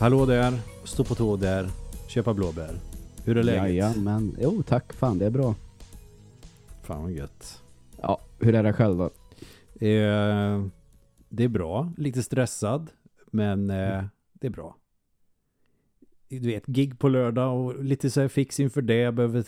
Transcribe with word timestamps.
Hallå 0.00 0.26
där, 0.26 0.60
stå 0.84 1.04
på 1.04 1.14
tå 1.14 1.36
där, 1.36 1.68
köpa 2.08 2.34
blåbär. 2.34 2.74
Hur 3.24 3.36
är 3.36 3.42
läget? 3.42 3.76
Ja, 3.76 4.02
men 4.02 4.36
jo 4.40 4.62
tack 4.62 4.92
fan 4.92 5.18
det 5.18 5.26
är 5.26 5.30
bra. 5.30 5.54
Fan 6.82 7.02
vad 7.02 7.12
gött. 7.12 7.62
Ja, 8.02 8.20
hur 8.38 8.54
är 8.54 8.62
det 8.62 8.72
själv 8.72 8.98
då? 8.98 9.04
Eh, 9.86 10.64
det 11.28 11.44
är 11.44 11.48
bra, 11.48 11.92
lite 11.96 12.22
stressad, 12.22 12.90
men 13.30 13.70
eh, 13.70 14.04
det 14.32 14.46
är 14.46 14.50
bra. 14.50 14.76
Du 16.28 16.48
vet, 16.48 16.66
gig 16.66 16.98
på 16.98 17.08
lördag 17.08 17.60
och 17.60 17.84
lite 17.84 18.10
så 18.10 18.20
här 18.20 18.28
fix 18.28 18.60
inför 18.60 18.82
det. 18.82 18.96
Jag 18.96 19.14
behöver 19.14 19.44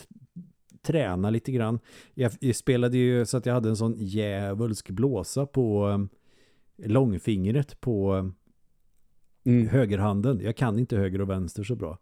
träna 0.83 1.31
lite 1.31 1.53
grann. 1.53 1.79
Jag, 2.15 2.33
jag 2.41 2.57
spelade 2.57 2.99
ju 2.99 3.27
så 3.27 3.37
att 3.37 3.47
jag 3.47 3.55
hade 3.55 3.69
en 3.69 3.77
sån 3.77 3.95
djävulsk 3.99 4.91
blåsa 4.91 5.47
på 5.47 5.89
eh, 5.89 6.89
långfingret 6.89 7.81
på 7.81 8.17
eh, 8.17 8.27
Mm. 9.45 9.69
högerhanden. 9.69 10.41
Jag 10.41 10.57
kan 10.57 10.79
inte 10.79 10.97
höger 10.97 11.21
och 11.21 11.31
vänster 11.31 11.65
så 11.65 11.77
bra. 11.77 11.99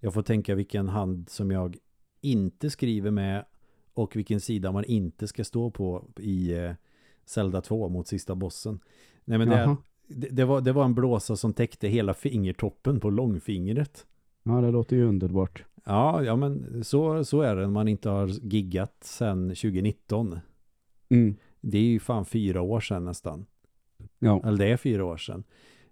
Jag 0.00 0.14
får 0.14 0.22
tänka 0.22 0.54
vilken 0.54 0.88
hand 0.88 1.28
som 1.28 1.50
jag 1.50 1.76
inte 2.20 2.70
skriver 2.70 3.10
med 3.10 3.44
och 3.94 4.16
vilken 4.16 4.40
sida 4.40 4.72
man 4.72 4.84
inte 4.84 5.26
ska 5.26 5.44
stå 5.44 5.70
på 5.70 6.04
i 6.16 6.52
eh, 6.52 6.72
Zelda 7.24 7.60
2 7.60 7.88
mot 7.88 8.08
sista 8.08 8.34
bossen. 8.34 8.80
Nej 9.24 9.38
men 9.38 9.48
det, 9.48 9.76
det, 10.08 10.28
det, 10.28 10.44
var, 10.44 10.60
det 10.60 10.72
var 10.72 10.84
en 10.84 10.94
blåsa 10.94 11.36
som 11.36 11.52
täckte 11.52 11.88
hela 11.88 12.14
fingertoppen 12.14 13.00
på 13.00 13.10
långfingret. 13.10 14.06
Ja, 14.42 14.60
det 14.60 14.70
låter 14.70 14.96
ju 14.96 15.04
underbart. 15.04 15.64
Ja, 15.84 16.24
ja 16.24 16.36
men 16.36 16.84
så, 16.84 17.24
så 17.24 17.40
är 17.40 17.56
det 17.56 17.62
när 17.62 17.68
man 17.68 17.88
inte 17.88 18.08
har 18.08 18.26
giggat 18.28 18.96
sedan 19.00 19.48
2019. 19.48 20.38
Mm. 21.08 21.36
Det 21.60 21.78
är 21.78 21.82
ju 21.82 22.00
fan 22.00 22.24
fyra 22.24 22.62
år 22.62 22.80
sedan 22.80 23.04
nästan. 23.04 23.46
Ja. 24.18 24.42
Eller 24.44 24.58
det 24.58 24.72
är 24.72 24.76
fyra 24.76 25.04
år 25.04 25.16
sedan. 25.16 25.44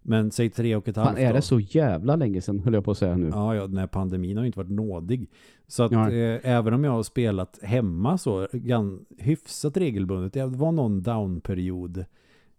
Men 0.03 0.31
säg 0.31 0.51
tre 0.51 0.77
och 0.77 0.89
ett 0.89 0.97
halvt 0.97 1.09
Fan, 1.09 1.19
är 1.19 1.33
det 1.33 1.43
så 1.43 1.61
jävla 1.61 2.17
länge 2.17 2.41
sedan 2.41 2.59
höll 2.59 2.75
jag 2.75 2.85
på 2.85 2.91
att 2.91 2.99
säga 2.99 3.17
nu. 3.17 3.29
Ja, 3.29 3.55
ja, 3.55 3.67
den 3.67 3.77
här 3.79 3.87
pandemin 3.87 4.37
har 4.37 4.45
ju 4.45 4.47
inte 4.47 4.59
varit 4.59 4.71
nådig. 4.71 5.31
Så 5.67 5.83
att 5.83 5.93
Ja. 5.93 6.11
eh, 6.13 6.41
även 6.43 6.75
om 6.75 6.85
jag 6.85 6.93
har 6.93 7.03
spelat 7.03 7.59
hemma 7.63 8.19
så 8.19 8.49
gan, 8.53 9.05
hyfsat 9.19 9.77
regelbundet. 9.77 10.33
Det 10.33 10.47
var 10.47 10.73
någon 10.73 11.03
downperiod 11.03 12.05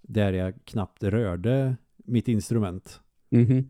där 0.02 0.34
jag 0.34 0.54
knappt 0.66 1.04
rörde 1.04 1.76
mitt 2.06 2.28
instrument. 2.28 3.00
Mhm. 3.30 3.70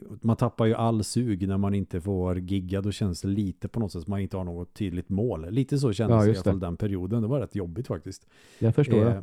Man 0.00 0.36
tappar 0.36 0.66
ju 0.66 0.74
all 0.74 1.04
sug 1.04 1.48
när 1.48 1.58
man 1.58 1.74
inte 1.74 2.00
får 2.00 2.38
gigga. 2.38 2.80
Då 2.80 2.92
känns 2.92 3.20
det 3.20 3.28
lite 3.28 3.68
på 3.68 3.80
något 3.80 3.92
sätt 3.92 4.02
som 4.02 4.10
man 4.10 4.20
inte 4.20 4.36
har 4.36 4.44
något 4.44 4.74
tydligt 4.74 5.08
mål. 5.08 5.50
Lite 5.50 5.78
så 5.78 5.92
kändes 5.92 6.14
Ja, 6.14 6.22
det 6.22 6.26
i 6.26 6.34
alla 6.34 6.42
fall 6.42 6.60
den 6.60 6.76
perioden. 6.76 7.22
Det 7.22 7.28
var 7.28 7.40
rätt 7.40 7.54
jobbigt 7.54 7.86
faktiskt. 7.86 8.26
Jag 8.58 8.74
förstår 8.74 9.06
Eh. 9.06 9.20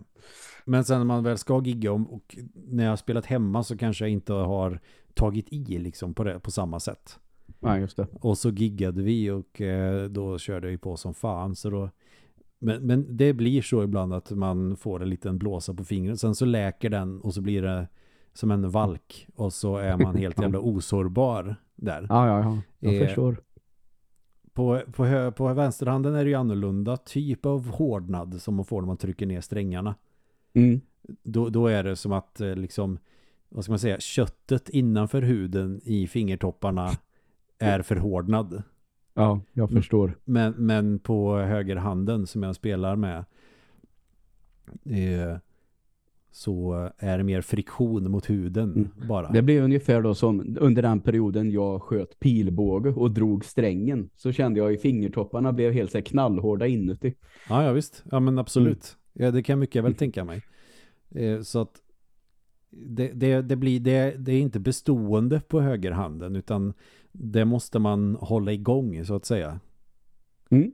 Men 0.66 0.84
sen 0.84 0.97
när 0.97 1.06
man 1.06 1.23
väl 1.23 1.38
ska 1.38 1.62
gigga 1.62 1.92
och, 1.92 2.14
och 2.14 2.38
när 2.53 2.84
jag 2.84 2.92
har 2.92 2.97
spelat 2.97 3.25
hemma 3.25 3.64
så 3.64 3.78
kanske 3.78 4.03
jag 4.03 4.12
inte 4.12 4.34
har 4.34 4.80
tagit 5.14 5.53
i 5.53 5.78
liksom 5.78 6.14
på, 6.14 6.23
det, 6.23 6.40
på 6.40 6.52
samma 6.52 6.80
sätt. 6.80 7.20
Ja, 7.59 7.78
just 7.78 7.97
det. 7.97 8.08
Och 8.22 8.38
så 8.38 8.50
giggade 8.50 9.02
vi 9.02 9.30
och 9.31 9.62
eh, 9.62 10.09
då 10.09 10.38
körde 10.38 10.67
jag 10.67 10.72
ju 10.72 10.78
på 10.78 10.97
som 10.97 11.14
fan. 11.14 11.56
Så 11.56 11.70
då, 11.70 11.90
men, 12.59 12.81
men 12.88 13.17
det 13.17 13.34
blir 13.34 13.62
så 13.62 13.84
ibland 13.84 14.14
att 14.14 14.31
man 14.31 14.78
får 14.78 15.02
en 15.02 15.09
liten 15.09 15.38
blåsa 15.38 15.73
på 15.73 15.84
fingret. 15.84 16.20
Sen 16.20 16.36
så 16.36 16.45
läker 16.45 16.90
den 16.90 17.22
och 17.22 17.34
så 17.34 17.42
blir 17.42 17.62
det 17.62 17.88
som 18.39 18.51
en 18.51 18.69
valk. 18.69 19.27
Och 19.35 19.53
så 19.53 19.77
är 19.77 19.97
man 19.97 20.15
helt 20.15 20.41
jävla 20.41 20.59
osårbar 20.59 21.55
där. 21.75 22.05
Ja, 22.09 22.27
ja, 22.27 22.39
ja. 22.39 22.57
Jag 22.79 22.93
Eh, 22.95 23.05
förstår. 23.05 23.41
På, 24.53 24.81
på, 24.91 25.31
på 25.31 25.53
vänsterhanden 25.53 26.16
är 26.16 26.23
det 26.23 26.29
ju 26.29 26.35
annorlunda 26.35 26.97
typ 26.97 27.45
av 27.45 27.69
hårdnad 27.69 28.41
som 28.41 28.55
man 28.55 28.66
får 28.66 28.81
när 28.81 28.88
man 28.88 28.97
trycker 28.97 29.25
ner 29.25 29.41
strängarna. 29.41 29.95
Mm. 30.53 30.81
Då, 31.23 31.49
då 31.49 31.67
är 31.67 31.83
det 31.83 31.95
som 31.95 32.11
att 32.11 32.41
eh, 32.41 32.55
liksom, 32.55 32.99
vad 33.49 33.63
ska 33.63 33.72
man 33.72 33.79
säga, 33.79 33.99
köttet 33.99 34.69
innanför 34.69 35.22
huden 35.22 35.81
i 35.83 36.07
fingertopparna 36.07 36.89
är 37.59 37.81
förhårdnad. 37.81 38.63
Ja, 39.13 39.41
jag 39.53 39.69
Mm. 39.72 39.81
förstår. 39.81 40.17
Men, 40.25 40.53
men 40.57 40.99
på 40.99 41.38
högerhanden 41.38 42.28
som 42.28 42.44
jag 42.44 42.55
spelar 42.55 42.95
med 42.95 43.25
eh, 44.85 45.38
så 46.31 46.90
är 46.97 47.17
det 47.17 47.23
mer 47.23 47.41
friktion 47.41 48.12
mot 48.12 48.29
huden 48.29 48.73
Mm. 48.73 49.07
bara. 49.07 49.31
Det 49.31 49.41
blir 49.41 49.62
ungefär 49.62 50.01
då 50.01 50.16
som 50.16 50.57
under 50.59 50.81
den 50.81 51.00
perioden 51.01 51.51
jag 51.51 51.81
sköt 51.81 52.19
pilbåge 52.19 52.90
och 52.90 53.12
drog 53.12 53.45
strängen. 53.45 54.09
Så 54.16 54.31
kände 54.31 54.59
jag 54.59 54.73
i 54.73 54.78
fingertopparna 54.78 55.53
blev 55.53 55.73
helt 55.73 55.91
så 55.91 55.97
här 55.97 56.06
knallhårda 56.06 56.67
inuti. 56.67 57.13
Ja, 57.50 57.63
ja 57.63 57.72
visst. 57.72 58.03
Ja, 58.12 58.19
men 58.19 58.40
absolut. 58.40 58.97
Mm. 59.16 59.25
Ja, 59.25 59.31
det 59.31 59.44
kan 59.44 59.53
jag 59.53 59.59
mycket 59.59 59.84
väl 59.84 59.95
tänka 59.95 60.23
mig. 60.25 60.41
Eh, 61.16 61.41
så 61.41 61.59
att 61.62 61.81
det, 62.69 63.11
det, 63.13 63.41
det, 63.41 63.56
blir, 63.56 63.79
det, 63.79 64.16
det 64.17 64.31
är 64.31 64.40
inte 64.40 64.59
bestående 64.59 65.41
på 65.47 65.61
högerhanden 65.61 66.35
utan 66.35 66.73
det 67.11 67.46
måste 67.46 67.79
man 67.79 68.16
hålla 68.16 68.51
igång 68.53 69.06
så 69.06 69.16
att 69.16 69.25
säga. 69.25 69.59
Mm. 70.50 70.72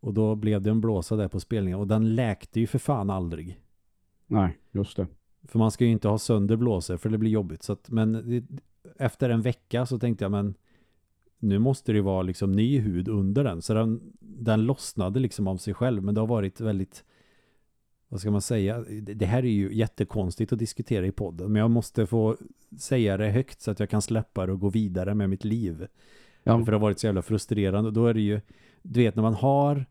Och 0.00 0.14
då 0.14 0.34
blev 0.34 0.62
det 0.62 0.70
en 0.70 0.80
blåsa 0.80 1.16
där 1.16 1.28
på 1.28 1.40
spelningen 1.40 1.78
och 1.78 1.86
den 1.86 2.14
läkte 2.14 2.60
ju 2.60 2.66
för 2.66 2.78
fan 2.78 3.10
aldrig. 3.10 3.60
Nej, 4.28 4.58
just 4.72 4.96
det. 4.96 5.06
För 5.42 5.58
man 5.58 5.70
ska 5.70 5.84
ju 5.84 5.90
inte 5.90 6.08
ha 6.08 6.18
sönder 6.18 6.56
blåsor 6.56 6.96
för 6.96 7.08
det 7.08 7.18
blir 7.18 7.30
jobbigt. 7.30 7.62
Så 7.62 7.72
att, 7.72 7.90
men 7.90 8.12
det, 8.12 8.44
efter 8.96 9.30
en 9.30 9.42
vecka 9.42 9.86
så 9.86 9.98
tänkte 9.98 10.24
jag 10.24 10.30
men 10.30 10.54
nu 11.38 11.58
måste 11.58 11.92
det 11.92 12.00
vara 12.00 12.22
liksom 12.22 12.52
ny 12.52 12.78
hud 12.78 13.08
under 13.08 13.44
den. 13.44 13.62
Så 13.62 13.74
den, 13.74 14.12
den 14.20 14.64
lossnade 14.64 15.20
liksom 15.20 15.48
av 15.48 15.56
sig 15.56 15.74
själv. 15.74 16.02
Men 16.02 16.14
det 16.14 16.20
har 16.20 16.26
varit 16.26 16.60
väldigt 16.60 17.04
vad 18.08 18.20
ska 18.20 18.30
man 18.30 18.42
säga? 18.42 18.78
Det 18.78 19.14
det 19.14 19.26
här 19.26 19.44
är 19.44 19.50
ju 19.50 19.74
jättekonstigt 19.74 20.52
att 20.52 20.58
diskutera 20.58 21.06
i 21.06 21.12
podden. 21.12 21.52
Men 21.52 21.60
jag 21.60 21.70
måste 21.70 22.06
få 22.06 22.36
säga 22.78 23.16
det 23.16 23.30
högt 23.30 23.60
så 23.60 23.70
att 23.70 23.80
jag 23.80 23.90
kan 23.90 24.02
släppa 24.02 24.46
det 24.46 24.52
och 24.52 24.60
gå 24.60 24.68
vidare 24.68 25.14
med 25.14 25.30
mitt 25.30 25.44
liv. 25.44 25.86
Ja, 26.42 26.64
För 26.64 26.72
det 26.72 26.76
har 26.76 26.82
varit 26.82 26.98
så 26.98 27.06
jävla 27.06 27.22
frustrerande. 27.22 27.90
Då 27.90 28.06
är 28.06 28.14
det 28.14 28.20
ju, 28.20 28.40
du 28.82 29.00
vet 29.00 29.16
när 29.16 29.22
man 29.22 29.34
har 29.34 29.86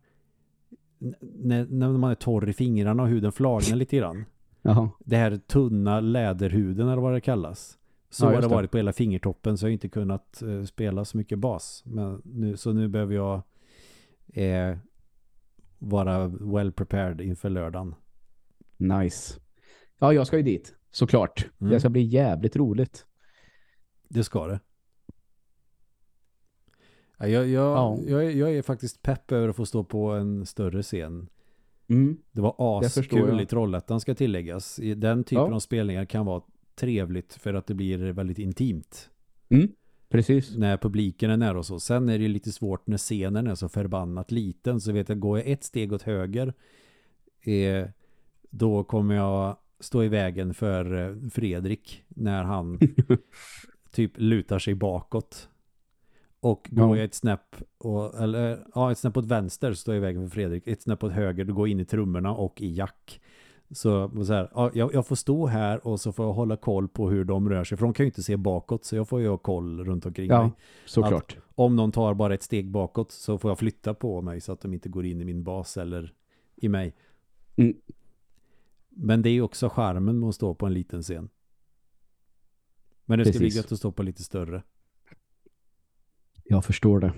när, 1.20 1.66
när 1.66 1.88
man 1.88 2.10
är 2.10 2.14
torr 2.14 2.48
i 2.48 2.52
fingrarna 2.52 3.02
och 3.02 3.08
huden 3.08 3.32
flagnar 3.32 3.76
lite 3.76 3.96
grann 3.96 4.24
Jaha. 4.62 4.90
det 5.04 5.16
här 5.16 5.36
tunna 5.36 6.00
läderhuden 6.00 6.88
eller 6.88 7.02
vad 7.02 7.12
det 7.12 7.20
kallas. 7.20 7.78
Så 8.10 8.24
Ja, 8.26 8.34
har 8.34 8.42
det. 8.42 8.48
varit 8.48 8.70
på 8.70 8.76
hela 8.76 8.92
fingertoppen 8.92 9.58
så 9.58 9.66
jag 9.66 9.68
har 9.68 9.72
inte 9.72 9.88
kunnat 9.88 10.42
eh, 10.42 10.62
spela 10.64 11.04
så 11.04 11.16
mycket 11.16 11.38
bas. 11.38 11.82
Men 11.86 12.22
nu, 12.24 12.56
så 12.56 12.72
nu 12.72 12.88
behöver 12.88 13.14
jag 13.14 13.42
eh, 14.34 14.76
vara 15.78 16.26
well 16.28 16.72
prepared 16.72 17.20
inför 17.20 17.50
lördagen. 17.50 17.94
Nice. 18.76 19.40
Ja, 19.98 20.12
jag 20.12 20.26
ska 20.26 20.36
ju 20.36 20.42
dit. 20.42 20.74
Såklart. 20.90 21.48
Mm. 21.60 21.72
Det 21.72 21.80
ska 21.80 21.88
bli 21.88 22.02
jävligt 22.02 22.56
roligt. 22.56 23.06
Det 24.08 24.24
ska 24.24 24.46
det. 24.46 24.60
Ja, 27.18 27.26
Jag, 27.28 27.48
jag, 27.48 27.64
Ja. 27.76 27.98
jag, 28.06 28.24
är- 28.26 28.30
jag 28.30 28.54
är 28.54 28.62
faktiskt 28.62 29.02
pepp 29.02 29.32
över 29.32 29.48
att 29.48 29.56
få 29.56 29.66
stå 29.66 29.84
på 29.84 30.10
en 30.10 30.46
större 30.46 30.82
scen. 30.82 31.28
Mm. 31.88 32.16
Det 32.32 32.40
var 32.40 32.78
askul 32.84 33.40
i 33.40 33.46
Trollhättan 33.46 34.00
ska 34.00 34.14
tilläggas. 34.14 34.80
Den 34.96 35.24
typen 35.24 35.44
Ja. 35.46 35.54
av 35.54 35.60
spelningar 35.60 36.04
kan 36.04 36.26
vara 36.26 36.42
trevligt 36.74 37.34
för 37.34 37.54
att 37.54 37.66
det 37.66 37.74
blir 37.74 37.98
väldigt 38.12 38.38
intimt. 38.38 39.10
Mm. 39.48 39.68
Precis. 40.08 40.56
när 40.56 40.76
publiken 40.76 41.30
är 41.30 41.36
nära 41.36 41.58
och 41.58 41.66
så. 41.66 41.80
Sen 41.80 42.08
är 42.08 42.18
det 42.18 42.28
lite 42.28 42.52
svårt 42.52 42.86
när 42.86 42.98
scenen 42.98 43.46
är 43.46 43.54
så 43.54 43.68
förbannat 43.68 44.30
liten. 44.30 44.80
Så 44.80 44.92
vet 44.92 45.08
jag, 45.08 45.20
går 45.20 45.38
jag 45.38 45.46
ett 45.48 45.64
steg 45.64 45.92
åt 45.92 46.02
höger 46.02 46.54
eh, 47.42 47.88
då 48.50 48.84
kommer 48.84 49.14
jag 49.14 49.56
stå 49.80 50.04
i 50.04 50.08
vägen 50.08 50.54
för 50.54 51.08
eh, 51.08 51.28
Fredrik 51.30 52.02
när 52.08 52.44
han 52.44 52.78
typ 53.90 54.12
lutar 54.16 54.58
sig 54.58 54.74
bakåt. 54.74 55.48
Och 56.40 56.68
går 56.70 56.88
Ja. 56.88 56.96
jag 56.96 57.04
ett 57.04 57.14
snäpp 57.14 57.56
och, 57.78 58.20
eller, 58.20 58.66
ja, 58.74 58.92
ett 58.92 58.98
snäpp 58.98 59.16
åt 59.16 59.24
vänster 59.24 59.72
så 59.72 59.76
står 59.76 59.94
jag 59.94 60.00
i 60.02 60.06
vägen 60.06 60.22
för 60.22 60.34
Fredrik. 60.34 60.66
Ett 60.66 60.82
snäpp 60.82 61.04
åt 61.04 61.12
höger, 61.12 61.44
då 61.44 61.54
går 61.54 61.68
jag 61.68 61.72
in 61.72 61.80
i 61.80 61.84
trummorna 61.84 62.34
och 62.34 62.60
i 62.62 62.74
jack. 62.74 63.20
Så, 63.70 64.10
så 64.24 64.32
här, 64.32 64.50
ja, 64.54 64.70
jag, 64.74 64.94
jag 64.94 65.06
får 65.06 65.16
stå 65.16 65.46
här 65.46 65.86
och 65.86 66.00
så 66.00 66.12
får 66.12 66.26
jag 66.26 66.32
hålla 66.32 66.56
koll 66.56 66.88
på 66.88 67.10
hur 67.10 67.24
de 67.24 67.48
rör 67.48 67.64
sig. 67.64 67.78
För 67.78 67.84
de 67.84 67.92
kan 67.94 68.04
ju 68.04 68.08
inte 68.08 68.22
se 68.22 68.36
bakåt 68.36 68.84
så 68.84 68.96
jag 68.96 69.08
får 69.08 69.20
ju 69.20 69.28
ha 69.28 69.38
koll 69.38 69.84
runt 69.84 70.06
omkring 70.06 70.28
mig 70.28 70.36
Ja, 70.36 70.50
såklart. 70.86 71.36
om 71.54 71.76
någon 71.76 71.92
tar 71.92 72.14
bara 72.14 72.34
ett 72.34 72.42
steg 72.42 72.70
bakåt 72.70 73.12
så 73.12 73.38
får 73.38 73.50
jag 73.50 73.58
flytta 73.58 73.94
på 73.94 74.20
mig 74.22 74.40
så 74.40 74.52
att 74.52 74.60
de 74.60 74.74
inte 74.74 74.88
går 74.88 75.06
in 75.06 75.20
i 75.20 75.24
min 75.24 75.44
bas 75.44 75.76
eller 75.76 76.14
i 76.56 76.68
mig. 76.68 76.94
Mm. 77.56 77.76
Men 78.88 79.22
det 79.22 79.28
är 79.30 79.32
ju 79.32 79.42
också 79.42 79.68
charmen 79.68 80.18
med 80.20 80.28
att 80.28 80.34
stå 80.34 80.54
på 80.54 80.66
en 80.66 80.74
liten 80.74 81.02
scen. 81.02 81.28
Men 83.04 83.18
det 83.18 83.24
ska 83.24 83.38
bli 83.38 83.46
Precis. 83.46 83.56
gött 83.56 83.72
att 83.72 83.78
stå 83.78 83.92
på 83.92 84.02
lite 84.02 84.22
större. 84.22 84.62
Jag 86.48 86.64
förstår 86.64 87.00
det. 87.00 87.12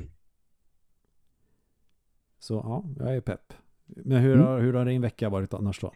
Så 2.38 2.55
ja, 2.55 2.85
jag 2.99 3.17
är 3.17 3.21
pepp. 3.21 3.53
Men 3.87 4.19
hur, 4.23 4.35
Mm. 4.35 4.47
har, 4.47 4.61
hur 4.61 4.73
har 4.75 4.85
din 4.85 5.03
vecka 5.03 5.29
varit 5.29 5.55
annars 5.55 5.81
då? 5.81 5.93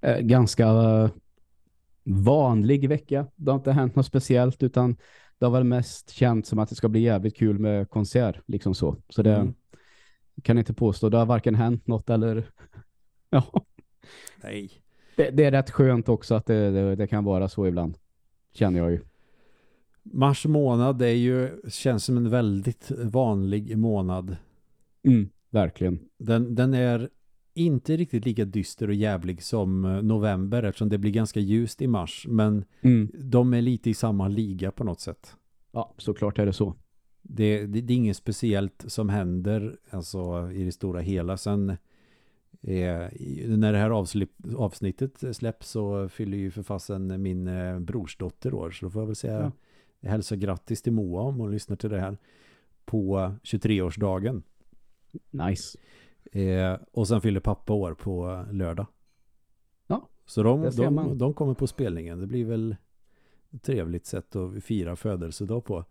Eh, 0.00 0.18
ganska 0.20 0.66
eh, 0.66 1.10
vanlig 2.04 2.88
vecka. 2.88 3.26
Det 3.36 3.50
har 3.50 3.58
inte 3.58 3.72
hänt 3.72 3.94
något 3.96 4.06
speciellt 4.06 4.62
utan 4.62 4.96
det 5.38 5.44
har 5.46 5.52
väl 5.52 5.64
mest 5.64 6.10
känt 6.10 6.46
som 6.46 6.58
att 6.58 6.68
det 6.68 6.74
ska 6.74 6.88
bli 6.88 7.00
jävligt 7.00 7.36
kul 7.36 7.58
med 7.58 7.90
konsert. 7.90 8.40
Liksom 8.46 8.74
så. 8.74 8.96
Så 9.08 9.22
det 9.22 9.34
Mm. 9.36 9.54
kan 10.42 10.58
inte 10.58 10.74
påstå. 10.74 11.08
Det 11.08 11.16
har 11.18 11.26
varken 11.26 11.54
hänt 11.54 11.86
något 11.86 12.10
eller... 12.10 12.50
ja, 13.30 13.64
Nej. 14.42 14.70
det, 15.16 15.30
det 15.30 15.44
är 15.44 15.50
rätt 15.50 15.70
skönt 15.70 16.08
också 16.08 16.34
att 16.34 16.46
det, 16.46 16.70
det, 16.70 16.96
det 16.96 17.06
kan 17.06 17.24
vara 17.24 17.48
så 17.48 17.66
ibland. 17.66 17.98
Känner 18.52 18.78
jag 18.78 18.90
ju. 18.90 19.00
Mars 20.12 20.46
månad 20.46 21.02
är 21.02 21.06
ju, 21.06 21.60
känns 21.68 22.04
som 22.04 22.16
en 22.16 22.30
väldigt 22.30 22.90
vanlig 22.90 23.78
månad. 23.78 24.36
Mm, 25.02 25.28
verkligen. 25.50 25.98
Den, 26.18 26.54
den 26.54 26.74
är 26.74 27.08
inte 27.54 27.96
riktigt 27.96 28.24
lika 28.26 28.44
dyster 28.44 28.88
och 28.88 28.94
jävlig 28.94 29.42
som 29.42 29.84
eh, 29.84 30.02
november 30.02 30.62
eftersom 30.62 30.88
det 30.88 30.98
blir 30.98 31.10
ganska 31.12 31.40
ljust 31.40 31.82
i 31.82 31.86
mars. 31.86 32.26
Men 32.28 32.64
Mm. 32.80 33.10
de 33.14 33.54
är 33.54 33.62
lite 33.62 33.90
i 33.90 33.94
samma 33.94 34.28
liga 34.28 34.70
på 34.70 34.84
något 34.84 35.00
sätt. 35.00 35.36
Ja, 35.72 35.94
såklart 35.98 36.38
är 36.38 36.46
det 36.46 36.52
så. 36.52 36.74
Det, 37.22 37.66
det, 37.66 37.80
det 37.80 37.92
är 37.92 37.96
inget 37.96 38.16
speciellt 38.16 38.84
som 38.86 39.08
händer 39.08 39.76
alltså, 39.90 40.50
i 40.52 40.64
det 40.64 40.72
stora 40.72 41.00
hela. 41.00 41.36
Sen 41.36 41.70
eh, 42.62 43.08
när 43.48 43.72
det 43.72 43.78
här 43.78 43.90
avslipp, 43.90 44.30
avsnittet 44.56 45.36
släpps 45.36 45.68
så 45.70 46.08
fyller 46.08 46.38
ju 46.38 46.50
förfassen 46.50 47.22
min 47.22 47.48
eh, 47.48 47.78
brorsdotter 47.78 48.54
år. 48.54 48.70
Så 48.70 48.86
då 48.86 48.90
får 48.90 49.02
jag 49.02 49.06
väl 49.06 49.16
säga 49.16 49.52
hälsa 50.06 50.36
grattis 50.36 50.82
till 50.82 50.92
Moa 50.92 51.22
om 51.22 51.40
hon 51.40 51.52
lyssnar 51.52 51.76
till 51.76 51.90
det 51.90 52.00
här 52.00 52.18
på 52.84 53.32
23-årsdagen. 53.42 54.42
Nice. 55.30 55.78
Eh, 56.32 56.78
och 56.92 57.08
sen 57.08 57.20
fyller 57.20 57.40
pappa 57.40 57.72
år 57.72 57.94
på 57.94 58.46
lördag. 58.52 58.86
Ja, 59.86 60.08
Så 60.26 60.42
de, 60.42 60.70
de, 60.76 61.18
de 61.18 61.34
kommer 61.34 61.54
på 61.54 61.66
spelningen. 61.66 62.20
Det 62.20 62.26
blir 62.26 62.44
väl 62.44 62.76
ett 63.50 63.62
trevligt 63.62 64.06
sätt 64.06 64.36
att 64.36 64.64
fira 64.64 64.96
födelsedag 64.96 65.64
på. 65.64 65.84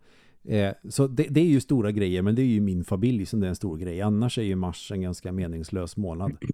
Eh, 0.44 0.74
så 0.88 1.06
det, 1.06 1.26
det 1.30 1.40
är 1.40 1.44
ju 1.44 1.60
stora 1.60 1.92
grejer, 1.92 2.22
men 2.22 2.34
det 2.34 2.42
är 2.42 2.46
ju 2.46 2.60
min 2.60 2.84
familj 2.84 3.26
som 3.26 3.40
det 3.40 3.46
är 3.46 3.48
en 3.48 3.56
stor 3.56 3.76
grej. 3.76 4.02
Annars 4.02 4.38
är 4.38 4.42
ju 4.42 4.56
mars 4.56 4.92
en 4.92 5.00
ganska 5.00 5.32
meningslös 5.32 5.96
månad. 5.96 6.36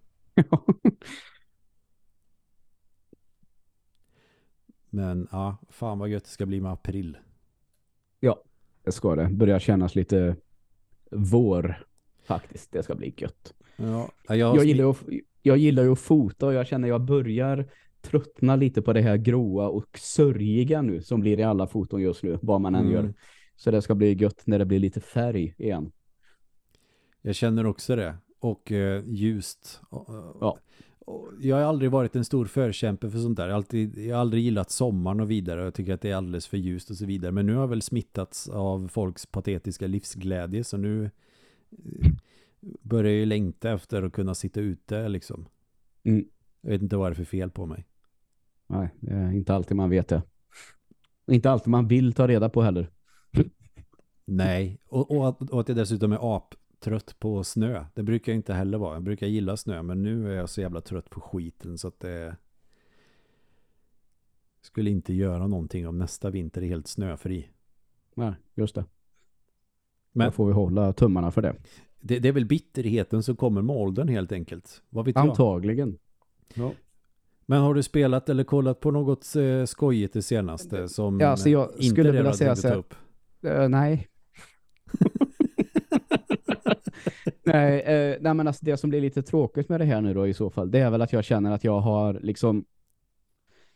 Men 4.94 5.29
ja, 5.31 5.56
fan 5.69 5.99
vad 5.99 6.08
gött 6.08 6.25
det 6.25 6.31
ska 6.31 6.47
bli 6.47 6.61
med 6.61 6.73
april. 6.73 7.19
Det 8.85 8.93
ska 8.93 9.15
det. 9.17 9.29
Börjar 9.33 9.59
kännas 9.59 9.95
lite 9.95 10.37
vår 11.11 11.85
faktiskt. 12.25 12.73
Det 12.73 12.83
ska 12.83 12.95
bli 12.95 13.15
gött. 13.17 13.55
Ja, 13.77 14.09
jag, 14.29 14.39
Jag 14.57 14.65
gillar, 14.65 14.91
att, 14.91 15.03
jag 15.43 15.57
gillar 15.59 15.83
ju 15.83 15.93
att 15.93 15.99
fota 15.99 16.47
och 16.47 16.55
jag 16.55 16.67
känner 16.67 16.89
jag 16.89 17.01
börjar 17.01 17.67
tröttna 18.01 18.57
lite 18.57 18.83
på 18.83 18.93
det 18.93 19.01
här 19.01 19.17
gråa 19.17 19.69
och 19.69 19.99
sörjiga 19.99 20.83
nu 20.83 21.03
som 21.03 21.21
blir 21.21 21.39
i 21.41 21.43
alla 21.43 21.67
foton 21.67 22.03
just 22.03 22.23
nu, 22.23 22.39
vad 22.43 22.61
man 22.61 22.75
än 22.75 22.81
Mm. 22.81 22.93
gör. 22.93 23.15
Så 23.57 23.71
det 23.71 23.83
ska 23.83 23.95
bli 23.95 24.13
gött 24.15 24.43
när 24.47 24.59
det 24.59 24.65
blir 24.65 24.79
lite 24.79 25.01
färg 25.01 25.55
igen. 25.59 25.93
Jag 27.23 27.35
känner 27.35 27.67
också 27.67 27.97
det. 27.97 28.17
Och 28.41 28.73
eh, 28.73 29.03
ljust. 29.07 29.81
Ja. 30.41 30.59
Jag 31.41 31.57
har 31.57 31.63
aldrig 31.63 31.91
varit 31.91 32.17
en 32.17 32.25
stor 32.25 32.45
förkämpe 32.45 33.11
för 33.11 33.19
sånt 33.19 33.37
där. 33.37 33.45
Jag 33.45 33.53
har, 33.53 33.57
alltid, 33.57 33.99
jag 33.99 34.17
har 34.17 34.21
aldrig 34.21 34.43
gillat 34.43 34.71
sommaren 34.71 35.21
och 35.21 35.31
vidare. 35.31 35.65
Jag 35.65 35.75
tycker 35.75 35.95
att 35.95 36.01
det 36.01 36.11
är 36.11 36.17
alldeles 36.17 36.47
för 36.47 36.57
ljust 36.57 36.91
och 36.91 36.97
så 36.97 37.07
vidare. 37.07 37.33
Men 37.33 37.47
nu 37.47 37.55
har 37.55 37.61
jag 37.61 37.69
väl 37.69 37.83
smittats 37.83 38.49
av 38.49 38.89
folks 38.89 39.27
patetiska 39.27 39.87
livsglädje. 39.87 40.65
Så 40.65 40.77
nu 40.77 41.05
eh, 41.05 42.11
börjar 42.61 43.11
jag 43.11 43.21
ju 43.21 43.27
längta 43.27 43.71
efter 43.71 44.03
att 44.03 44.13
kunna 44.13 44.35
sitta 44.35 44.61
ute 44.61 45.09
liksom. 45.09 45.47
Mm. 46.05 46.25
Jag 46.61 46.71
vet 46.71 46.83
inte 46.83 46.97
vad 46.97 47.11
det 47.11 47.13
är 47.13 47.17
för 47.17 47.25
fel 47.25 47.51
på 47.51 47.67
mig. 47.67 47.87
Nej, 48.67 48.89
det 49.01 49.13
är 49.13 49.31
inte 49.31 49.55
alltid 49.55 49.77
man 49.77 49.91
vet 49.91 50.09
det. 50.09 50.23
Inte 51.27 51.51
alltid 51.51 51.69
man 51.69 51.89
vill 51.89 52.13
ta 52.13 52.29
reda 52.29 52.49
på 52.49 52.63
heller. 52.63 52.91
Nej, 54.25 54.81
och, 54.87 55.11
och, 55.11 55.29
att, 55.29 55.51
och 55.51 55.61
att 55.61 55.69
jag 55.69 55.77
dessutom 55.77 56.13
är 56.13 56.19
aptrött 56.82 57.19
på 57.19 57.44
snö. 57.44 57.84
Det 57.94 58.02
brukar 58.02 58.32
jag 58.32 58.37
inte 58.37 58.55
heller 58.55 58.79
vara. 58.79 58.94
Jag 58.94 59.02
brukar 59.02 59.26
gilla 59.26 59.56
snö, 59.56 59.82
men 59.82 60.02
nu 60.02 60.32
är 60.32 60.37
jag 60.37 60.49
så 60.49 60.61
jävla 60.61 60.81
trött 60.81 61.11
på 61.11 61.20
skiten 61.20 61.79
så 61.79 61.88
att 61.88 62.00
det 62.00 62.37
skulle 64.62 64.90
inte 64.90 65.14
göra 65.14 65.46
någonting 65.46 65.88
om 65.88 65.99
nästa 65.99 66.31
vinter 66.31 66.62
är 66.62 66.67
helt 66.67 66.87
snöfri. 66.87 67.49
Nej, 68.14 68.32
just 68.55 68.75
det. 68.75 68.81
Men- 70.12 70.25
Men 70.25 70.32
får 70.32 70.46
vi 70.46 70.52
hålla 70.52 70.93
tummarna 70.93 71.31
för 71.31 71.43
det. 71.43 71.55
Det, 72.00 72.19
det 72.19 72.29
är 72.29 72.32
väl 72.32 72.46
bitterheten 72.46 73.23
som 73.23 73.37
kommer 73.37 73.62
med 73.62 73.76
åldern 73.76 74.08
helt 74.08 74.32
enkelt. 74.32 74.82
Vad 74.88 75.05
vet 75.05 75.14
jag? 75.14 75.29
Antagligen. 75.29 75.99
Ja. 76.55 76.73
Men 77.46 77.61
har 77.61 77.75
du 77.75 77.82
spelat 77.82 78.29
eller 78.29 78.44
kollat 78.44 78.81
på 78.81 78.90
något 78.90 79.37
eh, 79.37 79.64
skojigt 79.64 80.14
det 80.14 80.23
senaste 80.23 80.88
som 80.88 81.20
Ja, 81.20 81.26
alltså 81.29 81.49
jag 81.49 81.70
inte 81.70 81.84
skulle 81.84 82.11
vilja 82.12 82.32
säga 82.32 82.56
så 82.56 82.75
upp? 82.75 82.94
Eh, 83.43 83.69
nej. 83.69 84.08
Nej, 87.44 87.81
eh, 87.81 88.17
nej, 88.21 88.35
men 88.35 88.47
alltså 88.47 88.65
det 88.65 88.77
som 88.77 88.91
blir 88.91 89.00
lite 89.00 89.23
tråkigt 89.23 89.69
med 89.69 89.81
det 89.81 89.85
här 89.85 90.00
nu 90.00 90.15
då 90.15 90.27
i 90.27 90.35
så 90.35 90.50
fall, 90.50 90.71
det 90.71 90.79
är 90.79 90.91
väl 90.91 91.03
att 91.03 91.12
jag 91.12 91.25
känner 91.25 91.53
att 91.53 91.65
jag 91.65 91.81
har 91.81 92.15
liksom 92.15 92.65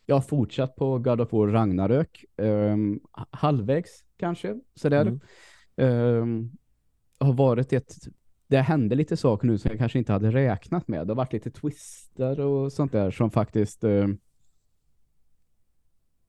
jag 0.06 0.16
har 0.16 0.20
fortsatt 0.20 0.76
på 0.76 0.98
God 0.98 1.20
of 1.20 1.32
War 1.32 1.46
Ragnarök 1.46 2.24
ehm, 2.36 3.00
halvvägs 3.30 4.04
kanske, 4.16 4.60
sådär. 4.74 5.02
Mm. 5.02 5.20
Ehm, 5.76 6.50
har 7.18 7.32
varit 7.32 7.72
ett 7.72 7.94
det 8.48 8.58
hände 8.58 8.94
lite 8.94 9.16
saker 9.16 9.46
nu 9.46 9.58
som 9.58 9.70
jag 9.70 9.78
kanske 9.78 9.98
inte 9.98 10.12
hade 10.12 10.30
räknat 10.30 10.88
med. 10.88 11.06
Det 11.06 11.10
har 11.10 11.16
varit 11.16 11.32
lite 11.32 11.50
twister 11.50 12.40
och 12.40 12.72
sånt 12.72 12.92
där 12.92 13.10
som 13.10 13.30
faktiskt 13.30 13.84
ehm, 13.84 14.18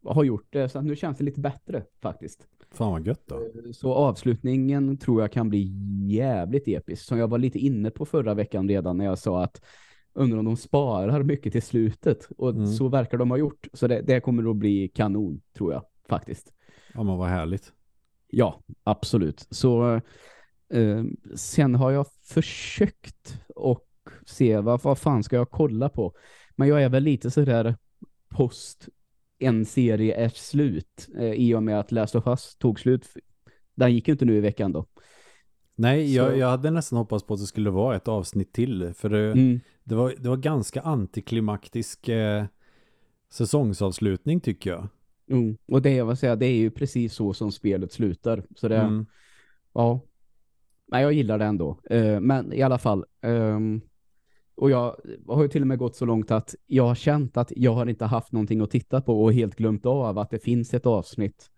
har 0.04 0.24
gjort 0.24 0.48
det. 0.50 0.70
Så 0.70 0.80
att 0.80 0.86
nu 0.86 0.96
känns 0.96 1.18
det 1.18 1.24
lite 1.24 1.40
bättre 1.40 1.84
faktiskt. 2.02 2.48
Fan 2.72 2.92
vad 2.92 3.08
gött 3.08 3.28
då. 3.28 3.42
Så 3.74 3.94
avslutningen 3.94 4.98
tror 4.98 5.22
jag 5.22 5.32
kan 5.32 5.50
bli 5.50 5.72
jävligt 6.08 6.68
episk. 6.68 7.04
Som 7.06 7.18
jag 7.18 7.28
var 7.28 7.38
lite 7.38 7.60
inne 7.60 7.92
på 7.92 8.06
förra 8.06 8.34
veckan 8.34 8.68
redan 8.68 8.98
när 8.98 9.06
jag 9.06 9.20
sa 9.20 9.44
att 9.44 9.62
undrar 10.14 10.40
om 10.40 10.46
de 10.46 10.58
sparar 10.58 11.24
mycket 11.24 11.52
till 11.54 11.62
slutet. 11.62 12.28
Och 12.38 12.50
Mm. 12.50 12.68
så 12.68 12.88
verkar 12.88 13.18
de 13.18 13.32
ha 13.32 13.38
gjort. 13.38 13.68
Så 13.74 13.88
det, 13.88 14.02
det 14.02 14.20
kommer 14.22 14.50
att 14.50 14.56
bli 14.56 14.88
kanon 14.88 15.42
tror 15.58 15.74
jag 15.74 15.84
faktiskt. 16.10 16.54
Ja 16.94 17.04
men 17.04 17.18
vad 17.18 17.30
härligt. 17.30 17.74
Ja, 18.30 18.64
absolut. 18.84 19.48
Så 19.50 20.02
eh, 20.74 21.04
sen 21.36 21.76
har 21.76 21.92
jag 21.92 22.06
försökt 22.24 23.40
och 23.56 23.86
se 24.26 24.60
vad, 24.60 24.84
vad 24.84 24.98
fan 24.98 25.24
ska 25.24 25.36
jag 25.36 25.52
kolla 25.52 25.90
på. 25.90 26.14
Men 26.56 26.68
jag 26.68 26.84
är 26.84 26.90
väl 26.90 27.04
lite 27.04 27.32
sådär 27.32 27.76
post 28.30 28.90
en 29.40 29.66
serie 29.66 30.16
är 30.16 30.30
slut 30.30 31.08
eh, 31.18 31.32
i 31.34 31.56
och 31.56 31.64
med 31.64 31.80
att 31.80 31.92
Last 31.92 32.16
of 32.16 32.28
Us 32.28 32.56
tog 32.56 32.80
slut. 32.80 33.08
Den 33.76 33.94
gick 33.94 34.08
ju 34.08 34.12
inte 34.12 34.26
nu 34.26 34.38
i 34.38 34.40
veckan 34.40 34.72
då. 34.72 34.86
Nej, 35.76 36.16
jag, 36.16 36.38
jag 36.38 36.48
hade 36.50 36.72
nästan 36.72 36.98
hoppats 36.98 37.26
på 37.26 37.34
att 37.34 37.40
det 37.40 37.46
skulle 37.46 37.70
vara 37.70 37.96
ett 37.96 38.08
avsnitt 38.08 38.54
till. 38.54 38.94
För 38.94 39.10
det, 39.10 39.32
Mm. 39.32 39.60
det, 39.84 39.96
var, 39.96 40.14
det 40.20 40.30
var 40.30 40.38
ganska 40.38 40.82
antiklimaktisk 40.82 42.10
eh, 42.10 42.46
säsongsavslutning 43.32 44.40
tycker 44.42 44.70
jag. 44.70 44.88
Mm. 45.30 45.58
Och 45.68 45.82
det 45.82 45.94
jag 45.96 46.06
vill 46.06 46.18
säga, 46.18 46.36
det 46.36 46.46
är 46.46 46.56
ju 46.58 46.72
precis 46.72 47.14
så 47.14 47.34
som 47.34 47.52
spelet 47.52 47.92
slutar. 47.92 48.44
Så 48.56 48.68
det, 48.68 48.78
Mm. 48.78 49.06
ja. 49.74 50.00
Nej, 50.88 51.04
jag 51.04 51.14
gillar 51.14 51.38
det 51.38 51.46
ändå. 51.46 51.80
Eh, 51.90 52.20
men 52.20 52.54
i 52.54 52.62
alla 52.62 52.78
fall. 52.78 53.06
ehm, 53.22 53.82
och 54.58 54.72
jag 54.72 54.96
har 55.28 55.44
ju 55.44 55.50
till 55.50 55.62
och 55.62 55.68
med 55.68 55.78
gått 55.78 55.96
så 55.96 56.06
långt 56.06 56.32
att 56.32 56.56
jag 56.66 56.88
har 56.88 56.96
känt 56.96 57.38
att 57.38 57.52
jag 57.56 57.74
har 57.74 57.86
inte 57.86 58.06
haft 58.06 58.32
någonting 58.32 58.62
att 58.62 58.72
titta 58.72 59.02
på 59.02 59.24
och 59.24 59.34
helt 59.34 59.56
glömt 59.56 59.86
av 59.86 60.18
att 60.18 60.30
det 60.30 60.40
finns 60.40 60.74
ett 60.74 60.86
avsnitt 60.86 61.52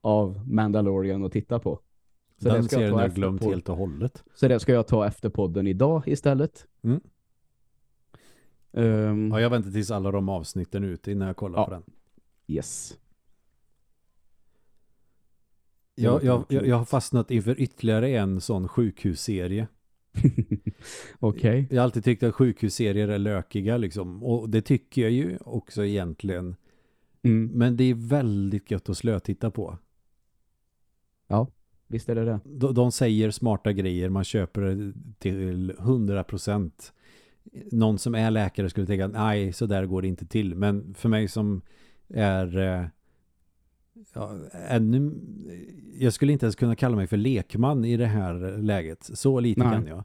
av 0.00 0.48
Mandalorian 0.48 1.24
att 1.24 1.32
titta 1.32 1.58
på. 1.58 1.80
Så 2.42 2.48
Den 2.48 2.56
det 2.56 2.62
ska 2.68 2.76
serien 2.76 2.92
har 2.92 3.00
jag 3.00 3.08
efter 3.08 3.20
glömt 3.20 3.44
helt 3.44 3.68
och 3.68 3.76
hållet. 3.76 4.24
Så 4.34 4.48
det 4.48 4.60
ska 4.60 4.72
jag 4.72 4.86
ta 4.86 5.06
efter 5.06 5.28
podden 5.28 5.66
idag 5.66 6.02
istället. 6.08 6.66
Mm. 6.82 7.00
Ehm, 8.72 9.30
Ja, 9.30 9.40
jag 9.40 9.50
väntar 9.50 9.70
tills 9.70 9.90
alla 9.90 10.10
de 10.10 10.28
avsnitten 10.28 10.84
är 10.84 10.88
ute 10.88 11.12
innan 11.12 11.26
jag 11.26 11.36
kollar 11.36 11.58
Ja. 11.58 11.64
på 11.64 11.70
den. 11.70 11.82
Yes. 12.46 12.98
Jag, 15.94 16.24
jag, 16.24 16.44
jag, 16.48 16.66
jag 16.66 16.76
har 16.76 16.84
fastnat 16.84 17.30
inför 17.30 17.60
ytterligare 17.60 18.08
en 18.08 18.40
sån 18.40 18.68
sjukhusserie. 18.68 19.68
Okej. 21.18 21.66
Jag 21.70 21.76
har 21.76 21.84
alltid 21.84 22.04
tyckt 22.04 22.22
att 22.22 22.34
sjukhusserier 22.34 23.08
är 23.08 23.18
lökiga 23.18 23.76
liksom. 23.76 24.22
Och 24.22 24.50
det 24.50 24.62
tycker 24.62 25.02
jag 25.02 25.10
ju 25.10 25.38
också 25.40 25.84
egentligen. 25.84 26.56
Mm. 27.22 27.50
Men 27.54 27.76
det 27.76 27.84
är 27.84 27.94
väldigt 27.94 28.70
gött 28.70 28.88
att 28.88 28.96
slötitta 28.96 29.50
på. 29.50 29.78
Visst 31.86 32.08
är 32.08 32.14
det 32.14 32.24
det. 32.24 32.40
De, 32.44 32.74
de 32.74 32.92
säger 32.92 33.30
smarta 33.30 33.72
grejer, 33.72 34.08
man 34.08 34.24
köper 34.24 34.60
det 34.60 34.92
till 35.18 35.72
100%. 35.72 36.70
Någon 37.72 37.98
som 37.98 38.14
är 38.14 38.30
läkare 38.30 38.70
skulle 38.70 38.86
tänka, 38.86 39.08
nej 39.08 39.52
så 39.52 39.66
där 39.66 39.86
går 39.86 40.02
det 40.02 40.08
inte 40.08 40.26
till. 40.26 40.54
Men 40.54 40.94
för 40.94 41.08
mig 41.08 41.28
som 41.28 41.62
är 42.08 42.58
eh, 42.58 42.86
ja, 44.12 44.38
ännu, 44.68 45.12
jag 45.98 46.12
skulle 46.12 46.32
inte 46.32 46.46
ens 46.46 46.56
kunna 46.56 46.76
kalla 46.76 46.96
mig 46.96 47.06
för 47.06 47.16
lekman 47.16 47.84
i 47.84 47.96
det 47.96 48.06
här 48.06 48.58
läget. 48.58 49.10
Så 49.14 49.40
lite 49.40 49.60
Nej. 49.60 49.72
kan 49.72 49.86
jag. 49.86 50.04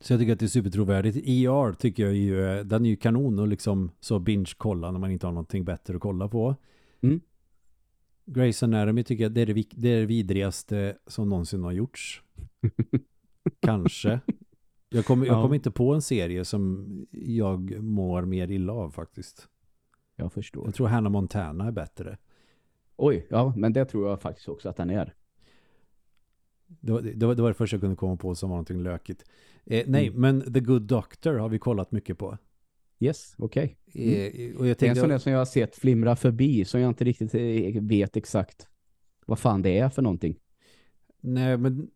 Så 0.00 0.12
jag 0.12 0.20
tycker 0.20 0.32
att 0.32 0.38
det 0.38 0.46
är 0.46 0.48
supertrovärdigt. 0.48 1.16
ER 1.16 1.72
tycker 1.72 2.02
jag 2.02 2.14
ju, 2.14 2.64
den 2.64 2.84
är 2.86 2.90
ju 2.90 2.96
kanon 2.96 3.38
och 3.38 3.48
liksom 3.48 3.90
så 4.00 4.18
binge-kolla 4.18 4.90
när 4.90 4.98
man 4.98 5.10
inte 5.10 5.26
har 5.26 5.32
någonting 5.32 5.64
bättre 5.64 5.94
att 5.94 6.00
kolla 6.00 6.28
på. 6.28 6.56
Mm. 7.00 7.20
Grey's 8.26 8.64
Anatomy 8.64 9.04
tycker 9.04 9.24
jag 9.24 9.32
det 9.32 9.40
är 9.40 9.46
det, 9.46 9.64
det 9.70 9.88
är 9.88 10.00
det 10.00 10.06
vidrigaste 10.06 10.96
som 11.06 11.28
någonsin 11.28 11.62
har 11.62 11.72
gjorts. 11.72 12.22
Kanske. 13.60 14.20
Jag 14.88 15.04
kommer 15.06 15.26
Ja. 15.26 15.42
kommer 15.42 15.54
inte 15.54 15.70
på 15.70 15.94
en 15.94 16.02
serie 16.02 16.44
som 16.44 16.86
jag 17.10 17.82
mår 17.82 18.22
mer 18.22 18.50
illa 18.50 18.72
av 18.72 18.90
faktiskt. 18.90 19.48
Jag 20.18 20.32
förstår. 20.32 20.64
Jag 20.66 20.74
tror 20.74 20.86
Hannah 20.88 21.12
Montana 21.12 21.66
är 21.66 21.70
bättre. 21.72 22.18
Oj, 22.96 23.26
ja, 23.30 23.52
men 23.56 23.72
det 23.72 23.84
tror 23.84 24.08
jag 24.08 24.20
faktiskt 24.22 24.48
också 24.48 24.68
att 24.68 24.76
den 24.76 24.90
är. 24.90 25.14
Det 26.66 26.92
var 26.92 27.00
det, 27.02 27.26
var, 27.26 27.34
det, 27.34 27.42
var 27.42 27.48
det 27.50 27.54
första 27.54 27.74
jag 27.74 27.80
kunde 27.80 27.96
komma 27.96 28.16
på 28.16 28.34
som 28.34 28.48
var 28.50 28.56
någonting 28.56 28.82
lökigt. 28.82 29.24
Eh, 29.66 29.84
nej, 29.86 30.08
Mm. 30.08 30.20
men 30.20 30.52
The 30.54 30.60
Good 30.60 30.82
Doctor 30.82 31.34
har 31.34 31.48
vi 31.48 31.58
kollat 31.58 31.92
mycket 31.92 32.18
på. 32.18 32.38
Yes, 33.00 33.34
okej. 33.38 33.76
Mm. 33.94 34.10
Eh, 34.14 34.60
Det 34.62 34.82
är 34.82 34.88
en 34.90 34.96
sån 34.96 35.08
där 35.08 35.18
som 35.18 35.32
jag 35.32 35.38
har 35.40 35.44
sett 35.44 35.76
flimra 35.76 36.16
förbi 36.16 36.64
som 36.64 36.80
jag 36.80 36.88
inte 36.90 37.04
riktigt 37.04 37.34
eh, 37.34 37.82
vet 37.82 38.16
exakt 38.16 38.68
vad 39.26 39.38
fan 39.38 39.62
det 39.62 39.78
är 39.78 39.88
för 39.88 40.02
någonting. 40.02 40.38
nej 41.20 41.56
men 41.56 41.90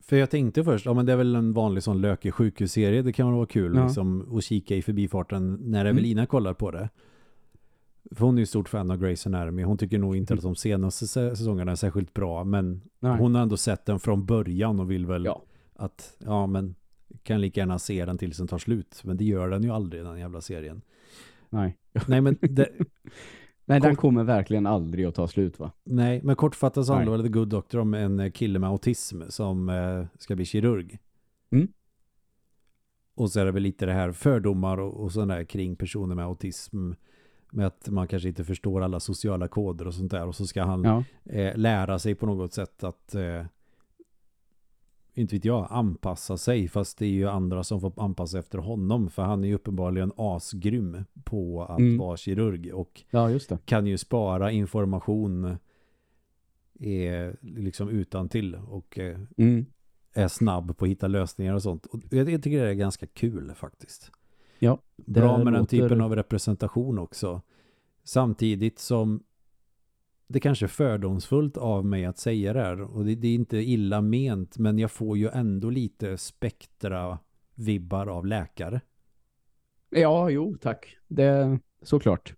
för 0.00 0.16
jag 0.16 0.30
tänkte 0.30 0.64
först, 0.64 0.86
ja 0.86 0.94
men 0.94 1.06
det 1.06 1.12
är 1.12 1.16
väl 1.16 1.34
en 1.34 1.52
vanlig 1.52 1.82
sån 1.82 2.00
lökig 2.00 2.34
sjukhusserie, 2.34 3.02
det 3.02 3.12
kan 3.12 3.32
vara 3.32 3.46
kul 3.46 3.76
Ja. 3.76 3.84
liksom, 3.84 4.36
att 4.38 4.44
kika 4.44 4.76
i 4.76 4.82
förbifarten 4.82 5.52
när 5.60 5.80
Mm. 5.80 5.90
Evelina 5.96 6.26
kollar 6.26 6.54
på 6.54 6.70
det. 6.70 6.88
För 8.14 8.24
hon 8.26 8.36
är 8.36 8.42
ju 8.42 8.46
stort 8.46 8.68
fan 8.68 8.90
av 8.90 8.96
Grey's 8.96 9.26
Anatomy, 9.26 9.62
hon 9.62 9.78
tycker 9.78 9.98
nog 9.98 10.16
inte 10.16 10.34
att 10.34 10.42
de 10.42 10.54
senaste 10.56 11.04
sä- 11.04 11.34
säsongerna 11.34 11.72
är 11.72 11.76
särskilt 11.76 12.14
bra, 12.14 12.44
men 12.44 12.82
Nej. 13.00 13.18
hon 13.18 13.34
har 13.34 13.42
ändå 13.42 13.56
sett 13.56 13.86
den 13.86 14.00
från 14.00 14.26
början 14.26 14.80
och 14.80 14.90
vill 14.90 15.06
väl 15.06 15.24
Ja. 15.24 15.42
att, 15.74 16.16
ja 16.18 16.46
men 16.46 16.74
kan 17.22 17.40
lika 17.40 17.60
gärna 17.60 17.78
se 17.78 18.04
den 18.04 18.18
tills 18.18 18.38
den 18.38 18.46
tar 18.48 18.58
slut, 18.58 19.00
men 19.04 19.16
det 19.16 19.24
gör 19.24 19.48
den 19.50 19.62
ju 19.62 19.70
aldrig 19.70 20.04
den 20.04 20.18
jävla 20.18 20.40
serien. 20.40 20.82
Nej. 21.50 21.76
Nej 22.08 22.20
men 22.20 22.36
det, 22.40 22.68
Nej, 23.64 23.80
den 23.80 23.96
kommer 23.96 24.24
verkligen 24.24 24.66
aldrig 24.66 25.04
att 25.04 25.14
ta 25.14 25.28
slut 25.28 25.58
va? 25.58 25.72
Nej, 25.84 26.20
men 26.24 26.36
kortfattat 26.36 26.86
så 26.86 26.94
handlar 26.94 27.16
det 27.18 27.22
The 27.22 27.28
Good 27.28 27.48
Doctor 27.48 27.78
om 27.80 27.94
en 27.94 28.20
eh, 28.20 28.30
kille 28.30 28.58
med 28.58 28.70
autism 28.70 29.22
som 29.28 29.68
eh, 29.68 30.04
ska 30.18 30.36
bli 30.36 30.44
kirurg. 30.44 30.98
Mm. 31.50 31.68
Och 33.14 33.30
så 33.30 33.40
är 33.40 33.44
det 33.44 33.52
väl 33.52 33.62
lite 33.62 33.86
det 33.86 33.92
här 33.92 34.12
fördomar 34.12 34.78
och, 34.80 35.00
och 35.04 35.12
sånt 35.12 35.28
där 35.28 35.44
kring 35.44 35.76
personer 35.76 36.14
med 36.14 36.24
autism. 36.24 36.92
Med 37.54 37.66
att 37.66 37.88
man 37.88 38.08
kanske 38.08 38.28
inte 38.28 38.44
förstår 38.44 38.80
alla 38.82 39.00
sociala 39.00 39.48
koder 39.48 39.86
och 39.86 39.94
sånt 39.94 40.10
där. 40.10 40.26
Och 40.26 40.34
så 40.34 40.46
ska 40.46 40.62
han 40.62 40.84
Ja. 40.84 41.04
eh, 41.32 41.56
lära 41.56 41.98
sig 41.98 42.14
på 42.14 42.26
något 42.26 42.52
sätt 42.52 42.84
att, 42.84 43.14
eh, 43.14 43.44
inte 45.14 45.34
vet 45.36 45.44
jag, 45.44 45.66
anpassa 45.70 46.36
sig. 46.36 46.68
Fast 46.68 46.98
det 46.98 47.06
är 47.06 47.10
ju 47.10 47.28
andra 47.28 47.64
som 47.64 47.80
får 47.80 47.92
anpassa 47.96 48.38
efter 48.38 48.58
honom. 48.58 49.10
För 49.10 49.22
han 49.22 49.44
är 49.44 49.48
ju 49.48 49.54
uppenbarligen 49.54 50.12
asgrym 50.16 51.04
på 51.24 51.62
att 51.64 51.78
Mm. 51.78 51.98
vara 51.98 52.16
kirurg. 52.16 52.72
Och 52.72 53.02
ja, 53.10 53.38
kan 53.64 53.86
ju 53.86 53.98
spara 53.98 54.50
information 54.52 55.44
eh, 56.80 57.32
liksom 57.40 57.88
utan 57.88 58.28
till 58.28 58.54
och 58.54 58.98
eh, 58.98 59.20
Mm. 59.36 59.66
är 60.14 60.28
snabb 60.28 60.76
på 60.78 60.84
att 60.84 60.90
hitta 60.90 61.08
lösningar 61.08 61.54
och 61.54 61.62
sånt. 61.62 61.86
Och 61.86 62.00
jag, 62.10 62.30
jag 62.30 62.42
tycker 62.42 62.64
det 62.64 62.70
är 62.70 62.74
ganska 62.74 63.06
kul 63.06 63.52
faktiskt. 63.54 64.10
Ja, 64.64 64.78
Bra 64.96 65.44
med 65.44 65.52
den 65.52 65.66
typen 65.66 66.00
av 66.00 66.16
representation 66.16 66.98
också. 66.98 67.42
Samtidigt 68.04 68.78
som 68.78 69.22
det 70.26 70.40
kanske 70.40 70.66
är 70.66 70.68
fördomsfullt 70.68 71.56
av 71.56 71.84
mig 71.84 72.04
att 72.04 72.18
säga 72.18 72.52
det 72.52 72.60
här 72.60 72.80
och 72.80 73.04
det, 73.04 73.14
det 73.14 73.28
är 73.28 73.34
inte 73.34 73.56
illa 73.58 74.00
ment 74.00 74.58
men 74.58 74.78
jag 74.78 74.90
får 74.90 75.18
ju 75.18 75.28
ändå 75.28 75.70
lite 75.70 76.18
spektra 76.18 77.18
vibbar 77.54 78.06
av 78.06 78.26
läkare. 78.26 78.80
Ja, 79.90 80.30
jo, 80.30 80.56
tack. 80.60 80.96
Det 81.08 81.58
såklart. 81.82 82.34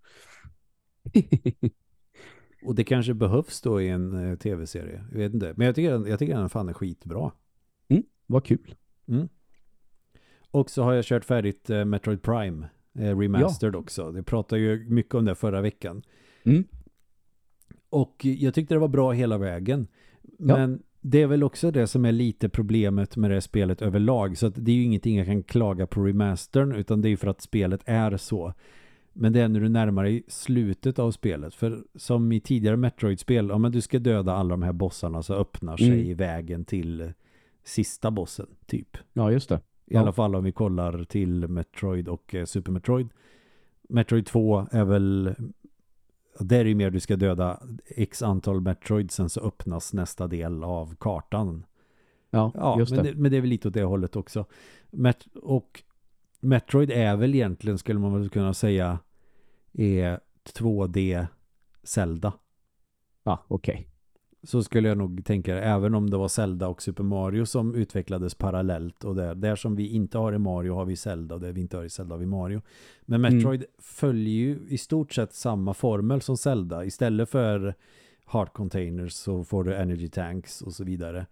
Och 2.65 2.75
det 2.75 2.83
kanske 2.83 3.13
behövs 3.13 3.61
då 3.61 3.81
i 3.81 3.89
en 3.89 4.29
eh, 4.31 4.37
tv-serie. 4.37 5.05
Jag 5.11 5.17
vet 5.17 5.33
inte. 5.33 5.53
Men 5.57 5.65
jag 5.65 5.75
tycker, 5.75 6.07
jag 6.07 6.19
tycker 6.19 6.35
den 6.35 6.49
fan 6.49 6.69
är 6.69 6.73
skitbra. 6.73 7.31
Vad 8.25 8.45
kul. 8.45 8.75
Mm. 9.07 9.29
Och 10.55 10.69
så 10.69 10.83
har 10.83 10.93
jag 10.93 11.05
kört 11.05 11.25
färdigt 11.25 11.69
eh, 11.69 11.85
Metroid 11.85 12.21
Prime 12.21 12.67
eh, 12.99 13.19
Remastered 13.19 13.75
också. 13.75 14.11
Det 14.11 14.23
pratade 14.23 14.61
ju 14.61 14.89
mycket 14.89 15.13
om 15.15 15.25
det 15.25 15.35
förra 15.35 15.61
veckan. 15.61 16.01
Mm. 16.43 16.63
Och 17.89 18.25
jag 18.25 18.53
tyckte 18.53 18.73
det 18.73 18.79
var 18.79 18.87
bra 18.87 19.11
hela 19.11 19.37
vägen. 19.37 19.87
Ja. 20.21 20.57
Men 20.57 20.83
det 21.01 21.21
är 21.21 21.27
väl 21.27 21.43
också 21.43 21.71
det 21.71 21.87
som 21.87 22.05
är 22.05 22.11
lite 22.11 22.49
problemet 22.49 23.17
med 23.17 23.31
det 23.31 23.41
spelet 23.41 23.81
överlag. 23.81 24.37
Så 24.37 24.47
att 24.47 24.53
det 24.57 24.71
är 24.71 24.75
ju 24.75 24.83
ingenting 24.83 25.17
jag 25.17 25.25
kan 25.25 25.43
klaga 25.43 25.87
på 25.87 26.03
remastern 26.03 26.71
utan 26.75 27.01
det 27.01 27.07
är 27.07 27.09
ju 27.09 27.17
för 27.17 27.27
att 27.27 27.41
spelet 27.41 27.81
är 27.85 28.17
så. 28.17 28.53
Men 29.13 29.33
det 29.33 29.41
är 29.41 29.47
när 29.47 29.59
du 29.59 29.69
närmar 29.69 30.03
dig 30.03 30.23
slutet 30.27 30.99
av 30.99 31.11
spelet. 31.11 31.55
För 31.55 31.83
som 31.95 32.31
i 32.31 32.39
tidigare 32.39 32.77
Metroid-spel, 32.77 33.47
ja 33.49 33.57
men 33.57 33.71
du 33.71 33.81
ska 33.81 33.99
döda 33.99 34.33
alla 34.33 34.49
de 34.49 34.61
här 34.61 34.73
bossarna 34.73 35.23
så 35.23 35.33
öppnar 35.33 35.77
sig 35.77 36.05
Mm. 36.05 36.17
vägen 36.17 36.65
till 36.65 37.13
sista 37.63 38.11
bossen, 38.11 38.47
typ. 38.65 38.97
Ja, 39.13 39.31
just 39.31 39.49
det. 39.49 39.59
I 39.87 39.93
Ja. 39.93 39.99
alla 39.99 40.13
fall 40.13 40.35
om 40.35 40.43
vi 40.43 40.51
kollar 40.51 41.03
till 41.03 41.47
Metroid 41.47 42.07
och 42.07 42.35
eh, 42.35 42.45
Super 42.45 42.71
Metroid. 42.71 43.09
Metroid 43.89 44.25
2 44.25 44.67
är 44.71 44.83
väl 44.85 45.35
där 46.39 46.59
är 46.59 46.65
ju 46.65 46.75
mer 46.75 46.89
du 46.89 46.99
ska 46.99 47.15
döda 47.15 47.59
x 47.87 48.21
antal 48.21 48.61
Metroid 48.61 49.11
sen 49.11 49.29
så 49.29 49.41
öppnas 49.41 49.93
nästa 49.93 50.27
del 50.27 50.63
av 50.63 50.95
kartan. 50.99 51.65
Ja, 52.29 52.51
Ja, 52.55 52.79
just 52.79 52.91
men 52.95 53.03
det. 53.05 53.11
det. 53.11 53.17
men 53.17 53.31
det 53.31 53.37
är 53.37 53.41
väl 53.41 53.49
lite 53.49 53.67
åt 53.67 53.73
det 53.73 53.83
hållet 53.83 54.15
också. 54.15 54.45
Met 54.91 55.25
och 55.35 55.83
Metroid 56.39 56.91
är 56.91 57.15
väl 57.15 57.35
egentligen, 57.35 57.77
skulle 57.77 57.99
man 57.99 58.19
väl 58.19 58.29
kunna 58.29 58.53
säga, 58.53 58.99
är 59.73 60.19
2D 60.53 61.27
Zelda. 61.83 62.33
Ja, 63.23 63.43
okej. 63.47 63.87
Så 64.45 64.63
skulle 64.63 64.87
jag 64.87 64.97
nog 64.97 65.25
tänka, 65.25 65.57
även 65.61 65.95
om 65.95 66.09
det 66.09 66.17
var 66.17 66.27
Zelda 66.27 66.67
och 66.67 66.81
Super 66.81 67.03
Mario 67.03 67.45
som 67.45 67.75
utvecklades 67.75 68.35
parallellt 68.35 69.03
och 69.03 69.15
där, 69.15 69.35
där 69.35 69.55
som 69.55 69.75
vi 69.75 69.87
inte 69.87 70.17
har 70.17 70.33
i 70.33 70.37
Mario 70.37 70.73
har 70.73 70.85
vi 70.85 70.95
Zelda 70.95 71.35
och 71.35 71.41
där 71.41 71.51
vi 71.51 71.61
inte 71.61 71.77
har 71.77 71.83
i 71.83 71.89
Zelda 71.89 72.13
har 72.15 72.19
vi 72.19 72.25
Mario. 72.25 72.61
Men 73.05 73.19
Mm. 73.25 73.35
Metroid 73.37 73.65
följer 73.79 74.33
ju 74.33 74.59
i 74.69 74.77
stort 74.77 75.13
sett 75.13 75.33
samma 75.33 75.73
formel 75.73 76.21
som 76.21 76.37
Zelda. 76.37 76.85
Istället 76.85 77.29
för 77.29 77.75
heart 78.25 78.53
containers 78.53 79.13
så 79.13 79.43
får 79.43 79.63
du 79.63 79.75
energy 79.75 80.07
tanks 80.07 80.61
och 80.61 80.73
så 80.73 80.83
vidare. 80.83 81.25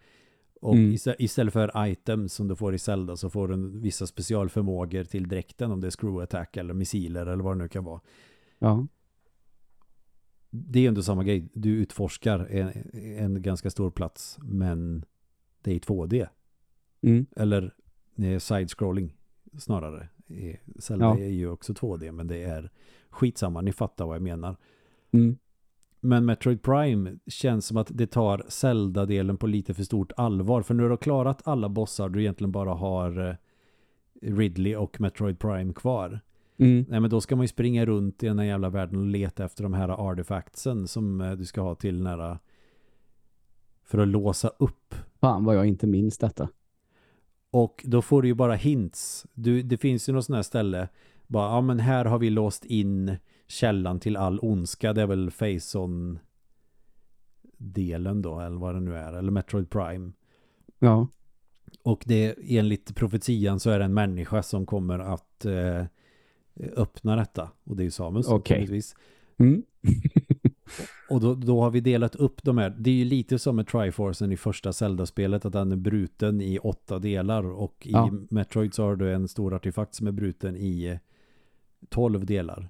Och 0.61 0.75
Mm. 0.75 0.91
istä- 0.93 1.15
istället 1.19 1.53
för 1.53 1.87
items 1.87 2.33
som 2.33 2.47
du 2.47 2.55
får 2.55 2.73
i 2.75 2.79
Zelda 2.79 3.15
så 3.15 3.29
får 3.29 3.47
du 3.47 3.79
vissa 3.79 4.07
specialförmågor 4.07 5.03
till 5.03 5.27
dräkten 5.27 5.71
om 5.71 5.81
det 5.81 5.87
är 5.87 5.91
screw 5.91 6.23
attack 6.23 6.57
eller 6.57 6.73
missiler 6.73 7.25
eller 7.25 7.43
vad 7.43 7.57
det 7.57 7.63
nu 7.63 7.67
kan 7.67 7.83
vara 7.83 7.99
Ja. 8.59 8.87
Det 10.55 10.79
är 10.79 10.81
ju 10.81 10.87
ändå 10.87 11.03
samma 11.03 11.23
grej. 11.23 11.49
Du 11.53 11.69
utforskar 11.69 12.39
en, 12.39 12.71
en 13.17 13.41
ganska 13.41 13.69
stor 13.69 13.91
plats 13.91 14.37
men 14.41 15.05
det 15.61 15.71
är 15.71 15.75
i 15.75 15.79
2D. 15.79 16.27
Mm. 17.01 17.25
Eller 17.35 17.73
side-scrolling 18.39 19.15
snarare. 19.57 20.07
Zelda 20.79 21.05
Ja. 21.05 21.17
är 21.19 21.29
ju 21.29 21.49
också 21.49 21.73
2D 21.73 22.11
men 22.11 22.27
det 22.27 22.43
är 22.43 22.71
skitsamma. 23.09 23.61
Ni 23.61 23.71
fattar 23.71 24.05
vad 24.05 24.15
jag 24.15 24.21
menar. 24.23 24.57
Mm. 25.11 25.37
Men 25.99 26.25
Metroid 26.25 26.61
Prime 26.61 27.17
känns 27.27 27.65
som 27.65 27.77
att 27.77 27.87
det 27.91 28.07
tar 28.07 28.45
Zelda-delen 28.47 29.37
på 29.37 29.47
lite 29.47 29.73
för 29.73 29.83
stort 29.83 30.11
allvar. 30.17 30.61
För 30.61 30.73
du 30.73 30.89
har 30.89 30.97
klarat 30.97 31.41
alla 31.47 31.69
bossar 31.69 32.09
du 32.09 32.21
egentligen 32.21 32.51
bara 32.51 32.73
har 32.73 33.29
eh, 33.29 33.35
Ridley 34.21 34.75
och 34.75 35.01
Metroid 35.01 35.39
Prime 35.39 35.73
kvar. 35.73 36.19
Mm. 36.63 36.85
Nej 36.89 36.99
men 36.99 37.09
då 37.09 37.21
ska 37.21 37.35
man 37.35 37.43
ju 37.43 37.47
springa 37.47 37.85
runt 37.85 38.23
i 38.23 38.27
den 38.27 38.39
här 38.39 38.45
jävla 38.45 38.69
världen 38.69 38.99
och 38.99 39.05
leta 39.05 39.45
efter 39.45 39.63
de 39.63 39.73
här 39.73 39.89
artefaktsen 39.89 40.87
som 40.87 41.21
eh, 41.21 41.31
du 41.31 41.45
ska 41.45 41.61
ha 41.61 41.75
till 41.75 42.01
nära 42.03 42.39
för 43.83 43.97
att 43.97 44.07
låsa 44.07 44.47
upp. 44.47 44.95
Fan 45.19 45.43
vad 45.43 45.55
jag 45.55 45.65
inte 45.65 45.87
minns 45.87 46.17
detta. 46.17 46.49
Och 47.51 47.83
då 47.87 48.01
får 48.01 48.21
du 48.21 48.27
ju 48.27 48.33
bara 48.33 48.55
hints. 48.55 49.25
Du, 49.33 49.61
det 49.61 49.77
finns 49.77 50.09
ju 50.09 50.13
något 50.13 50.25
sånt 50.25 50.35
här 50.35 50.43
ställe. 50.43 50.89
Bara, 51.27 51.49
ja 51.49 51.61
men 51.61 51.79
här 51.79 52.05
har 52.05 52.19
vi 52.19 52.29
låst 52.29 52.65
in 52.65 53.15
källan 53.47 53.99
till 53.99 54.17
all 54.17 54.39
ondska. 54.41 54.93
Det 54.93 55.01
är 55.01 55.07
väl 55.07 55.31
Faison 55.31 56.19
delen 57.57 58.21
då, 58.21 58.39
eller 58.39 58.57
vad 58.57 58.75
det 58.75 58.81
nu 58.81 58.95
är. 58.95 59.13
Eller 59.13 59.31
Metroid 59.31 59.69
Prime. 59.69 60.11
Ja. 60.79 61.07
Och 61.83 62.03
det 62.05 62.35
enligt 62.43 62.95
profetian 62.95 63.59
så 63.59 63.69
är 63.69 63.79
det 63.79 63.85
en 63.85 63.93
människa 63.93 64.43
som 64.43 64.65
kommer 64.65 64.99
att 64.99 65.45
eh, 65.45 65.85
öppna 66.75 67.15
detta. 67.15 67.49
Och 67.63 67.75
det 67.75 67.83
är 67.83 67.85
ju 67.85 67.91
Samus. 67.91 68.27
Okej. 68.27 68.57
naturligtvis. 68.57 68.95
Mm. 69.37 69.63
Och 71.09 71.21
då, 71.21 71.35
då 71.35 71.61
har 71.61 71.71
vi 71.71 71.79
delat 71.79 72.15
upp 72.15 72.43
de 72.43 72.57
här. 72.57 72.75
Det 72.79 72.89
är 72.89 72.95
ju 72.95 73.05
lite 73.05 73.39
som 73.39 73.55
med 73.55 73.67
Triforcen 73.67 74.31
i 74.31 74.37
första 74.37 74.73
Zelda-spelet 74.73 75.45
att 75.45 75.53
den 75.53 75.71
är 75.71 75.75
bruten 75.75 76.41
i 76.41 76.59
åtta 76.59 76.99
delar 76.99 77.43
och 77.43 77.87
i 77.87 77.91
Ja. 77.91 78.11
Metroid 78.29 78.73
så 78.73 78.83
har 78.83 78.95
du 78.95 79.13
en 79.13 79.27
stor 79.27 79.53
artefakt 79.53 79.95
som 79.95 80.07
är 80.07 80.11
bruten 80.11 80.55
i 80.55 80.85
eh, 80.85 80.97
tolv 81.89 82.25
delar. 82.25 82.69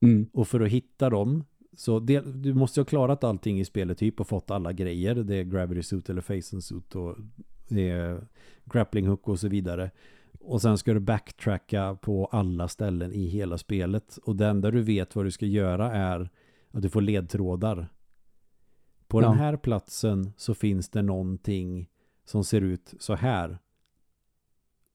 Mm. 0.00 0.26
Och 0.32 0.48
för 0.48 0.60
att 0.60 0.68
hitta 0.68 1.10
dem 1.10 1.44
så 1.76 2.00
del, 2.00 2.42
du 2.42 2.54
måste 2.54 2.80
ju 2.80 2.82
ha 2.82 2.88
klarat 2.88 3.24
allting 3.24 3.60
i 3.60 3.64
spelet 3.64 3.98
typ 3.98 4.20
och 4.20 4.28
fått 4.28 4.50
alla 4.50 4.72
grejer. 4.72 5.14
Det 5.14 5.36
är 5.36 5.44
Gravity 5.44 5.82
Suit 5.82 6.10
eller 6.10 6.20
Facen 6.20 6.62
Suit 6.62 6.94
och 6.94 7.16
det 7.68 7.90
är 7.90 8.26
Grappling 8.64 9.06
Hook 9.06 9.28
och 9.28 9.40
så 9.40 9.48
vidare. 9.48 9.90
Och 10.44 10.62
sen 10.62 10.78
ska 10.78 10.94
du 10.94 11.00
backtracka 11.00 11.94
på 12.02 12.26
alla 12.26 12.68
ställen 12.68 13.12
i 13.12 13.26
hela 13.26 13.58
spelet. 13.58 14.16
Och 14.16 14.36
det 14.36 14.46
enda 14.46 14.70
du 14.70 14.82
vet 14.82 15.16
vad 15.16 15.24
du 15.24 15.30
ska 15.30 15.46
göra 15.46 15.92
är 15.92 16.30
att 16.70 16.82
du 16.82 16.88
får 16.90 17.00
ledtrådar. 17.00 17.88
På 19.06 19.22
Ja. 19.22 19.28
den 19.28 19.38
här 19.38 19.56
platsen 19.56 20.32
så 20.36 20.54
finns 20.54 20.88
det 20.88 21.02
någonting 21.02 21.88
som 22.24 22.44
ser 22.44 22.60
ut 22.60 22.94
så 22.98 23.14
här. 23.14 23.58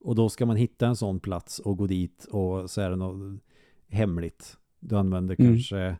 Och 0.00 0.14
då 0.14 0.28
ska 0.28 0.46
man 0.46 0.56
hitta 0.56 0.86
en 0.86 0.96
sån 0.96 1.20
plats 1.20 1.58
och 1.58 1.76
gå 1.78 1.86
dit 1.86 2.24
och 2.30 2.70
så 2.70 2.80
är 2.80 2.90
det 2.90 2.96
något 2.96 3.40
hemligt. 3.88 4.56
Du 4.80 4.96
använder 4.96 5.36
Mm. 5.38 5.52
kanske 5.52 5.96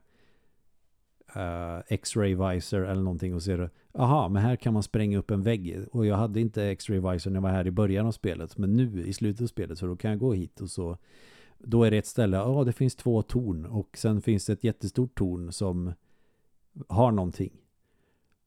eh, 1.35 1.78
X-ray 1.88 2.35
visor 2.35 2.87
eller 2.87 3.02
någonting 3.02 3.35
och 3.35 3.42
ser 3.42 3.70
aha, 3.92 4.28
men 4.28 4.42
här 4.42 4.56
kan 4.56 4.75
man 4.75 4.82
spränga 4.82 5.18
upp 5.18 5.30
en 5.30 5.42
vägg 5.42 5.87
och 5.92 6.06
jag 6.06 6.16
hade 6.16 6.40
inte 6.40 6.64
X-ray 6.64 7.00
visor 7.00 7.30
när 7.30 7.37
jag 7.37 7.42
var 7.42 7.50
här 7.50 7.66
i 7.66 7.70
början 7.70 8.06
av 8.06 8.12
spelet 8.12 8.58
men 8.58 8.76
nu 8.76 9.06
i 9.06 9.12
slutet 9.12 9.42
av 9.42 9.47
spelet 9.47 9.78
så 9.78 9.87
då 9.87 9.97
kan 9.97 10.11
jag 10.11 10.20
gå 10.20 10.32
hit 10.32 10.61
och 10.61 10.70
så 10.70 10.99
då 11.58 11.85
är 11.85 11.90
det 11.90 11.99
ett 11.99 12.06
ställe, 12.06 12.37
ja 12.37 12.64
det 12.64 12.73
finns 12.73 12.97
två 12.97 13.23
torn 13.23 13.66
och 13.66 13.97
sen 13.99 14.23
finns 14.23 14.47
det 14.47 14.52
ett 14.52 14.64
jättestort 14.64 15.14
torn 15.14 15.52
som 15.52 15.92
har 16.88 17.12
någonting. 17.12 17.52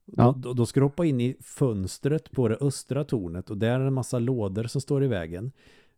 Ja. 0.05 0.35
Då, 0.37 0.53
då 0.53 0.65
ska 0.65 0.79
du 0.79 0.85
hoppa 0.85 1.05
in 1.05 1.21
i 1.21 1.37
fönstret 1.41 2.31
på 2.31 2.47
det 2.47 2.57
östra 2.61 3.03
tornet 3.03 3.49
och 3.49 3.57
där 3.57 3.79
är 3.79 3.85
en 3.85 3.93
massa 3.93 4.19
lådor 4.19 4.63
som 4.63 4.81
står 4.81 5.03
i 5.03 5.07
vägen. 5.07 5.51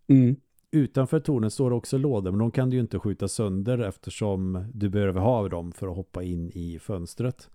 Mm. 0.08 0.36
Utanför 0.74 1.20
tornet 1.20 1.54
står 1.54 1.72
också 1.74 1.98
lådor 1.98 2.32
men 2.32 2.40
de 2.40 2.52
kan 2.52 2.70
du 2.70 2.76
ju 2.76 2.82
inte 2.82 3.00
skjuta 3.00 3.28
sönder 3.28 3.80
eftersom 3.80 4.66
du 4.74 4.90
behöver 4.90 5.22
ha 5.22 5.50
dem 5.50 5.72
för 5.72 5.88
att 5.88 5.96
hoppa 5.96 6.24
in 6.24 6.52
i 6.54 6.80
fönstret. 6.80 7.50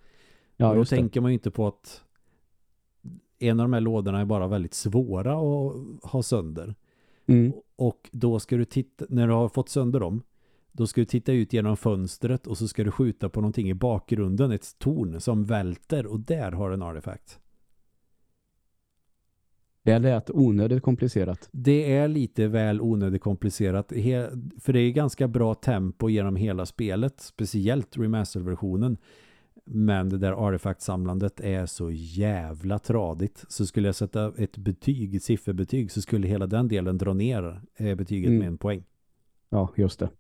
Ja, 0.56 0.74
då 0.74 0.84
tänker 0.84 1.20
man 1.20 1.30
ju 1.30 1.34
inte 1.34 1.50
på 1.50 1.66
att 1.66 2.02
en 3.38 3.60
av 3.60 3.64
de 3.64 3.72
här 3.72 3.80
lådorna 3.80 4.20
är 4.20 4.24
bara 4.24 4.48
väldigt 4.48 4.74
svåra 4.74 5.32
att 5.32 6.10
ha 6.10 6.22
sönder. 6.22 6.74
Mm. 7.26 7.52
Och 7.76 8.10
då 8.12 8.40
ska 8.40 8.56
du 8.56 8.64
titta, 8.64 9.04
när 9.08 9.26
du 9.26 9.32
har 9.32 9.48
fått 9.48 9.68
sönder 9.68 10.00
dem, 10.00 10.22
då 10.72 10.86
ska 10.86 11.00
du 11.00 11.04
titta 11.04 11.32
ut 11.32 11.52
genom 11.52 11.76
fönstret 11.76 12.46
och 12.46 12.58
så 12.58 12.68
ska 12.68 12.84
du 12.84 12.90
skjuta 12.90 13.28
på 13.28 13.40
någonting 13.40 13.70
i 13.70 13.74
bakgrunden, 13.74 14.52
ett 14.52 14.78
torn 14.78 15.20
som 15.20 15.44
välter 15.44 16.06
och 16.06 16.20
där 16.20 16.52
har 16.52 16.68
du 16.68 16.74
en 16.74 16.82
artefakt. 16.82 17.40
Det 19.88 19.98
lät 19.98 20.30
onödigt 20.30 20.82
komplicerat. 20.82 21.48
Det 21.52 21.92
är 21.92 22.08
lite 22.08 22.48
väl 22.48 22.80
onödigt 22.80 23.22
komplicerat. 23.22 23.92
För 24.60 24.72
det 24.72 24.80
är 24.80 24.90
ganska 24.90 25.28
bra 25.28 25.54
tempo 25.54 26.08
genom 26.08 26.36
hela 26.36 26.66
spelet. 26.66 27.20
Speciellt 27.20 27.96
remaster-versionen. 27.96 28.96
Men 29.64 30.08
det 30.08 30.18
där 30.18 30.32
artefaktsamlandet 30.32 31.40
är 31.40 31.66
så 31.66 31.90
jävla 31.90 32.78
tradigt. 32.78 33.44
Så 33.48 33.66
skulle 33.66 33.88
jag 33.88 33.94
sätta 33.94 34.32
ett 34.38 34.56
betyg, 34.56 35.14
ett 35.14 35.22
sifferbetyg, 35.22 35.90
så 35.90 36.02
skulle 36.02 36.28
hela 36.28 36.46
den 36.46 36.68
delen 36.68 36.98
dra 36.98 37.12
ner 37.12 37.60
eh, 37.76 37.94
betyget 37.94 38.28
mm. 38.28 38.38
med 38.38 38.48
en 38.48 38.58
poäng. 38.58 38.84
Ja, 39.48 39.72
just 39.76 39.98
det. 39.98 40.10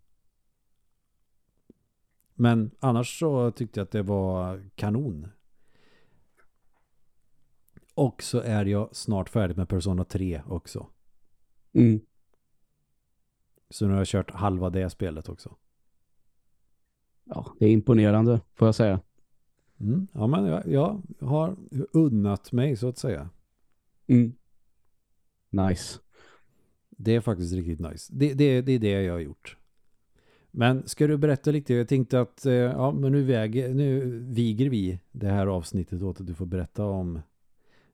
Men 2.34 2.70
annars 2.80 3.18
så 3.18 3.50
tyckte 3.50 3.80
jag 3.80 3.84
att 3.84 3.90
det 3.90 4.02
var 4.02 4.70
kanon. 4.74 5.28
Och 7.98 8.22
så 8.22 8.40
är 8.40 8.64
jag 8.64 8.96
snart 8.96 9.28
färdig 9.28 9.56
med 9.56 9.68
Persona 9.68 10.04
3 10.04 10.42
också. 10.46 10.86
Mm. 11.72 12.00
Så 13.70 13.86
nu 13.86 13.92
har 13.92 14.00
jag 14.00 14.06
kört 14.06 14.30
halva 14.30 14.70
det 14.70 14.90
spelet 14.90 15.28
också. 15.28 15.56
Ja, 17.24 17.46
det 17.58 17.66
är 17.66 17.70
imponerande 17.70 18.40
får 18.54 18.68
jag 18.68 18.74
säga. 18.74 19.00
Mm. 19.80 20.06
Ja, 20.12 20.26
men 20.26 20.44
jag, 20.44 20.66
jag, 20.66 21.02
har 21.20 21.56
unnat 21.92 22.52
mig 22.52 22.76
så 22.76 22.88
att 22.88 22.98
säga. 22.98 23.30
Mm. 24.06 24.32
Nice. 25.50 25.98
Det 26.90 27.14
är 27.14 27.20
faktiskt 27.20 27.54
riktigt 27.54 27.80
nice. 27.80 28.12
Det, 28.16 28.34
det, 28.34 28.62
det 28.62 28.72
är 28.72 28.78
det 28.78 29.02
jag 29.02 29.12
har 29.12 29.20
gjort. 29.20 29.56
Men 30.50 30.88
ska 30.88 31.06
du 31.06 31.16
berätta 31.16 31.50
lite? 31.50 31.74
Jag 31.74 31.88
tänkte 31.88 32.20
att 32.20 32.46
eh, 32.46 32.52
ja, 32.52 32.92
men 32.92 33.12
nu, 33.12 33.24
väger, 33.24 33.74
nu 33.74 34.18
viger 34.18 34.70
vi 34.70 35.00
det 35.12 35.28
här 35.28 35.46
avsnittet 35.46 36.02
åt 36.02 36.20
att 36.20 36.26
du 36.26 36.34
får 36.34 36.46
berätta 36.46 36.84
om 36.84 37.20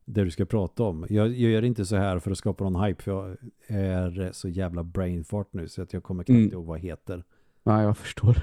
det 0.04 0.24
du 0.24 0.30
ska 0.30 0.44
prata 0.44 0.82
om. 0.82 1.06
Jag, 1.08 1.28
jag 1.28 1.50
gör 1.50 1.64
inte 1.64 1.84
så 1.84 1.96
här 1.96 2.18
för 2.18 2.30
att 2.30 2.38
skapa 2.38 2.64
någon 2.64 2.84
hype 2.84 3.02
för 3.02 3.12
jag 3.12 3.36
är 3.66 4.30
så 4.32 4.48
jävla 4.48 4.84
brainfart 4.84 5.48
nu 5.50 5.68
så 5.68 5.82
att 5.82 5.92
jag 5.92 6.02
kommer 6.02 6.24
knappt 6.24 6.38
mm. 6.38 6.52
ihåg 6.52 6.66
vad 6.66 6.80
heter. 6.80 7.24
Ja, 7.62 7.82
jag 7.82 7.96
förstår. 7.96 8.36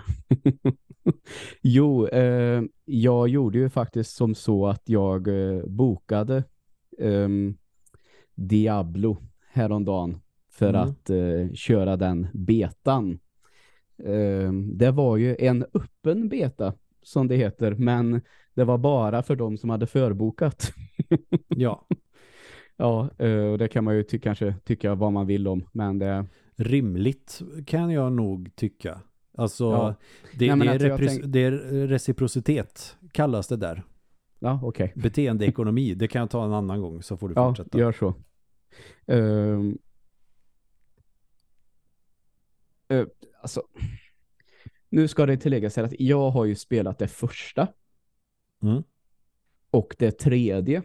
jo, 1.62 2.08
eh, 2.08 2.64
jag 2.86 3.28
gjorde 3.28 3.58
ju 3.58 3.70
faktiskt 3.70 4.16
som 4.16 4.36
så 4.36 4.68
att 4.68 4.90
jag 4.90 5.28
eh, 5.28 5.66
bokade 5.66 6.44
eh, 6.98 7.30
Diablo 8.36 9.18
häromdagen 9.52 10.22
för 10.50 10.70
mm. 10.70 10.82
att 10.82 11.10
eh, 11.10 11.54
köra 11.54 11.98
den 11.98 12.28
betan. 12.34 13.20
Ehm, 14.04 14.78
det 14.78 14.92
var 14.92 15.18
ju 15.18 15.36
en 15.40 15.66
öppen 15.74 16.30
beta 16.30 16.74
som 17.04 17.28
det 17.28 17.36
heter, 17.36 17.76
men 17.76 18.22
det 18.54 18.64
var 18.64 18.78
bara 18.78 19.24
för 19.24 19.36
de 19.36 19.58
som 19.58 19.70
hade 19.70 19.88
förbokat. 19.88 20.74
ja. 21.48 21.88
Ja, 22.78 23.10
eh, 23.18 23.44
och 23.44 23.58
det 23.58 23.68
kan 23.68 23.84
man 23.84 23.96
ju 23.96 24.04
ty 24.04 24.20
kanske 24.20 24.56
tycka 24.64 24.96
vad 24.96 25.14
man 25.14 25.28
vill 25.28 25.48
om, 25.48 25.66
men 25.72 26.00
det... 26.00 26.26
Rimligt 26.56 27.42
kan 27.66 27.92
jag 27.92 28.14
nog 28.14 28.56
tycka. 28.56 29.02
Alltså, 29.38 29.64
ja. 29.64 29.96
det, 30.38 30.56
Nej, 30.56 30.80
det, 30.80 30.86
är 30.86 30.98
tänk... 30.98 31.24
det, 31.26 31.40
är 31.40 31.52
reciprocitet 31.88 32.98
kallas 33.12 33.48
det 33.48 33.58
där. 33.58 33.84
Ja, 34.40 34.60
okej. 34.64 34.86
Okay. 34.86 35.02
Beteendeekonomi, 35.02 35.94
det 35.94 36.08
kan 36.08 36.20
jag 36.20 36.30
ta 36.30 36.46
en 36.46 36.54
annan 36.54 36.82
gång 36.82 37.04
så 37.04 37.18
får 37.18 37.30
du 37.30 37.36
fortsätta. 37.36 37.78
Ja, 37.78 37.80
gör 37.80 37.92
så. 37.92 38.16
Uh, 39.12 39.74
uh, 42.94 43.08
alltså, 43.42 43.62
nu 44.92 45.08
ska 45.08 45.26
det 45.26 45.38
tilläggas 45.38 45.78
att 45.78 46.00
jag 46.00 46.30
har 46.30 46.46
ju 46.46 46.56
spelat 46.56 47.00
det 47.00 47.08
första. 47.08 47.68
Mm. 48.64 48.84
Och 49.72 49.96
det 50.00 50.12
tredje. 50.12 50.84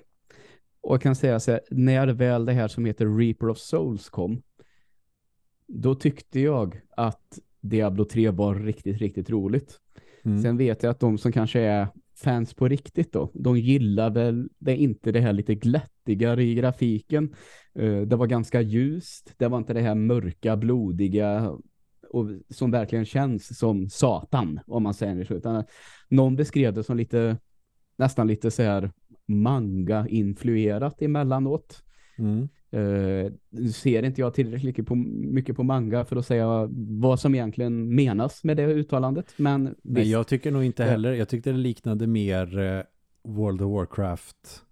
Och 0.80 0.94
jag 0.94 1.02
kan 1.02 1.16
säga 1.16 1.40
så 1.40 1.50
här, 1.50 1.60
när 1.70 2.06
väl 2.06 2.44
det 2.44 2.52
här 2.52 2.68
som 2.68 2.84
heter 2.84 3.18
Reaper 3.18 3.48
of 3.48 3.58
Souls 3.58 4.10
kom, 4.10 4.42
då 5.66 5.94
tyckte 5.94 6.40
jag 6.40 6.80
att 6.90 7.38
Diablo 7.60 8.04
3 8.04 8.30
var 8.30 8.54
riktigt, 8.54 8.98
riktigt 8.98 9.30
roligt. 9.30 9.80
Mm. 10.24 10.42
Sen 10.42 10.56
vet 10.56 10.82
jag 10.82 10.90
att 10.90 11.00
de 11.00 11.18
som 11.18 11.32
kanske 11.32 11.60
är 11.60 11.88
fans 12.16 12.54
på 12.54 12.68
riktigt 12.68 13.12
då, 13.12 13.30
de 13.34 13.58
gillar 13.58 14.10
väl 14.10 14.48
det 14.58 14.76
inte 14.76 15.12
det 15.12 15.20
här 15.20 15.32
lite 15.32 15.54
glättigare 15.54 16.44
i 16.44 16.54
grafiken. 16.54 17.34
Uh, 17.78 18.02
det 18.02 18.16
var 18.16 18.26
ganska 18.26 18.60
ljust, 18.60 19.34
det 19.36 19.48
var 19.48 19.58
inte 19.58 19.72
det 19.72 19.80
här 19.80 19.94
mörka, 19.94 20.56
blodiga 20.56 21.56
och 22.10 22.26
som 22.50 22.70
verkligen 22.70 23.04
känns 23.04 23.58
som 23.58 23.88
satan, 23.88 24.60
om 24.66 24.82
man 24.82 24.94
säger 24.94 25.14
det 25.14 25.24
så. 25.24 25.34
Utan 25.34 25.64
någon 26.08 26.36
beskrev 26.36 26.74
det 26.74 26.82
som 26.82 26.96
lite, 26.96 27.36
nästan 27.96 28.26
lite 28.26 28.50
så 28.50 28.62
här 28.62 28.90
manga-influerat 29.26 31.02
emellanåt. 31.02 31.82
Mm. 32.18 32.48
Uh, 32.74 33.32
ser 33.72 34.02
inte 34.02 34.20
jag 34.20 34.34
tillräckligt 34.34 34.64
mycket 34.64 34.86
på, 34.86 34.94
mycket 34.94 35.56
på 35.56 35.62
manga 35.62 36.04
för 36.04 36.16
att 36.16 36.26
säga 36.26 36.68
vad 37.00 37.20
som 37.20 37.34
egentligen 37.34 37.94
menas 37.94 38.44
med 38.44 38.56
det 38.56 38.66
uttalandet. 38.66 39.34
Men 39.36 39.74
Nej, 39.82 40.10
jag 40.10 40.26
tycker 40.26 40.50
nog 40.50 40.64
inte 40.64 40.84
heller. 40.84 41.12
Jag 41.12 41.28
tyckte 41.28 41.52
det 41.52 41.58
liknade 41.58 42.06
mer 42.06 42.58
uh, 42.58 42.82
World 43.24 43.62
of 43.62 43.72
Warcraft 43.72 44.62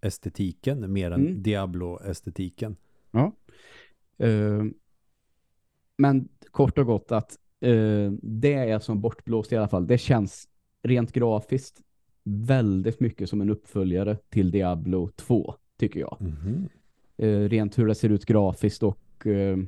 estetiken 0.00 0.92
mer 0.92 1.10
än 1.10 1.20
mm. 1.20 1.42
Diablo-estetiken. 1.42 2.76
Ja. 3.10 3.32
Uh, 4.22 4.64
men 6.02 6.28
kort 6.50 6.78
och 6.78 6.86
gott 6.86 7.12
att 7.12 7.38
det 8.22 8.54
är 8.54 8.78
som 8.78 9.00
bortblåst 9.00 9.52
i 9.52 9.56
alla 9.56 9.68
fall. 9.68 9.86
Det 9.86 9.98
känns 9.98 10.48
rent 10.82 11.12
grafiskt 11.12 11.80
väldigt 12.24 13.00
mycket 13.00 13.28
som 13.28 13.40
en 13.40 13.50
uppföljare 13.50 14.16
till 14.28 14.50
Diablo 14.50 15.08
2, 15.16 15.54
tycker 15.78 16.00
jag. 16.00 16.16
Mm 16.20 16.32
-hmm 16.32 16.68
eh, 17.22 17.48
rent 17.48 17.78
hur 17.78 17.86
det 17.86 17.94
ser 17.94 18.08
ut 18.08 18.24
grafiskt 18.24 18.82
och 18.82 19.26
eh, 19.26 19.58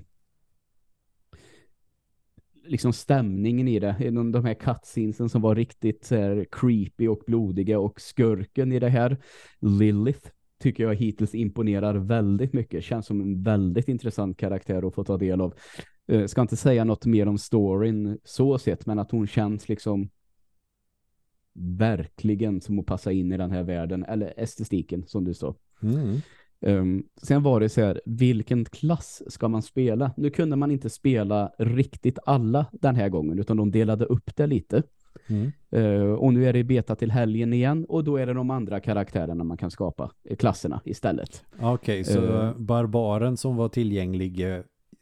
liksom 2.64 2.92
stämningen 2.92 3.68
i 3.68 3.78
det. 3.78 4.10
De 4.32 4.44
här 4.44 4.54
cutscenesen 4.54 5.28
som 5.28 5.42
var 5.42 5.54
riktigt 5.54 6.10
här, 6.10 6.46
creepy 6.50 7.08
och 7.08 7.22
blodiga 7.26 7.78
och 7.78 8.00
skurken 8.00 8.72
i 8.72 8.78
det 8.78 8.88
här, 8.88 9.16
Lilith, 9.60 10.30
tycker 10.58 10.84
jag 10.84 10.94
hittills 10.94 11.34
imponerar 11.34 11.94
väldigt 11.94 12.52
mycket. 12.52 12.84
Känns 12.84 13.06
som 13.06 13.20
en 13.20 13.42
väldigt 13.42 13.88
intressant 13.88 14.36
karaktär 14.36 14.88
att 14.88 14.94
få 14.94 15.04
ta 15.04 15.16
del 15.16 15.40
av. 15.40 15.54
Uh, 16.12 16.26
ska 16.26 16.40
inte 16.40 16.56
säga 16.56 16.84
något 16.84 17.06
mer 17.06 17.28
om 17.28 17.38
storyn 17.38 18.18
så 18.24 18.58
sett, 18.58 18.86
men 18.86 18.98
att 18.98 19.10
hon 19.10 19.26
känns 19.26 19.68
liksom 19.68 20.08
verkligen 21.54 22.60
som 22.60 22.78
att 22.78 22.86
passa 22.86 23.12
in 23.12 23.32
i 23.32 23.36
den 23.36 23.50
här 23.50 23.62
världen, 23.62 24.04
eller 24.04 24.34
estetiken 24.36 25.04
som 25.06 25.24
du 25.24 25.34
sa. 25.34 25.54
Mm. 25.82 26.20
Um, 26.60 27.06
sen 27.22 27.42
var 27.42 27.60
det 27.60 27.68
så 27.68 27.80
här, 27.80 28.00
vilken 28.04 28.64
klass 28.64 29.22
ska 29.26 29.48
man 29.48 29.62
spela? 29.62 30.12
Nu 30.16 30.30
kunde 30.30 30.56
man 30.56 30.70
inte 30.70 30.90
spela 30.90 31.52
riktigt 31.58 32.18
alla 32.26 32.66
den 32.72 32.96
här 32.96 33.08
gången, 33.08 33.38
utan 33.38 33.56
de 33.56 33.70
delade 33.70 34.04
upp 34.04 34.36
det 34.36 34.46
lite. 34.46 34.82
Mm. 35.26 35.52
Uh, 35.76 36.12
och 36.12 36.34
nu 36.34 36.46
är 36.46 36.52
det 36.52 36.64
beta 36.64 36.96
till 36.96 37.10
helgen 37.10 37.52
igen, 37.52 37.84
och 37.88 38.04
då 38.04 38.16
är 38.16 38.26
det 38.26 38.32
de 38.32 38.50
andra 38.50 38.80
karaktärerna 38.80 39.44
man 39.44 39.56
kan 39.56 39.70
skapa, 39.70 40.10
klasserna 40.38 40.80
istället. 40.84 41.44
Okej, 41.60 42.00
okay, 42.00 42.04
så 42.04 42.20
uh, 42.20 42.58
barbaren 42.58 43.36
som 43.36 43.56
var 43.56 43.68
tillgänglig 43.68 44.40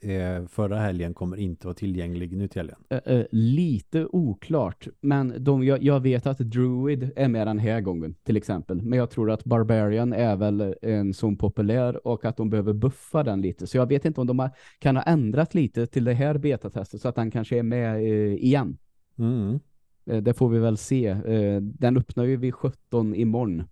eh, 0.03 0.47
förra 0.47 0.79
helgen 0.79 1.15
kommer 1.15 1.37
inte 1.37 1.67
vara 1.67 1.75
tillgänglig 1.75 2.37
nu 2.37 2.49
till 2.49 2.61
helgen. 2.61 2.79
Uh, 2.93 3.19
uh, 3.19 3.25
lite 3.31 4.07
oklart, 4.07 4.89
men 5.01 5.45
de, 5.45 5.65
jag, 5.65 5.83
jag, 5.83 6.01
vet 6.01 6.27
att 6.27 6.39
Druid 6.39 7.11
är 7.17 7.29
med 7.29 7.47
den 7.47 7.59
här 7.59 7.81
gången 7.81 8.15
till 8.25 8.37
exempel. 8.37 8.83
Men 8.83 8.99
jag 8.99 9.11
tror 9.11 9.31
att 9.31 9.45
Barbarian 9.45 10.13
är 10.13 10.37
väl 10.37 10.75
en 10.83 11.15
sån 11.15 11.37
populär 11.37 12.07
och 12.07 12.25
att 12.25 12.37
de 12.37 12.51
behöver 12.51 12.73
buffa 12.73 13.23
den 13.23 13.41
lite. 13.41 13.67
Så 13.67 13.77
jag 13.77 13.87
vet 13.87 14.05
inte 14.05 14.21
om 14.21 14.27
de 14.27 14.39
har, 14.39 14.51
kan 14.79 14.97
ha 14.97 15.03
ändrat 15.03 15.55
lite 15.55 15.87
till 15.87 16.05
det 16.05 16.15
här 16.15 16.39
betatestet 16.39 17.01
så 17.01 17.09
att 17.09 17.15
den 17.15 17.31
kanske 17.31 17.59
är 17.59 17.63
med 17.63 17.97
uh, 17.97 18.35
igen. 18.35 18.79
Mm. 19.19 19.59
Eh, 20.07 20.23
det 20.23 20.35
får 20.35 20.49
vi 20.49 20.59
väl 20.59 20.77
se. 20.77 21.07
Eh, 21.07 21.61
den 21.61 21.97
öppnar 21.97 22.25
ju 22.25 22.37
vid 22.37 22.55
17 22.55 23.15
imorgon. 23.15 23.63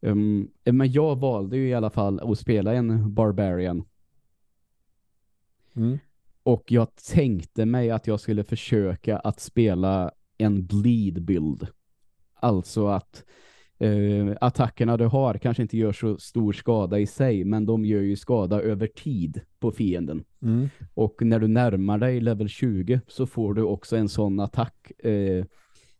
Um, 0.00 0.50
men 0.64 0.92
jag 0.92 1.16
valde 1.16 1.56
ju 1.56 1.68
i 1.68 1.74
alla 1.74 1.90
fall 1.90 2.20
att 2.20 2.38
spela 2.38 2.74
en 2.74 3.14
Barbarian. 3.14 3.84
Mm. 5.78 5.98
Och 6.42 6.72
jag 6.72 6.88
tänkte 6.96 7.66
mig 7.66 7.90
att 7.90 8.06
jag 8.06 8.20
skulle 8.20 8.44
försöka 8.44 9.18
att 9.18 9.40
spela 9.40 10.10
en 10.38 10.66
bleed 10.66 11.22
build. 11.22 11.66
Alltså 12.34 12.86
att 12.86 13.24
eh, 13.78 14.36
attackerna 14.40 14.96
du 14.96 15.04
har 15.04 15.34
kanske 15.34 15.62
inte 15.62 15.76
gör 15.76 15.92
så 15.92 16.18
stor 16.18 16.52
skada 16.52 16.98
i 16.98 17.06
sig 17.06 17.44
men 17.44 17.66
de 17.66 17.84
gör 17.84 18.00
ju 18.00 18.16
skada 18.16 18.60
över 18.60 18.86
tid 18.86 19.40
på 19.58 19.70
fienden. 19.70 20.24
Mm. 20.42 20.68
Och 20.94 21.22
när 21.22 21.38
du 21.38 21.48
närmar 21.48 21.98
dig 21.98 22.20
level 22.20 22.48
20 22.48 23.00
så 23.06 23.26
får 23.26 23.54
du 23.54 23.62
också 23.62 23.96
en 23.96 24.08
sån 24.08 24.40
attack 24.40 24.90
eh, 24.98 25.44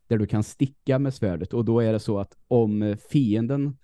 där 0.06 0.18
du 0.18 0.26
kan 0.26 0.42
sticka 0.42 0.98
med 0.98 1.14
svärdet. 1.14 1.54
Och 1.54 1.64
då 1.64 1.80
är 1.80 1.92
det 1.92 2.00
så 2.00 2.18
att 2.18 2.36
om 2.48 2.96
fienden 3.10 3.76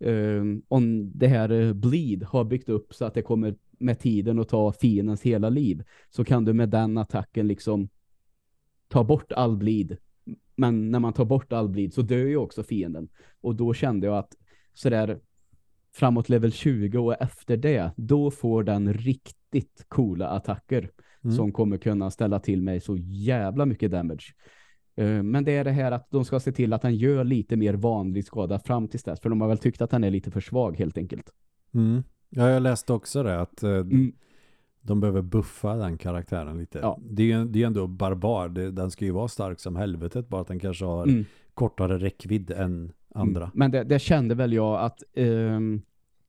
eh, 0.00 0.42
om 0.68 1.12
det 1.18 1.28
här 1.28 1.50
eh, 1.50 1.72
bleed 1.72 2.22
har 2.22 2.44
byggt 2.44 2.68
upp 2.68 2.94
så 2.94 3.04
att 3.04 3.14
det 3.14 3.22
kommer 3.22 3.54
med 3.80 3.98
tiden 3.98 4.38
att 4.38 4.48
ta 4.48 4.72
fiendens 4.72 5.22
hela 5.22 5.48
liv 5.48 5.82
så 6.10 6.24
kan 6.24 6.44
du 6.44 6.52
med 6.52 6.68
den 6.68 6.98
attacken 6.98 7.46
liksom 7.46 7.88
ta 8.88 9.04
bort 9.04 9.32
all 9.32 9.56
bleed. 9.56 9.96
Men 10.56 10.90
när 10.90 10.98
man 10.98 11.12
tar 11.12 11.24
bort 11.24 11.52
all 11.52 11.68
bleed 11.68 11.92
så 11.94 12.02
dör 12.02 12.26
ju 12.26 12.36
också 12.36 12.62
fienden. 12.62 13.08
Och 13.40 13.54
då 13.56 13.74
kände 13.74 14.06
jag 14.06 14.16
att 14.18 14.36
sådär 14.74 15.20
framåt 15.92 16.28
level 16.28 16.52
20 16.52 16.98
och 16.98 17.22
efter 17.22 17.56
det, 17.56 17.90
då 17.96 18.30
får 18.30 18.62
den 18.64 18.94
riktigt 18.94 19.84
coola 19.88 20.28
attacker 20.28 20.90
Mm. 21.24 21.36
som 21.36 21.52
kommer 21.52 21.76
kunna 21.76 22.10
ställa 22.10 22.38
till 22.40 22.62
mig 22.62 22.80
så 22.80 22.96
jävla 23.00 23.66
mycket 23.66 23.90
damage. 23.90 24.34
Eh, 24.96 25.22
Men 25.22 25.44
det 25.44 25.52
är 25.52 25.64
det 25.64 25.70
här 25.70 25.92
att 25.92 26.10
de 26.10 26.24
ska 26.24 26.40
se 26.40 26.52
till 26.52 26.72
att 26.72 26.82
den 26.82 26.96
gör 26.96 27.24
lite 27.24 27.56
mer 27.56 27.74
vanlig 27.74 28.24
skada 28.24 28.58
fram 28.58 28.88
till 28.88 29.00
dess. 29.00 29.20
För 29.20 29.28
de 29.30 29.40
har 29.40 29.48
väl 29.48 29.58
tyckt 29.58 29.80
att 29.82 29.90
den 29.90 30.04
är 30.04 30.10
lite 30.10 30.30
för 30.30 30.40
svag 30.40 30.78
helt 30.78 30.98
enkelt. 30.98 31.32
Mm. 31.74 32.02
Ja, 32.30 32.50
jag 32.50 32.62
läste 32.62 32.92
också 32.92 33.22
det 33.22 33.40
att 33.40 33.62
eh, 33.62 33.70
Mm. 33.70 34.12
de 34.82 35.00
behöver 35.00 35.22
buffa 35.22 35.76
den 35.76 35.98
karaktären 35.98 36.58
lite. 36.58 36.78
Ja. 36.82 36.98
Det 37.10 37.22
är 37.22 37.26
ju 37.38 37.44
det 37.44 37.62
är 37.62 37.66
ändå 37.66 37.86
barbar. 37.86 38.48
Det, 38.48 38.70
den 38.70 38.90
ska 38.90 39.04
ju 39.04 39.10
vara 39.10 39.28
stark 39.28 39.60
som 39.60 39.76
helvetet, 39.76 40.28
bara 40.28 40.40
att 40.40 40.48
den 40.48 40.58
kanske 40.58 40.84
har 40.84 41.02
Mm. 41.06 41.24
kortare 41.54 41.98
räckvidd 41.98 42.50
än 42.50 42.92
andra. 43.14 43.40
Mm. 43.42 43.50
Men 43.54 43.70
det, 43.70 43.84
det 43.84 43.98
kände 43.98 44.34
väl 44.34 44.52
jag 44.52 44.80
att 44.80 45.02
ehm, 45.14 45.82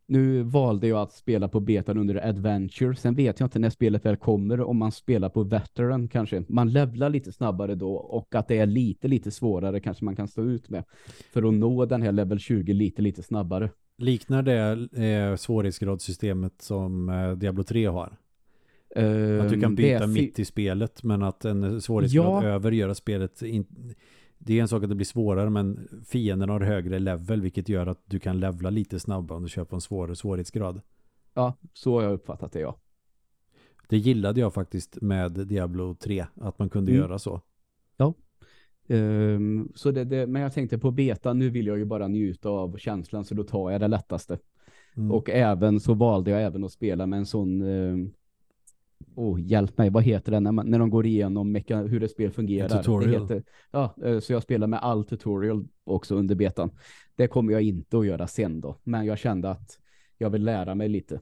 nu 0.06 0.44
valde 0.44 0.88
jag 0.88 1.00
att 1.02 1.12
spela 1.12 1.48
på 1.48 1.60
betan 1.60 1.98
under 1.98 2.28
Adventure. 2.30 2.96
Sen 2.96 3.16
vet 3.16 3.40
jag 3.40 3.48
inte 3.48 3.60
när 3.60 3.70
spelet 3.70 4.06
väl 4.06 4.18
kommer 4.18 4.62
om 4.62 4.78
man 4.78 4.92
spelar 4.92 5.30
på 5.30 5.44
Veteran 5.44 6.08
kanske. 6.08 6.44
Man 6.48 6.70
levlar 6.74 7.10
lite 7.10 7.32
snabbare 7.32 7.76
då 7.76 7.94
och 7.94 8.36
att 8.36 8.48
det 8.48 8.58
är 8.58 8.66
lite 8.66 9.08
lite 9.08 9.32
svårare 9.32 9.80
kanske 9.80 10.06
man 10.06 10.16
kan 10.16 10.28
stå 10.28 10.44
ut 10.44 10.70
med. 10.70 10.84
För 11.34 11.48
att 11.48 11.54
nå 11.54 11.86
den 11.86 12.02
här 12.02 12.12
level 12.12 12.40
20 12.40 12.74
lite 12.74 13.02
lite 13.02 13.24
snabbare. 13.24 13.70
Liknar 14.02 14.42
det 14.42 14.88
eh, 15.06 15.36
svårighetsgradssystemet 15.36 16.62
som 16.62 17.10
eh, 17.10 17.32
Diablo 17.32 17.64
3 17.64 17.86
har? 17.86 18.18
Att 18.96 19.50
du 19.50 19.62
kan 19.62 19.64
Ehm, 19.64 19.76
byta 19.76 20.08
mitt 20.08 20.40
i 20.40 20.46
spelet 20.46 21.04
men 21.04 21.24
att 21.24 21.46
en 21.46 21.82
svårighetsgrad 21.82 22.44
Ja. 22.44 22.48
över 22.48 22.72
gör 22.72 22.90
att 22.90 22.98
spelet 22.98 23.42
in... 23.42 23.66
det 24.38 24.58
är 24.58 24.62
en 24.62 24.68
sak 24.68 24.84
att 24.84 24.90
det 24.90 24.96
blir 24.96 25.06
svårare 25.06 25.50
men 25.50 25.88
fienden 26.06 26.50
har 26.50 26.60
högre 26.60 27.00
level 27.00 27.42
vilket 27.42 27.70
gör 27.70 27.88
att 27.88 28.04
du 28.06 28.20
kan 28.20 28.40
levla 28.40 28.70
lite 28.70 29.00
snabbare 29.00 29.38
om 29.38 29.44
du 29.44 29.66
på 29.66 29.76
en 29.76 29.82
svårare 29.82 30.16
svårighetsgrad. 30.16 30.82
Ja, 31.34 31.54
så 31.74 31.96
har 31.96 32.04
jag 32.04 32.14
uppfattat 32.14 32.52
det 32.52 32.60
ja. 32.60 32.76
Det 33.90 33.98
gillade 33.98 34.40
jag 34.40 34.54
faktiskt 34.54 35.02
med 35.02 35.32
Diablo 35.32 35.96
3 35.96 36.26
att 36.36 36.60
man 36.60 36.70
kunde 36.70 36.92
Mm. 36.92 37.02
göra 37.04 37.20
så. 37.20 37.42
Ehm, 38.88 39.72
så 39.76 39.92
det, 39.92 40.04
det, 40.04 40.28
men 40.28 40.42
jag 40.42 40.54
tänkte 40.54 40.78
på 40.78 40.92
beta, 40.92 41.34
nu 41.34 41.50
vill 41.50 41.68
jag 41.68 41.78
ju 41.78 41.86
bara 41.86 42.08
njuta 42.08 42.50
av 42.50 42.78
känslan 42.78 43.26
så 43.26 43.36
då 43.36 43.44
tar 43.44 43.72
jag 43.72 43.82
det 43.82 43.88
lättaste. 43.88 44.40
Mm. 44.98 45.12
Och 45.12 45.30
även 45.30 45.80
så 45.80 45.94
valde 45.94 46.32
jag 46.32 46.44
även 46.44 46.64
att 46.64 46.72
spela 46.72 47.06
med 47.06 47.20
en 47.20 47.26
sån 47.26 47.62
Åh, 49.16 49.36
oh, 49.36 49.42
hjälp 49.42 49.78
mig, 49.78 49.90
vad 49.90 50.04
heter 50.04 50.32
det 50.32 50.40
när, 50.40 50.52
man, 50.52 50.70
när 50.70 50.80
de 50.80 50.90
går 50.90 51.06
igenom 51.06 51.56
hur 51.68 52.04
ett 52.04 52.12
spel 52.12 52.32
fungerar? 52.32 52.70
tutorial. 52.70 53.28
Det 53.28 53.36
heter, 53.36 53.52
ja, 53.72 53.96
eh, 54.04 54.20
så 54.20 54.34
jag 54.34 54.44
spelar 54.44 54.68
med 54.68 54.80
all 54.80 55.06
tutorial 55.06 55.68
också 55.84 56.16
under 56.16 56.36
betan. 56.36 56.72
Det 57.16 57.28
kommer 57.28 57.54
jag 57.54 57.62
inte 57.62 57.98
att 57.98 58.06
göra 58.06 58.28
sen 58.28 58.62
då, 58.62 58.78
men 58.84 59.06
jag 59.06 59.18
kände 59.18 59.50
att 59.50 59.80
jag 60.18 60.30
vill 60.30 60.44
lära 60.44 60.76
mig 60.76 60.90
lite. 60.90 61.22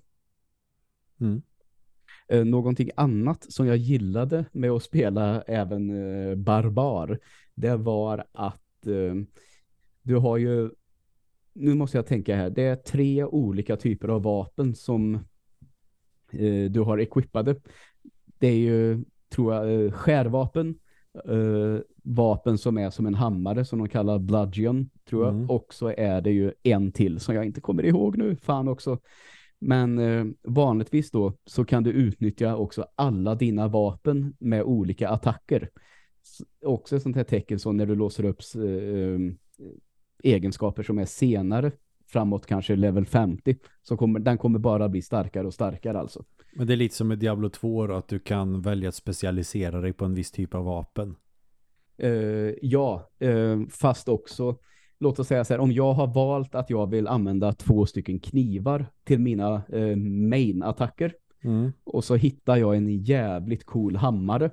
Mm. 1.20 1.42
Eh, 2.28 2.46
någonting 2.46 2.90
annat 2.96 3.52
som 3.52 3.68
jag 3.68 3.78
gillade 3.78 4.46
med 4.52 4.72
att 4.72 4.84
spela 4.84 5.42
även 5.42 5.90
eh, 5.90 6.36
Barbar, 6.36 7.20
det 7.60 7.78
var 7.78 8.26
att 8.32 8.88
eh, 8.88 9.16
du 10.02 10.16
har 10.16 10.38
ju, 10.38 10.70
nu 11.54 11.76
måste 11.76 11.98
jag 11.98 12.06
tänka 12.06 12.36
här, 12.36 12.50
det 12.50 12.64
är 12.64 12.76
tre 12.76 13.24
olika 13.24 13.78
typer 13.78 14.08
av 14.08 14.24
vapen 14.24 14.76
som 14.76 15.16
eh, 16.32 16.72
du 16.72 16.80
har 16.80 16.98
equippade. 16.98 17.56
Det 18.38 18.48
är 18.48 18.58
ju, 18.58 19.04
tror 19.30 19.54
jag, 19.54 19.86
eh, 19.86 19.92
skärvapen, 19.92 20.76
eh, 21.26 21.82
vapen 22.04 22.58
som 22.58 22.78
är 22.78 22.90
som 22.90 23.06
en 23.06 23.16
hammare 23.16 23.66
som 23.66 23.80
de 23.80 23.90
kallar 23.90 24.20
bludgeon, 24.20 24.90
tror 25.10 25.26
jag. 25.26 25.34
Mm. 25.34 25.50
Och 25.50 25.74
så 25.74 25.94
är 25.98 26.22
det 26.22 26.32
ju 26.32 26.54
en 26.64 26.92
till 26.92 27.20
som 27.20 27.36
jag 27.36 27.46
inte 27.46 27.62
kommer 27.62 27.86
ihåg 27.86 28.18
nu, 28.18 28.36
fan 28.36 28.68
också. 28.68 29.00
Men 29.60 30.00
eh, 30.00 30.26
vanligtvis 30.44 31.12
då 31.12 31.34
så 31.46 31.66
kan 31.66 31.84
du 31.84 31.92
utnyttja 31.92 32.56
också 32.56 32.86
alla 32.96 33.36
dina 33.36 33.68
vapen 33.68 34.36
med 34.40 34.64
olika 34.64 35.10
attacker. 35.10 35.70
Också 36.66 36.96
ett 36.96 37.04
sånt 37.04 37.16
här 37.16 37.24
tecken 37.24 37.60
så 37.60 37.72
när 37.72 37.86
du 37.86 37.96
låser 37.96 38.26
upp 38.26 38.40
eh, 38.56 39.36
egenskaper 40.24 40.84
som 40.84 40.98
är 40.98 41.06
senare 41.06 41.72
framåt 42.08 42.46
kanske 42.46 42.76
level 42.76 43.06
50 43.06 43.58
så 43.82 43.98
kommer 43.98 44.20
den 44.20 44.38
kommer 44.38 44.60
bara 44.60 44.90
bli 44.90 45.02
starkare 45.02 45.48
och 45.48 45.54
starkare 45.54 46.00
alltså. 46.00 46.24
Men 46.56 46.68
det 46.68 46.74
är 46.74 46.78
lite 46.78 46.96
som 46.96 47.08
med 47.08 47.20
Diablo 47.20 47.50
2 47.50 47.88
då, 47.88 47.94
att 47.94 48.08
du 48.08 48.20
kan 48.20 48.62
välja 48.62 48.90
att 48.90 48.96
specialisera 48.96 49.82
dig 49.82 49.94
på 49.94 50.06
en 50.06 50.14
viss 50.14 50.32
typ 50.32 50.56
av 50.56 50.66
vapen. 50.66 51.16
Eh, 51.98 52.54
ja, 52.62 53.10
eh, 53.20 53.60
fast 53.70 54.10
också 54.10 54.58
låt 55.00 55.20
oss 55.20 55.28
säga 55.28 55.46
så 55.46 55.54
här, 55.54 55.60
om 55.60 55.72
jag 55.72 55.94
har 55.94 56.08
valt 56.08 56.56
att 56.56 56.70
jag 56.70 56.90
vill 56.90 57.08
använda 57.08 57.54
två 57.54 57.86
stycken 57.86 58.20
knivar 58.20 58.86
till 59.04 59.20
mina 59.20 59.62
eh, 59.70 59.96
main-attacker 59.96 61.14
Mm. 61.44 61.72
och 61.84 62.04
så 62.04 62.16
hittar 62.16 62.58
jag 62.58 62.78
en 62.78 63.04
jävligt 63.04 63.66
cool 63.66 63.96
hammare. 63.96 64.52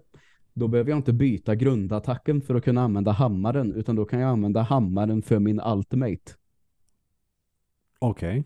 Då 0.59 0.69
behöver 0.69 0.91
jag 0.91 0.99
inte 0.99 1.13
byta 1.13 1.55
grundattacken 1.55 2.41
för 2.41 2.55
att 2.55 2.65
kunna 2.65 2.83
använda 2.83 3.11
hammaren 3.13 3.73
utan 3.73 3.97
då 3.97 4.05
kan 4.05 4.21
jag 4.21 4.31
använda 4.31 4.63
hammaren 4.63 5.23
för 5.23 5.39
min 5.39 5.61
ultimate. 5.65 6.33
Okej. 7.99 8.45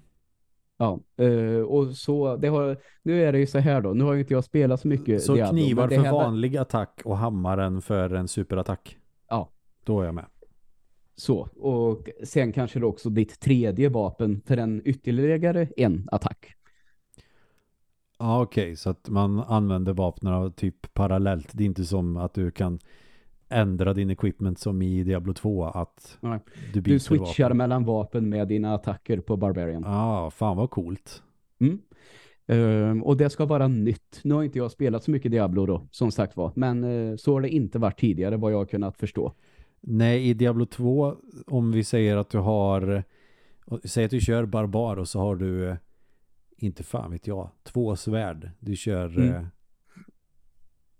Ja, 0.76 1.00
eh, 1.16 1.60
och 1.62 1.96
så 1.96 2.36
det 2.36 2.48
har, 2.48 2.76
nu 3.02 3.22
är 3.24 3.32
det 3.32 3.38
ju 3.38 3.46
så 3.46 3.58
här 3.58 3.80
då, 3.80 3.92
nu 3.92 4.04
har 4.04 4.12
ju 4.12 4.20
inte 4.20 4.34
jag 4.34 4.44
spelat 4.44 4.80
så 4.80 4.88
mycket 4.88 5.22
Så 5.22 5.34
Diablo, 5.34 5.52
knivar 5.62 5.88
för 5.88 5.96
här- 5.96 6.12
vanlig 6.12 6.56
attack 6.56 7.00
och 7.04 7.16
hammaren 7.18 7.82
för 7.82 8.10
en 8.14 8.28
superattack. 8.28 8.96
Ja. 9.28 9.48
Då 9.84 10.00
är 10.00 10.04
jag 10.04 10.14
med. 10.14 10.26
Så, 11.14 11.38
och 11.56 12.08
sen 12.24 12.52
kanske 12.52 12.82
också 12.82 13.10
ditt 13.10 13.40
tredje 13.40 13.88
vapen 13.88 14.40
för 14.46 14.56
en 14.56 14.82
ytterligare 14.84 15.68
en 15.76 16.08
attack. 16.12 16.54
Ja, 18.20 18.42
okej. 18.42 18.76
Så 18.76 18.90
att 18.90 19.08
man 19.08 19.40
använder 19.40 19.92
vapnen 19.92 20.52
typ 20.52 20.94
parallellt. 20.94 21.48
Det 21.52 21.64
är 21.64 21.66
inte 21.66 21.84
som 21.84 22.16
att 22.16 22.34
du 22.34 22.50
kan 22.50 22.78
ändra 23.48 23.94
din 23.94 24.10
equipment 24.10 24.58
som 24.58 24.82
i 24.82 25.04
Diablo 25.04 25.32
2 25.34 25.64
att 25.64 26.18
Nej. 26.20 26.38
du 26.72 26.80
byter 26.80 26.92
Du 26.92 26.98
switchar 26.98 27.44
vapen. 27.44 27.56
mellan 27.56 27.84
vapen 27.84 28.28
med 28.28 28.48
dina 28.48 28.74
attacker 28.74 29.20
på 29.20 29.36
Barbarian. 29.36 29.82
Ja, 29.86 30.18
ah, 30.26 30.30
fan 30.30 30.56
vad 30.56 30.70
coolt. 30.70 31.22
Mm. 31.58 31.78
Ehm, 32.46 33.02
och 33.02 33.16
det 33.16 33.30
ska 33.30 33.46
vara 33.46 33.68
nytt. 33.68 34.20
Nu 34.24 34.34
har 34.34 34.42
inte 34.42 34.58
jag 34.58 34.70
spelat 34.70 35.04
så 35.04 35.10
mycket 35.10 35.30
Diablo 35.30 35.66
då, 35.66 35.86
som 35.90 36.12
sagt 36.12 36.36
var. 36.36 36.52
Men 36.54 36.84
eh, 36.84 37.16
så 37.16 37.32
har 37.32 37.40
det 37.40 37.48
inte 37.48 37.78
varit 37.78 38.00
tidigare 38.00 38.36
vad 38.36 38.52
jag 38.52 38.58
har 38.58 38.66
kunnat 38.66 38.96
förstå. 38.96 39.32
Nej, 39.80 40.28
i 40.28 40.34
Diablo 40.34 40.66
2 40.66 41.16
om 41.46 41.72
vi 41.72 41.84
säger 41.84 42.16
att 42.16 42.30
du 42.30 42.38
har 42.38 43.04
säg 43.84 44.04
att 44.04 44.10
du 44.10 44.20
kör 44.20 44.46
barbar 44.46 44.96
och 44.96 45.08
så 45.08 45.20
har 45.20 45.36
du 45.36 45.68
eh, 45.68 45.76
inte 46.62 46.82
fan 46.82 47.10
vet 47.10 47.26
jag, 47.26 47.50
två 47.62 47.96
svärd. 47.96 48.50
Du 48.60 48.76
kör 48.76 49.18
Mm. 49.18 49.34
eh, 49.34 49.44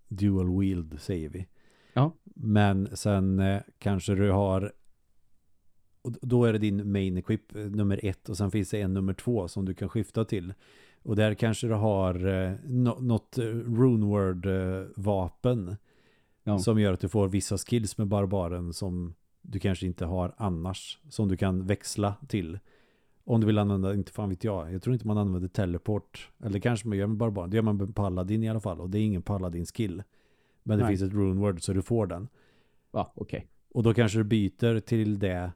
dual 0.08 0.58
wield 0.60 1.00
säger 1.00 1.28
vi. 1.28 1.46
Ja. 1.92 2.12
Men 2.24 2.96
sen 2.96 3.40
eh, 3.40 3.60
kanske 3.78 4.14
du 4.14 4.30
har 4.30 4.72
och 6.02 6.12
då 6.22 6.44
är 6.44 6.52
det 6.52 6.58
din 6.58 6.92
main 6.92 7.16
equip 7.16 7.54
eh, 7.56 7.62
nummer 7.62 8.00
ett 8.02 8.28
och 8.28 8.36
sen 8.36 8.50
finns 8.50 8.70
det 8.70 8.80
en 8.80 8.94
nummer 8.94 9.12
två 9.14 9.48
som 9.48 9.64
du 9.64 9.74
kan 9.74 9.88
skifta 9.88 10.24
till. 10.24 10.54
Och 11.02 11.16
där 11.16 11.34
kanske 11.34 11.66
du 11.66 11.74
har 11.74 12.26
eh, 12.26 12.52
nå- 12.64 12.98
något 13.00 13.38
eh, 13.38 13.44
runeword 13.44 14.46
eh, 14.46 14.86
vapen 14.96 15.76
Ja. 16.44 16.58
som 16.58 16.80
gör 16.80 16.92
att 16.92 17.00
du 17.00 17.08
får 17.08 17.28
vissa 17.28 17.58
skills 17.58 17.98
med 17.98 18.06
barbaren 18.06 18.72
som 18.72 19.14
du 19.42 19.58
kanske 19.58 19.86
inte 19.86 20.04
har 20.04 20.34
annars 20.36 20.98
som 21.08 21.28
du 21.28 21.36
kan 21.36 21.66
växla 21.66 22.14
till. 22.28 22.58
Om 23.30 23.40
du 23.40 23.46
vill 23.46 23.58
använda, 23.58 23.94
inte 23.94 24.12
fan 24.12 24.28
vet 24.28 24.44
jag, 24.44 24.72
jag 24.72 24.82
tror 24.82 24.94
inte 24.94 25.06
man 25.06 25.18
använder 25.18 25.48
teleport. 25.48 26.30
Eller 26.44 26.58
kanske 26.58 26.88
man 26.88 26.98
gör 26.98 27.06
med 27.06 27.16
barbaren. 27.16 27.50
Det 27.50 27.56
gör 27.56 27.62
man 27.62 27.76
med 27.76 27.94
paladin 27.94 28.44
i 28.44 28.48
alla 28.48 28.60
fall. 28.60 28.80
Och 28.80 28.90
det 28.90 28.98
är 28.98 29.02
ingen 29.02 29.22
paladin 29.22 29.66
skill. 29.66 30.02
Men 30.62 30.78
det 30.78 30.84
Nej. 30.84 30.96
finns 30.96 31.02
ett 31.10 31.16
runeword 31.16 31.62
så 31.62 31.72
du 31.72 31.82
får 31.82 32.06
den. 32.06 32.28
Ja, 32.92 33.12
okej. 33.14 33.46
Och 33.74 33.82
då 33.82 33.94
kanske 33.94 34.18
du 34.18 34.24
byter 34.24 34.80
till 34.80 35.18
det 35.18 35.52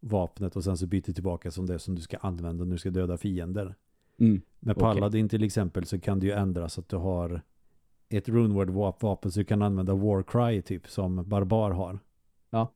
vapnet 0.00 0.56
och 0.56 0.64
sen 0.64 0.76
så 0.76 0.86
byter 0.86 1.12
tillbaka 1.12 1.50
som 1.50 1.66
det 1.66 1.78
som 1.78 1.94
du 1.94 2.02
ska 2.02 2.16
använda 2.16 2.64
när 2.64 2.72
du 2.72 2.78
ska 2.78 2.90
döda 2.90 3.16
fiender. 3.16 3.74
Mm. 4.20 4.40
Med. 4.60 4.76
Paladin 4.76 5.28
till 5.28 5.44
exempel 5.44 5.84
så 5.86 5.98
kan 6.00 6.20
du 6.20 6.26
ju 6.26 6.32
ändra 6.32 6.68
så 6.68 6.80
att 6.80 6.88
du 6.88 6.96
har 6.96 7.42
ett 8.08 8.28
runeward 8.28 8.70
vap- 8.70 9.00
vapen 9.02 9.30
så 9.30 9.40
du 9.40 9.44
kan 9.44 9.62
använda 9.62 9.94
Warcry 9.94 10.62
typ 10.62 10.88
som 10.88 11.28
Barbar 11.28 11.70
har. 11.70 11.98
Ja. 12.50 12.72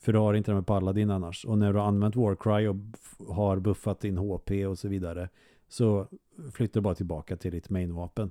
För 0.00 0.12
du 0.12 0.18
har 0.18 0.34
inte 0.34 0.50
det 0.50 0.54
med 0.54 0.66
Paladin 0.66 1.10
annars. 1.10 1.44
Och 1.44 1.58
när 1.58 1.72
du 1.72 1.78
har 1.78 1.86
använt 1.86 2.16
Warcry 2.16 2.66
och 2.66 2.76
har 3.34 3.58
buffat 3.58 4.00
din 4.00 4.16
HP 4.18 4.66
och 4.66 4.78
så 4.78 4.88
vidare 4.88 5.28
så 5.68 6.06
flyttar 6.52 6.80
du 6.80 6.84
bara 6.84 6.94
tillbaka 6.94 7.36
till 7.36 7.52
ditt 7.52 7.70
main-vapen. 7.70 8.30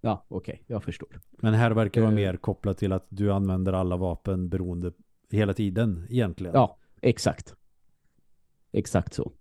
Ja, 0.00 0.24
okej. 0.28 0.62
Jag 0.66 0.82
förstår. 0.84 1.08
Men 1.30 1.54
här 1.54 1.70
verkar 1.70 2.00
det 2.00 2.04
vara 2.06 2.20
Eh. 2.20 2.26
mer 2.32 2.36
kopplat 2.36 2.78
till 2.78 2.92
att 2.92 3.06
du 3.08 3.32
använder 3.32 3.72
alla 3.72 3.96
vapen 3.96 4.48
beroende 4.48 4.92
hela 5.30 5.54
tiden 5.54 6.06
egentligen. 6.10 6.54
Ja, 6.54 6.76
exakt. 7.00 7.54
Exakt 8.72 9.14
så. 9.14 9.32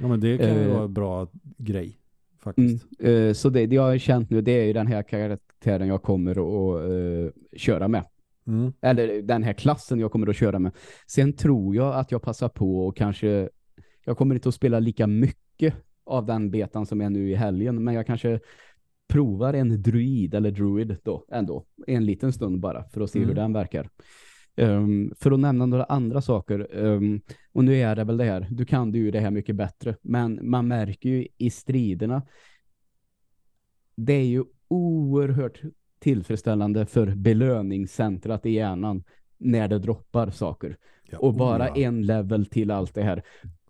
Ja, 0.00 0.08
men 0.08 0.20
det 0.20 0.38
kan 0.38 0.54
ju 0.54 0.62
Eh. 0.68 0.72
vara 0.74 0.84
en 0.84 0.92
bra 0.94 1.28
grej 1.58 1.84
Mm. 1.86 1.98
faktiskt. 2.38 2.86
Eh, 3.00 3.32
så 3.32 3.48
det, 3.48 3.66
det 3.66 3.74
jag 3.76 3.82
har 3.82 3.98
känt 3.98 4.30
nu 4.30 4.40
det 4.40 4.52
är 4.52 4.64
ju 4.64 4.72
den 4.72 4.86
här 4.86 5.02
karaktären 5.02 5.88
jag 5.88 6.02
kommer 6.02 6.30
att 6.30 6.90
eh, 6.90 7.58
köra 7.58 7.88
med. 7.88 8.04
Mm. 8.46 8.72
Eller 8.82 9.22
den 9.22 9.42
här 9.42 9.52
klassen 9.52 10.00
jag 10.00 10.12
kommer 10.12 10.28
att 10.28 10.36
köra 10.36 10.58
med. 10.58 10.72
Sen 11.06 11.32
tror 11.32 11.76
jag 11.76 11.94
att 11.94 12.12
jag 12.12 12.22
passar 12.22 12.48
på 12.48 12.86
och 12.86 12.96
kanske 12.96 13.48
jag 14.04 14.16
kommer 14.18 14.34
inte 14.34 14.48
att 14.48 14.54
spela 14.54 14.78
lika 14.78 15.06
mycket 15.06 15.74
av 16.04 16.26
den 16.26 16.50
betan 16.50 16.86
som 16.86 17.00
är 17.00 17.10
nu 17.10 17.30
i 17.30 17.34
helgen. 17.34 17.84
Men 17.84 17.94
jag 17.94 18.06
kanske 18.06 18.40
provar 19.08 19.54
en 19.54 19.82
druid 19.82 20.34
eller 20.34 20.50
druid 20.50 20.96
då 21.02 21.24
ändå. 21.28 21.64
En 21.86 22.06
liten 22.06 22.32
stund 22.32 22.60
bara 22.60 22.84
för 22.84 23.00
att 23.00 23.10
se 23.10 23.18
Mm. 23.18 23.28
hur 23.28 23.34
den 23.36 23.52
verkar. 23.52 23.88
Ehm, 24.56 25.12
för 25.18 25.30
att 25.32 25.40
nämna 25.40 25.66
några 25.66 25.84
andra 25.84 26.22
saker. 26.22 26.68
ehm, 26.86 27.20
och 27.52 27.64
nu 27.64 27.74
är 27.76 27.96
det 27.96 28.04
väl 28.04 28.16
det 28.16 28.24
här. 28.24 28.46
Du 28.50 28.64
kan 28.64 28.92
ju 28.94 29.10
det 29.10 29.20
här 29.20 29.30
mycket 29.30 29.56
bättre. 29.56 29.96
Men 30.02 30.50
man 30.50 30.68
märker 30.68 31.08
ju 31.08 31.28
i 31.38 31.50
striderna. 31.50 32.22
Det 33.96 34.12
är 34.12 34.24
ju 34.24 34.44
oerhört 34.68 35.60
tillfredsställande 35.98 36.86
för 36.86 37.14
belöningscentrat 37.14 38.46
i 38.46 38.50
hjärnan 38.50 39.04
när 39.38 39.68
det 39.68 39.78
droppar 39.78 40.30
saker. 40.30 40.76
Ja, 41.10 41.18
Och 41.18 41.34
bara 41.34 41.64
oh 41.64 41.70
ja. 41.74 41.86
en 41.86 42.02
level 42.02 42.46
till 42.46 42.70
allt 42.70 42.94
det 42.94 43.02
här. 43.02 43.22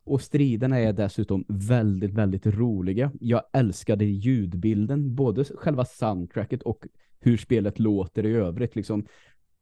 Och 0.04 0.20
striderna 0.22 0.78
är 0.78 0.92
dessutom 0.92 1.44
väldigt, 1.48 2.12
väldigt 2.12 2.46
roliga. 2.46 3.12
Jag 3.20 3.42
älskade 3.52 4.04
ljudbilden, 4.04 5.14
både 5.14 5.44
själva 5.44 5.84
soundtracket 5.84 6.62
och 6.62 6.86
hur 7.20 7.36
spelet 7.36 7.78
låter 7.78 8.26
i 8.26 8.32
övrigt. 8.32 8.76
Liksom 8.76 9.06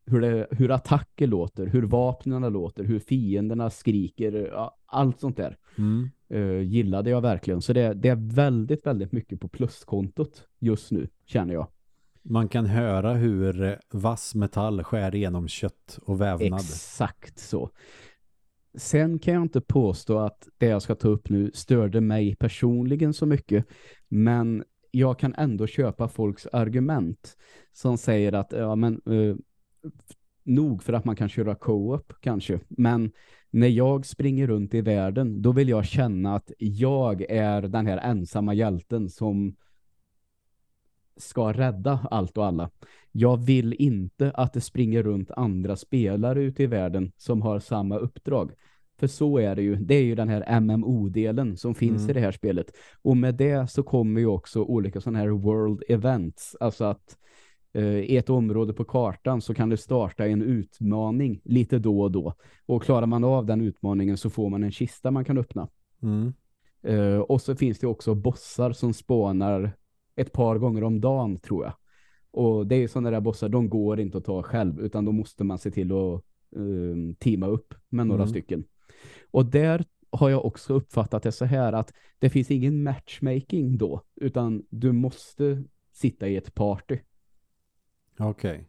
hur, 0.07 0.21
det, 0.21 0.47
hur 0.51 0.71
attacker 0.71 1.27
låter, 1.27 1.67
hur 1.67 1.83
vapnen 1.83 2.53
låter, 2.53 2.85
hur 2.85 2.99
fienderna 2.99 3.71
skriker, 3.71 4.53
allt 4.87 5.21
sånt 5.21 5.37
där 5.37 5.57
Mm. 5.79 6.11
eh, 6.29 6.61
gillade 6.63 7.11
jag 7.11 7.21
verkligen. 7.21 7.63
Så 7.63 7.73
det, 7.73 7.95
det 7.95 8.09
är 8.09 8.35
väldigt, 8.35 8.87
väldigt 8.87 9.13
mycket 9.13 9.41
på 9.41 9.49
pluskontot 9.49 10.47
just 10.59 10.91
nu, 10.91 11.09
känner 11.27 11.55
jag. 11.55 11.67
Man 12.25 12.49
kan 12.49 12.67
höra 12.67 13.13
hur 13.13 13.63
eh, 13.63 13.75
vass 13.91 14.35
metall 14.35 14.85
skär 14.85 15.15
igenom 15.15 15.49
kött 15.49 15.99
och 16.03 16.21
vävnad. 16.21 16.61
Exakt 16.61 17.39
så. 17.39 17.71
Sen 18.77 19.19
kan 19.19 19.35
jag 19.35 19.43
inte 19.43 19.61
påstå 19.61 20.19
att 20.19 20.49
det 20.59 20.67
jag 20.67 20.83
ska 20.83 20.95
ta 20.95 21.09
upp 21.09 21.29
nu 21.29 21.51
störde 21.55 22.01
mig 22.01 22.37
personligen 22.37 23.15
så 23.15 23.27
mycket. 23.27 23.67
Men 24.09 24.65
jag 24.91 25.19
kan 25.19 25.35
ändå 25.35 25.67
köpa 25.67 26.09
folks 26.09 26.47
argument 26.47 27.37
som 27.73 27.99
säger 27.99 28.33
att 28.33 28.53
ja 28.53 28.77
men 28.77 28.95
eh, 28.95 29.37
nog 30.45 30.83
för 30.83 30.93
att 30.93 31.05
man 31.05 31.17
kan 31.17 31.29
köra 31.29 31.55
co-op 31.55 32.13
kanske. 32.21 32.61
Men 32.69 33.13
när 33.51 33.69
jag 33.69 34.07
springer 34.07 34.47
runt 34.47 34.75
i 34.75 34.81
världen 34.81 35.43
då 35.43 35.53
vill 35.53 35.69
jag 35.69 35.85
känna 35.85 36.35
att 36.35 36.53
jag 36.59 37.23
är 37.23 37.63
den 37.63 37.87
här 37.87 37.99
ensamma 37.99 38.55
hjälten 38.55 39.09
som 39.09 39.57
ska 41.17 41.53
rädda 41.53 42.07
allt 42.11 42.39
och 42.39 42.47
alla. 42.47 42.71
Jag 43.13 43.45
vill 43.45 43.75
inte 43.79 44.31
att 44.31 44.53
det 44.53 44.61
springer 44.61 45.03
runt 45.03 45.31
andra 45.31 45.77
spelare 45.77 46.43
ute 46.43 46.63
i 46.63 46.67
världen 46.67 47.13
som 47.17 47.43
har 47.43 47.59
samma 47.61 47.97
uppdrag. 47.99 48.53
För 48.99 49.07
så 49.07 49.39
är 49.39 49.57
det 49.57 49.63
ju. 49.63 49.77
Det 49.77 49.95
är 49.95 50.03
ju 50.03 50.15
den 50.15 50.29
här 50.29 50.61
MMO-delen 50.61 51.57
som 51.57 51.75
finns 51.75 52.03
Mm. 52.03 52.11
i 52.11 52.13
det 52.13 52.21
här 52.21 52.33
spelet. 52.33 52.67
Och 53.03 53.17
med 53.17 53.35
det 53.35 53.71
så 53.71 53.83
kommer 53.83 54.21
ju 54.21 54.27
också 54.27 54.63
olika 54.63 55.01
sådana 55.01 55.19
här 55.19 55.29
world 55.29 55.83
events. 55.89 56.57
Alltså 56.61 56.85
att 56.85 57.19
eh, 57.73 57.85
i 57.85 58.17
ett 58.17 58.31
område 58.31 58.73
på 58.73 58.85
kartan 58.85 59.41
så 59.41 59.55
kan 59.55 59.69
det 59.69 59.77
starta 59.77 60.27
en 60.27 60.43
utmaning 60.43 61.41
lite 61.45 61.79
då 61.79 62.01
och 62.01 62.11
då. 62.11 62.35
Och 62.67 62.83
klarar 62.83 63.07
man 63.07 63.25
av 63.25 63.47
den 63.47 63.61
utmaningen 63.61 64.17
så 64.17 64.31
får 64.31 64.51
man 64.51 64.63
en 64.63 64.73
kista 64.73 65.11
man 65.11 65.25
kan 65.25 65.39
öppna. 65.39 65.69
Mm. 66.03 66.33
Eh, 66.83 67.19
och 67.19 67.41
så 67.41 67.57
finns 67.57 67.79
det 67.79 67.87
också 67.87 68.15
bossar 68.15 68.73
som 68.73 68.93
spånar 68.95 69.77
ett 70.17 70.33
par 70.33 70.59
gånger 70.59 70.85
om 70.85 71.01
dagen 71.01 71.39
tror 71.39 71.65
jag. 71.65 71.73
Och 72.31 72.67
det 72.67 72.77
är 72.77 72.89
sådana 72.89 73.11
där 73.11 73.21
bossar, 73.21 73.49
de 73.49 73.69
går 73.69 74.01
inte 74.01 74.19
att 74.19 74.25
ta 74.25 74.43
själv 74.43 74.81
utan 74.81 75.05
då 75.05 75.13
måste 75.13 75.45
man 75.45 75.59
se 75.59 75.71
till 75.71 75.93
att 75.93 76.23
um, 76.51 77.15
teama 77.15 77.47
upp 77.47 77.75
med 77.89 78.07
några 78.07 78.23
Mm. 78.23 78.31
stycken. 78.31 78.65
Och 79.31 79.47
där 79.47 79.85
har 80.11 80.31
jag 80.31 80.45
också 80.45 80.75
uppfattat 80.75 81.23
det 81.23 81.33
så 81.33 81.45
här 81.45 81.73
att 81.73 81.93
det 82.19 82.31
finns 82.31 82.51
ingen 82.51 82.83
matchmaking 82.83 83.79
då 83.79 84.03
utan 84.17 84.63
du 84.71 84.93
måste 84.93 85.65
sitta 85.93 86.29
i 86.29 86.37
ett 86.37 86.55
party. 86.55 86.99
Okej. 88.19 88.69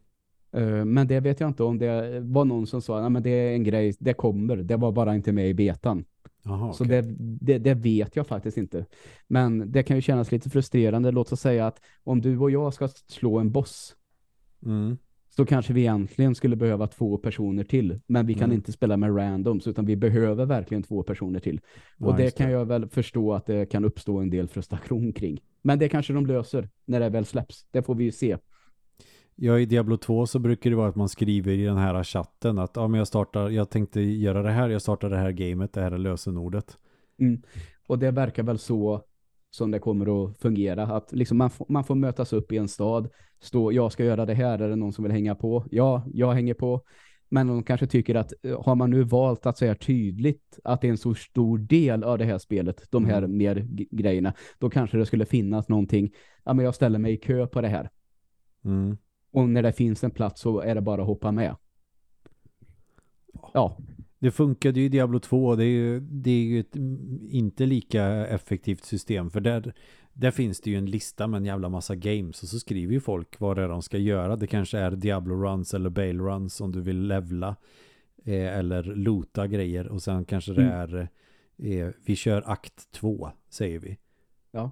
Eh, 0.51 0.86
men 0.86 1.08
det 1.08 1.19
vet 1.19 1.39
jag 1.39 1.49
inte 1.49 1.63
om 1.63 1.77
det 1.77 2.19
var 2.19 2.45
någon 2.45 2.67
som 2.67 2.81
sa, 2.81 3.01
nej 3.01 3.10
men 3.10 3.23
det 3.23 3.29
är 3.29 3.53
en 3.53 3.63
grej, 3.63 3.95
det 3.99 4.13
kommer, 4.13 4.58
det 4.58 4.75
var 4.77 4.91
bara 4.91 5.15
inte 5.15 5.31
med 5.31 5.49
i 5.49 5.53
betan. 5.53 6.05
Jaha, 6.45 6.73
Så 6.73 6.84
okej. 6.84 7.01
det, 7.01 7.15
det, 7.41 7.58
det 7.58 7.73
vet 7.73 8.15
jag 8.15 8.27
faktiskt 8.27 8.58
inte. 8.58 8.86
Men 9.27 9.71
det 9.71 9.84
kan 9.84 9.95
ju 9.97 10.01
kännas 10.01 10.31
lite 10.31 10.49
frustrerande. 10.49 11.12
Låt 11.12 11.31
oss 11.31 11.39
säga 11.41 11.67
att 11.67 11.81
om 12.03 12.21
du 12.21 12.38
och 12.38 12.51
jag 12.51 12.73
ska 12.73 12.88
slå 12.88 13.39
en 13.39 13.51
boss 13.51 13.95
Mm. 14.65 14.97
så 15.29 15.45
kanske 15.45 15.73
vi 15.73 15.81
egentligen 15.81 16.36
skulle 16.36 16.55
behöva 16.55 16.88
två 16.88 17.17
personer 17.17 17.63
till. 17.63 17.99
Men 18.08 18.25
vi 18.27 18.34
kan 18.34 18.43
Mm. 18.43 18.55
inte 18.55 18.71
spela 18.71 18.97
med 18.97 19.17
randoms 19.17 19.67
utan 19.67 19.86
vi 19.86 19.95
behöver 19.95 20.45
verkligen 20.45 20.84
två 20.84 21.03
personer 21.03 21.39
till. 21.39 21.60
Ja, 21.97 22.08
och 22.08 22.15
det 22.17 22.38
kan 22.38 22.51
jag 22.51 22.65
väl 22.65 22.88
förstå 22.89 23.34
att 23.34 23.45
det 23.45 23.65
kan 23.71 23.86
uppstå 23.86 24.17
en 24.17 24.29
del 24.29 24.47
frustration 24.47 25.13
kring. 25.13 25.39
Men 25.62 25.79
det 25.79 25.89
kanske 25.89 26.13
de 26.13 26.25
löser 26.25 26.69
när 26.86 26.99
det 26.99 27.10
väl 27.10 27.25
släpps. 27.25 27.65
Det 27.71 27.84
får 27.84 27.95
vi 27.95 28.03
ju 28.03 28.12
se. 28.12 28.38
Ja, 29.35 29.59
i 29.59 29.65
Diablo 29.65 29.97
2 29.97 30.25
så 30.25 30.39
brukar 30.39 30.69
det 30.69 30.75
vara 30.75 30.89
att 30.89 30.95
man 30.95 31.09
skriver 31.09 31.51
i 31.51 31.63
den 31.63 31.77
här 31.77 32.03
chatten 32.03 32.59
att 32.59 32.71
ja, 32.75 32.87
men 32.87 32.97
jag 32.97 33.07
startar, 33.07 33.49
jag 33.49 33.69
tänkte 33.69 34.01
göra 34.01 34.41
det 34.41 34.51
här, 34.51 34.69
jag 34.69 34.81
startar 34.81 35.09
det 35.09 35.17
här 35.17 35.31
gamet, 35.31 35.73
det 35.73 35.81
här 35.81 35.91
är 35.91 35.97
lösenordet. 35.97 36.77
Och 37.87 37.99
det 37.99 38.11
verkar 38.11 38.43
väl 38.43 38.59
så 38.59 39.01
som 39.49 39.71
det 39.71 39.79
kommer 39.79 40.25
att 40.25 40.37
fungera. 40.37 40.83
Att 40.83 41.11
liksom 41.11 41.37
man, 41.37 41.49
får, 41.49 41.65
man 41.69 41.83
får 41.83 41.95
mötas 41.95 42.33
upp 42.33 42.51
i 42.51 42.57
en 42.57 42.67
stad. 42.67 43.09
Stå, 43.39 43.71
jag 43.71 43.91
ska 43.91 44.05
göra 44.05 44.25
det 44.25 44.33
här. 44.33 44.59
Är 44.59 44.69
det 44.69 44.75
någon 44.75 44.93
som 44.93 45.03
vill 45.03 45.11
hänga 45.11 45.35
på? 45.35 45.65
Ja, 45.71 46.03
jag 46.13 46.31
hänger 46.31 46.53
på. 46.53 46.81
Men 47.29 47.47
de 47.47 47.63
kanske 47.63 47.87
tycker 47.87 48.15
att 48.15 48.33
eh, 48.43 48.63
har 48.63 48.75
man 48.75 48.89
nu 48.89 49.03
valt 49.03 49.45
att 49.45 49.57
säga 49.57 49.75
tydligt 49.75 50.59
att 50.63 50.81
det 50.81 50.87
är 50.87 50.91
en 50.91 50.97
så 50.97 51.13
stor 51.15 51.57
del 51.57 52.03
av 52.03 52.17
det 52.17 52.25
här 52.25 52.37
spelet, 52.37 52.87
de 52.91 53.05
här 53.05 53.17
Mm. 53.17 53.37
mer 53.37 53.67
grejerna, 53.91 54.33
då 54.59 54.69
kanske 54.69 54.97
det 54.97 55.05
skulle 55.05 55.25
finnas 55.25 55.69
någonting. 55.69 56.11
Ja, 56.43 56.53
men 56.53 56.65
jag 56.65 56.75
ställer 56.75 56.99
mig 56.99 57.13
i 57.13 57.17
kö 57.17 57.47
på 57.47 57.61
det 57.61 57.67
här. 57.67 57.89
Mm. 58.65 58.97
Och 59.35 59.49
när 59.49 59.63
det 59.63 59.73
finns 59.73 60.03
en 60.03 60.11
plats 60.11 60.41
så 60.41 60.59
är 60.59 60.75
det 60.75 60.81
bara 60.81 61.01
att 61.01 61.07
hoppa 61.07 61.31
med. 61.31 61.55
Ja, 63.53 63.77
Det 64.19 64.31
funkade 64.31 64.79
ju 64.79 64.85
i 64.85 64.89
Diablo 64.89 65.19
2 65.19 65.55
det 65.55 65.63
är 65.63 65.67
ju, 65.67 65.99
det 65.99 66.29
är 66.31 66.43
ju 66.43 66.59
ett 66.59 66.75
inte 67.29 67.65
lika 67.65 68.05
effektivt 68.27 68.83
system 68.83 69.29
för 69.29 69.39
där, 69.39 69.73
där 70.13 70.31
finns 70.31 70.61
det 70.61 70.69
ju 70.71 70.77
en 70.77 70.85
lista 70.85 71.27
med 71.27 71.37
en 71.37 71.45
jävla 71.45 71.69
massa 71.69 71.95
games 71.95 72.43
och 72.43 72.49
så 72.49 72.59
skriver 72.59 72.93
ju 72.93 72.99
folk 72.99 73.39
vad 73.39 73.57
det 73.57 73.63
är 73.63 73.67
de 73.69 73.81
ska 73.81 73.97
göra. 73.97 74.35
Det 74.35 74.47
kanske 74.47 74.77
är 74.79 74.91
Diablo 74.91 75.35
runs 75.43 75.73
eller 75.73 75.89
Bale 75.89 76.13
runs 76.23 76.61
om 76.61 76.71
du 76.71 76.81
vill 76.81 77.07
levla 77.07 77.55
eh, 78.25 78.57
eller 78.57 78.83
loota 78.83 79.47
grejer 79.47 79.87
och 79.87 80.01
sen 80.03 80.25
kanske 80.25 80.53
det 80.53 80.61
Mm. 80.61 80.73
är 80.73 81.09
eh, 81.57 81.89
vi 82.05 82.15
kör 82.15 82.43
akt 82.51 82.91
2 82.91 83.29
säger 83.49 83.79
vi. 83.79 83.97
ja. 84.51 84.71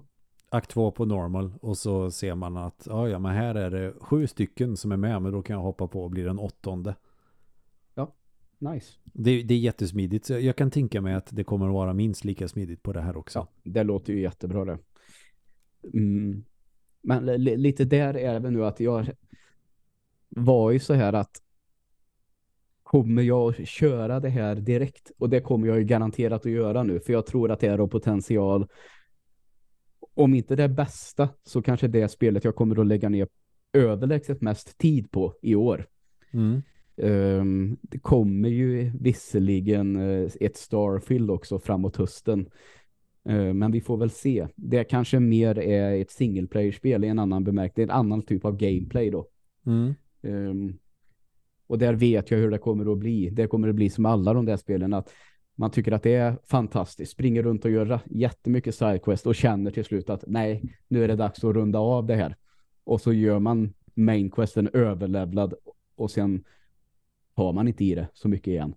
Akt 0.54 0.70
2 0.70 0.90
på 0.90 1.04
normal 1.04 1.52
och 1.60 1.78
så 1.78 2.10
ser 2.10 2.34
man 2.34 2.56
att 2.56 2.86
ja, 2.90 3.08
ja 3.08 3.18
men 3.18 3.34
här 3.34 3.54
är 3.54 3.70
det 3.70 3.94
sju 4.00 4.26
stycken 4.26 4.76
som 4.76 4.92
är 4.92 4.96
med 4.96 5.22
men 5.22 5.32
då 5.32 5.42
kan 5.42 5.56
jag 5.56 5.62
hoppa 5.62 5.86
på 5.86 6.02
och 6.04 6.10
bli 6.10 6.22
den 6.22 6.38
åttonde. 6.38 6.94
Nice. 8.72 8.92
Det, 9.04 9.42
det 9.42 9.54
är 9.54 9.58
jättesmidigt. 9.58 10.26
Så 10.26 10.32
jag 10.32 10.56
kan 10.56 10.70
tänka 10.70 11.00
mig 11.00 11.14
att 11.14 11.28
det 11.30 11.44
kommer 11.44 11.66
att 11.66 11.72
vara 11.72 11.94
minst 11.94 12.24
lika 12.24 12.48
smidigt 12.48 12.82
på 12.82 12.92
det 12.92 13.00
här 13.00 13.16
också. 13.16 13.38
Ja, 13.38 13.70
det 13.70 13.82
låter 13.82 14.12
ju 14.12 14.20
jättebra 14.20 14.64
det. 14.64 14.78
Mm. 15.94 16.44
Men 17.02 17.26
li- 17.26 17.56
lite 17.56 17.84
där 17.84 18.16
är 18.16 18.40
det 18.40 18.50
nu 18.50 18.64
att 18.64 18.80
jag 18.80 19.10
var 20.28 20.70
ju 20.70 20.78
så 20.78 20.94
här 20.94 21.12
att 21.12 21.42
kommer 22.82 23.22
jag 23.22 23.66
köra 23.66 24.20
det 24.20 24.28
här 24.28 24.54
direkt? 24.54 25.10
Och 25.18 25.30
det 25.30 25.40
kommer 25.40 25.68
jag 25.68 25.78
ju 25.78 25.84
garanterat 25.84 26.46
att 26.46 26.52
göra 26.52 26.82
nu. 26.82 27.00
För 27.00 27.12
jag 27.12 27.26
tror 27.26 27.50
att 27.50 27.60
det 27.60 27.66
är 27.66 27.86
potential. 27.86 28.66
Om 30.14 30.34
inte 30.34 30.56
det 30.56 30.68
bästa 30.68 31.28
så 31.44 31.62
kanske 31.62 31.88
det 31.88 32.08
spelet 32.08 32.44
jag 32.44 32.54
kommer 32.54 32.80
att 32.80 32.86
lägga 32.86 33.08
ner 33.08 33.28
överlägset 33.72 34.40
mest 34.40 34.78
tid 34.78 35.10
på 35.10 35.34
i 35.42 35.54
år. 35.54 35.86
Mm. 36.32 36.62
Um, 36.96 37.76
det 37.82 37.98
kommer 37.98 38.48
ju 38.48 38.92
visserligen 39.00 39.96
uh, 39.96 40.30
ett 40.40 40.56
Starfield 40.56 41.30
också 41.30 41.58
framåt 41.58 41.96
hösten. 41.96 42.48
Uh, 43.28 43.52
men 43.52 43.72
vi 43.72 43.80
får 43.80 43.96
väl 43.96 44.10
se. 44.10 44.48
Det 44.54 44.84
kanske 44.84 45.20
mer 45.20 45.58
är 45.58 46.00
ett 46.00 46.10
single 46.10 46.46
player-spel 46.46 47.04
i 47.04 47.08
en 47.08 47.18
annan 47.18 47.44
bemärkning. 47.44 47.84
En 47.84 47.90
annan 47.90 48.22
typ 48.22 48.44
av 48.44 48.56
gameplay 48.56 49.10
då. 49.10 49.26
Mm. 49.66 49.94
Um, 50.22 50.78
och 51.66 51.78
där 51.78 51.94
vet 51.94 52.30
jag 52.30 52.38
hur 52.38 52.50
det 52.50 52.58
kommer 52.58 52.92
att 52.92 52.98
bli. 52.98 53.30
Det 53.30 53.46
kommer 53.46 53.68
att 53.68 53.74
bli 53.74 53.90
som 53.90 54.06
alla 54.06 54.32
de 54.32 54.44
där 54.44 54.56
spelen 54.56 54.94
att 54.94 55.12
man 55.54 55.70
tycker 55.70 55.92
att 55.92 56.02
det 56.02 56.14
är 56.14 56.38
fantastiskt. 56.44 57.12
Springer 57.12 57.42
runt 57.42 57.64
och 57.64 57.70
gör 57.70 58.00
jättemycket 58.04 58.74
sidequest 58.74 59.26
och 59.26 59.34
känner 59.34 59.70
till 59.70 59.84
slut 59.84 60.10
att 60.10 60.24
nej, 60.26 60.62
nu 60.88 61.04
är 61.04 61.08
det 61.08 61.16
dags 61.16 61.44
att 61.44 61.54
runda 61.54 61.78
av 61.78 62.06
det 62.06 62.14
här. 62.14 62.36
Och 62.84 63.00
så 63.00 63.12
gör 63.12 63.38
man 63.38 63.74
mainquesten 63.94 64.70
överlevlad 64.72 65.54
och 65.96 66.10
sen 66.10 66.44
har 67.34 67.52
man 67.52 67.68
inte 67.68 67.84
i 67.84 67.94
det 67.94 68.08
så 68.14 68.28
mycket 68.28 68.48
igen. 68.48 68.74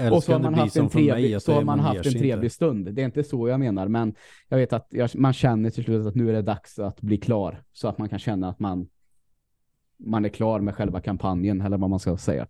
och 0.12 0.24
så 0.24 0.32
har 0.32 0.40
man 0.40 0.54
haft 0.54 0.76
en 0.76 0.88
trevlig, 0.88 1.42
så 1.42 1.52
har 1.52 1.62
man 1.62 1.80
haft 1.80 2.06
en 2.06 2.12
trevlig 2.12 2.52
stund. 2.52 2.94
Det 2.94 3.02
är 3.02 3.06
inte 3.06 3.24
så 3.24 3.48
jag 3.48 3.60
menar, 3.60 3.88
men 3.88 4.14
jag 4.48 4.58
vet 4.58 4.72
att 4.72 4.88
jag, 4.90 5.10
man 5.14 5.32
känner 5.32 5.70
till 5.70 5.84
slut 5.84 6.06
att 6.06 6.14
nu 6.14 6.28
är 6.28 6.32
det 6.32 6.42
dags 6.42 6.78
att 6.78 7.00
bli 7.00 7.16
klar. 7.16 7.62
Så 7.72 7.88
att 7.88 7.98
man 7.98 8.08
kan 8.08 8.18
känna 8.18 8.48
att 8.48 8.60
man 8.60 8.88
man 9.98 10.24
är 10.24 10.28
klar 10.28 10.60
med 10.60 10.74
själva 10.74 11.00
kampanjen 11.00 11.60
eller 11.60 11.78
vad 11.78 11.90
man 11.90 12.00
ska 12.00 12.16
säga. 12.16 12.46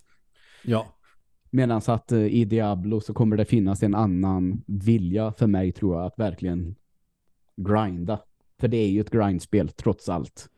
Ja. 0.64 0.95
Medan 1.50 1.82
att 1.86 2.12
uh, 2.12 2.26
i 2.26 2.44
Diablo 2.44 3.00
så 3.00 3.14
kommer 3.14 3.36
det 3.36 3.44
finnas 3.44 3.82
en 3.82 3.94
annan 3.94 4.62
vilja 4.66 5.32
för 5.32 5.46
mig 5.46 5.72
tror 5.72 5.96
jag 5.96 6.06
att 6.06 6.18
verkligen 6.18 6.74
grinda. 7.56 8.18
För 8.60 8.68
det 8.68 8.76
är 8.76 8.88
ju 8.88 9.00
ett 9.00 9.10
grindspel 9.10 9.68
trots 9.68 10.08
allt. 10.08 10.50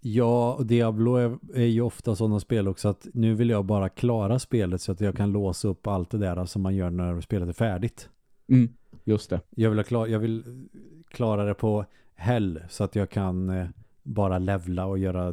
Ja, 0.00 0.54
och 0.54 0.66
Diablo 0.66 1.16
är, 1.16 1.38
är 1.54 1.66
ju 1.66 1.80
ofta 1.80 2.16
sådana 2.16 2.40
spel 2.40 2.68
också 2.68 2.88
att 2.88 3.06
nu 3.14 3.34
vill 3.34 3.50
jag 3.50 3.64
bara 3.64 3.88
klara 3.88 4.38
spelet 4.38 4.80
så 4.80 4.92
att 4.92 5.00
jag 5.00 5.16
kan 5.16 5.32
låsa 5.32 5.68
upp 5.68 5.86
allt 5.86 6.10
det 6.10 6.18
där 6.18 6.44
som 6.44 6.62
man 6.62 6.74
gör 6.74 6.90
när 6.90 7.20
spelet 7.20 7.48
är 7.48 7.52
färdigt. 7.52 8.08
Mm, 8.48 8.68
just 9.04 9.30
det. 9.30 9.40
Jag 9.50 9.70
vill, 9.70 9.84
klara, 9.84 10.08
jag 10.08 10.18
vill 10.18 10.66
klara 11.08 11.44
det 11.44 11.54
på 11.54 11.84
hell 12.14 12.60
så 12.68 12.84
att 12.84 12.96
jag 12.96 13.10
kan 13.10 13.50
eh, 13.50 13.66
bara 14.02 14.38
levla 14.38 14.86
och 14.86 14.98
göra 14.98 15.28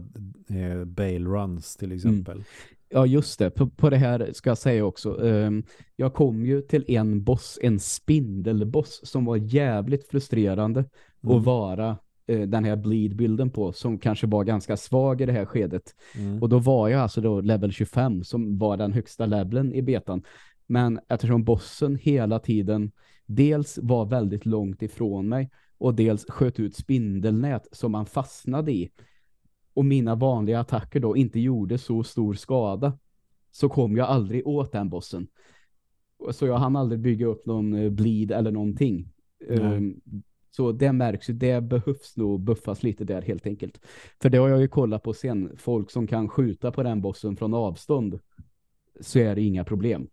eh, 0.47 0.85
bail 0.85 1.27
runs 1.27 1.75
till 1.75 1.91
mm. 1.91 1.95
exempel. 1.95 2.35
Mm. 2.35 2.45
Ja, 2.93 3.05
just 3.05 3.39
det. 3.39 3.49
På, 3.49 3.69
på 3.69 3.89
det 3.89 3.97
här 3.97 4.29
ska 4.33 4.49
jag 4.49 4.57
säga 4.57 4.85
också. 4.85 5.13
Um, 5.13 5.63
jag 5.95 6.13
kom 6.13 6.45
ju 6.45 6.61
till 6.61 6.85
en 6.87 7.23
boss, 7.23 7.59
en 7.61 7.79
spindelboss 7.79 9.01
som 9.03 9.25
var 9.25 9.35
jävligt 9.35 10.07
frustrerande 10.07 10.85
mm. 11.23 11.37
att 11.37 11.43
vara 11.43 11.97
uh, 12.31 12.41
den 12.41 12.65
här 12.65 12.75
bleed-bilden 12.75 13.49
på 13.49 13.71
som 13.71 13.97
kanske 13.97 14.27
var 14.27 14.43
ganska 14.43 14.77
svag 14.77 15.21
i 15.21 15.25
det 15.25 15.31
här 15.31 15.45
skedet. 15.45 15.95
Mm. 16.15 16.41
Och 16.41 16.49
då 16.49 16.59
var 16.59 16.89
jag 16.89 17.01
alltså 17.01 17.21
då 17.21 17.41
level 17.41 17.71
25 17.71 18.23
som 18.23 18.57
var 18.57 18.77
den 18.77 18.93
högsta 18.93 19.25
leveln 19.25 19.73
i 19.73 19.81
betan. 19.81 20.23
Men 20.67 20.99
eftersom 21.09 21.43
bossen 21.43 21.95
hela 21.95 22.39
tiden 22.39 22.91
dels 23.25 23.79
var 23.81 24.05
väldigt 24.05 24.45
långt 24.45 24.81
ifrån 24.81 25.29
mig 25.29 25.49
och 25.77 25.95
dels 25.95 26.25
sköt 26.29 26.59
ut 26.59 26.75
spindelnät 26.75 27.67
som 27.71 27.91
man 27.91 28.05
fastnade 28.05 28.71
i 28.71 28.89
och 29.73 29.85
mina 29.85 30.15
vanliga 30.15 30.59
attacker 30.59 30.99
då 30.99 31.17
inte 31.17 31.39
gjorde 31.39 31.77
så 31.77 32.03
stor 32.03 32.33
skada 32.33 32.97
så 33.51 33.69
kom 33.69 33.97
jag 33.97 34.07
aldrig 34.07 34.47
åt 34.47 34.71
den 34.71 34.89
bossen. 34.89 35.27
Så 36.31 36.45
jag 36.45 36.57
hann 36.57 36.75
aldrig 36.75 36.99
bygga 36.99 37.25
upp 37.25 37.45
någon 37.45 37.73
eh, 37.73 37.89
bleed 37.89 38.31
eller 38.31 38.51
någonting. 38.51 39.09
Um, 39.47 40.01
så 40.51 40.71
det 40.71 40.91
märks 40.91 41.29
ju, 41.29 41.33
det 41.33 41.61
behövs 41.61 42.17
nog 42.17 42.39
buffas 42.39 42.83
lite 42.83 43.03
där 43.03 43.21
helt 43.21 43.47
enkelt. 43.47 43.79
För 44.21 44.29
det 44.29 44.37
har 44.37 44.49
jag 44.49 44.61
ju 44.61 44.67
kollat 44.67 45.03
på 45.03 45.13
sen. 45.13 45.51
Folk 45.57 45.91
som 45.91 46.07
kan 46.07 46.29
skjuta 46.29 46.71
på 46.71 46.83
den 46.83 47.01
bossen 47.01 47.35
från 47.35 47.53
avstånd 47.53 48.19
så 48.99 49.19
är 49.19 49.35
det 49.35 49.41
inga 49.41 49.63
problem. 49.63 50.07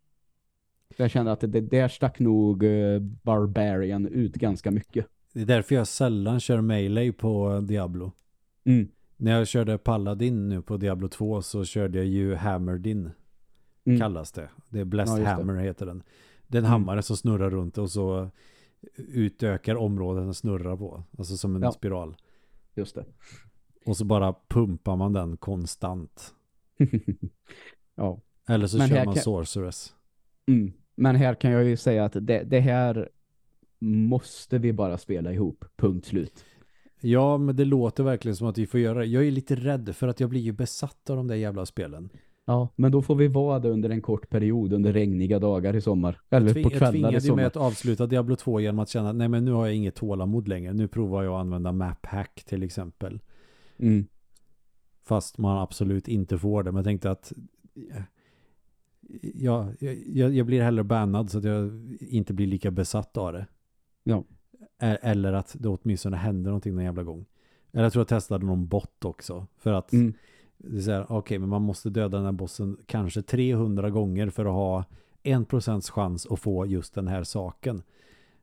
Jag 0.97 1.11
känner 1.11 1.31
att 1.31 1.41
det, 1.41 1.47
det 1.47 1.61
där 1.61 1.89
stack 1.89 2.19
nog 2.19 2.63
uh, 2.63 3.01
Barbarian 3.01 4.07
ut 4.07 4.35
ganska 4.35 4.71
mycket. 4.71 5.07
Det 5.35 5.41
är 5.41 5.47
därför 5.47 5.75
jag 5.75 5.89
sällan 5.89 6.41
kör 6.41 6.61
melee 6.61 7.13
på 7.13 7.61
Diablo. 7.61 8.13
Mm. 8.65 8.89
När 9.21 9.39
jag 9.39 9.49
körde 9.49 9.79
Paladin 9.79 10.49
nu 10.49 10.63
på 10.63 10.77
Diablo 10.77 11.09
2 11.09 11.43
så 11.43 11.65
körde 11.65 11.99
jag 11.99 12.07
ju 12.07 12.35
Hammerdin. 12.35 13.11
Mm. 13.85 14.01
Kallas 14.01 14.33
det. 14.33 14.49
Det 14.69 14.81
är 14.81 14.85
Blessed 14.85 15.23
ja, 15.23 15.29
Hammer 15.29 15.55
heter 15.55 15.87
den. 15.87 16.03
Det 16.47 16.59
är 16.59 16.61
en 16.61 16.65
mm. 16.65 16.73
hammare 16.73 17.03
som 17.03 17.17
snurrar 17.17 17.51
runt 17.51 17.79
och 17.79 17.91
så 17.91 18.31
utökar 18.97 19.77
områden 19.77 20.25
den 20.25 20.35
snurrar 20.35 20.77
på. 20.77 21.03
Alltså 21.19 21.37
som 21.37 21.57
en 21.57 21.63
ja. 21.63 21.73
spiral. 21.73 22.17
Just 22.75 22.95
det. 22.95 23.05
Och 23.87 23.97
så 23.97 24.05
bara 24.05 24.35
pumpar 24.49 24.97
man 24.97 25.13
den 25.13 25.37
konstant. 25.37 26.35
ja. 27.95 28.21
Eller 28.49 28.67
så 28.67 28.79
Men 28.79 28.89
kör 28.89 29.05
man 29.05 29.15
kan... 29.15 29.23
Sorceress. 29.23 29.95
Mm. 30.47 30.73
Men 30.95 31.17
här 31.17 31.35
kan 31.35 31.51
jag 31.51 31.65
ju 31.65 31.77
säga 31.77 32.05
att 32.05 32.13
det, 32.13 32.43
det 32.43 32.61
här 32.61 33.09
måste 33.79 34.59
vi 34.59 34.73
bara 34.73 34.99
spela 34.99 35.33
ihop. 35.33 35.65
Punkt 35.77 36.07
slut. 36.07 36.45
Ja, 37.01 37.39
men 37.39 37.57
det 37.57 37.65
låter 37.65 38.05
verkligen 38.05 38.37
som 38.37 38.47
att 38.47 38.59
vi 38.59 38.67
får 38.67 38.81
göra 38.81 38.99
det. 38.99 39.05
Jag 39.05 39.27
är 39.27 39.31
lite 39.31 39.55
rädd 39.55 39.97
för 39.97 40.09
att 40.09 40.21
jag 40.21 40.31
blir 40.31 40.41
ju 40.41 40.53
besatt 40.53 41.11
av 41.11 41.17
de 41.17 41.27
där 41.29 41.35
jävla 41.35 41.67
spelen. 41.67 42.11
Ja, 42.45 42.69
men 42.77 42.93
då 42.93 43.03
får 43.03 43.15
vi 43.15 43.29
vara 43.29 43.59
det 43.59 43.69
under 43.69 43.91
en 43.91 44.03
kort 44.03 44.31
period, 44.31 44.73
under 44.73 44.93
regniga 44.93 45.39
dagar 45.39 45.77
i 45.77 45.81
sommar. 45.81 46.21
Eller 46.31 46.63
på 46.63 46.71
kvällar 46.71 46.89
i 46.89 46.93
sommar. 46.93 47.13
Jag 47.13 47.23
tvingade 47.23 47.37
mig 47.37 47.45
att 47.45 47.57
avsluta 47.57 48.07
Diablo 48.07 48.37
2 48.37 48.61
genom 48.61 48.79
att 48.79 48.89
känna 48.89 49.13
nej 49.13 49.29
men 49.29 49.45
nu 49.45 49.53
har 49.53 49.67
jag 49.67 49.77
inget 49.77 49.95
tålamod 49.95 50.49
längre. 50.49 50.73
Nu 50.73 50.89
provar 50.89 51.23
jag 51.23 51.35
att 51.35 51.41
använda 51.41 51.73
MapHack 51.73 52.45
till 52.45 52.63
exempel. 52.63 53.21
Mm. 53.79 54.07
Fast 55.03 55.39
man 55.39 55.59
absolut 55.59 56.09
inte 56.09 56.39
får 56.39 56.63
det. 56.63 56.73
Men 56.73 56.77
jag 56.77 56.85
tänkte 56.85 57.11
att 57.11 57.33
ja, 59.35 59.73
jag, 60.07 60.35
jag 60.35 60.47
blir 60.47 60.63
hellre 60.63 60.85
bannad 60.85 61.31
så 61.31 61.39
att 61.39 61.45
jag 61.45 61.71
inte 62.01 62.35
blir 62.35 62.47
lika 62.47 62.71
besatt 62.71 63.17
av 63.17 63.33
det. 63.33 63.47
Ja. 64.05 64.25
Eller 64.81 65.33
att 65.33 65.57
det 65.59 65.69
åtminstone 65.69 66.17
händer 66.17 66.51
någonting 66.51 66.75
någon 66.75 66.85
jävla 66.85 67.03
gång. 67.03 67.27
Eller 67.73 67.83
jag 67.83 67.93
tror 67.93 68.01
jag 68.01 68.09
testade 68.09 68.47
någon 68.47 68.67
bot 68.67 69.05
också. 69.05 69.47
För 69.59 69.73
att 69.73 69.93
mm. 69.93 70.15
det 70.59 70.77
är 70.77 70.81
så 70.81 70.91
här, 70.91 71.03
okej, 71.03 71.17
okay, 71.17 71.39
men 71.39 71.49
man 71.49 71.63
måste 71.63 71.91
döda 71.91 72.17
den 72.17 72.25
här 72.25 72.33
bossen 72.33 72.77
kanske 72.87 73.23
300 73.23 73.91
gånger 73.91 74.31
för 74.31 74.45
att 74.45 74.53
ha 74.53 74.85
en 75.23 75.45
procents 75.45 75.91
chans 75.91 76.27
att 76.27 76.41
få 76.41 76.67
just 76.67 76.95
den 76.95 77.09
här 77.09 77.25
saken. 77.25 77.75
Mm. 77.75 77.83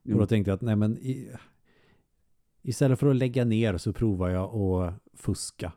Och 0.04 0.10
då 0.10 0.16
mm. 0.16 0.28
tänkte 0.28 0.52
jag 0.52 0.56
att 0.56 0.62
nej 0.62 0.76
men 0.76 0.98
i, 0.98 1.32
istället 2.62 3.00
för 3.00 3.10
att 3.10 3.16
lägga 3.16 3.46
ner 3.46 3.78
så 3.78 3.94
provar 3.94 4.30
jag 4.30 4.56
att 4.56 4.94
fuska. 5.14 5.72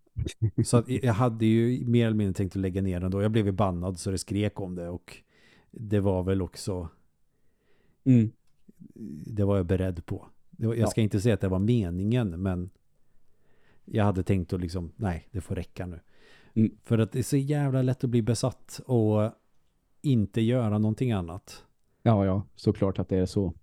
så 0.64 0.76
att 0.76 0.88
jag 0.88 1.14
hade 1.14 1.46
ju 1.46 1.86
mer 1.86 2.06
eller 2.06 2.16
mindre 2.16 2.34
tänkt 2.34 2.56
att 2.56 2.62
lägga 2.62 2.82
ner 2.82 3.00
den 3.00 3.10
då. 3.10 3.22
Jag 3.22 3.30
blev 3.30 3.46
ju 3.46 3.52
bannad 3.52 3.98
så 3.98 4.10
det 4.10 4.18
skrek 4.18 4.60
om 4.60 4.74
det 4.74 4.88
och 4.88 5.16
det 5.70 6.00
var 6.00 6.22
väl 6.22 6.42
också 6.42 6.88
mm 8.04 8.30
det 9.26 9.44
var 9.44 9.56
jag 9.56 9.66
beredd 9.66 10.06
på. 10.06 10.26
Jag 10.56 10.78
ja. 10.78 10.86
ska 10.86 11.00
inte 11.00 11.20
säga 11.20 11.34
att 11.34 11.40
det 11.40 11.48
var 11.48 11.58
meningen, 11.58 12.42
men 12.42 12.70
jag 13.84 14.04
hade 14.04 14.22
tänkt 14.22 14.52
att 14.52 14.60
liksom, 14.60 14.92
nej, 14.96 15.28
det 15.30 15.40
får 15.40 15.54
räcka 15.54 15.86
nu. 15.86 16.00
Mm. 16.54 16.70
För 16.82 16.98
att 16.98 17.12
det 17.12 17.18
är 17.18 17.22
så 17.22 17.36
jävla 17.36 17.82
lätt 17.82 18.04
att 18.04 18.10
bli 18.10 18.22
besatt 18.22 18.80
och 18.86 19.30
inte 20.02 20.40
göra 20.40 20.78
någonting 20.78 21.12
annat. 21.12 21.64
Ja, 22.02 22.26
ja, 22.26 22.42
såklart 22.56 22.98
att 22.98 23.08
det 23.08 23.16
är 23.16 23.26
så. 23.26 23.54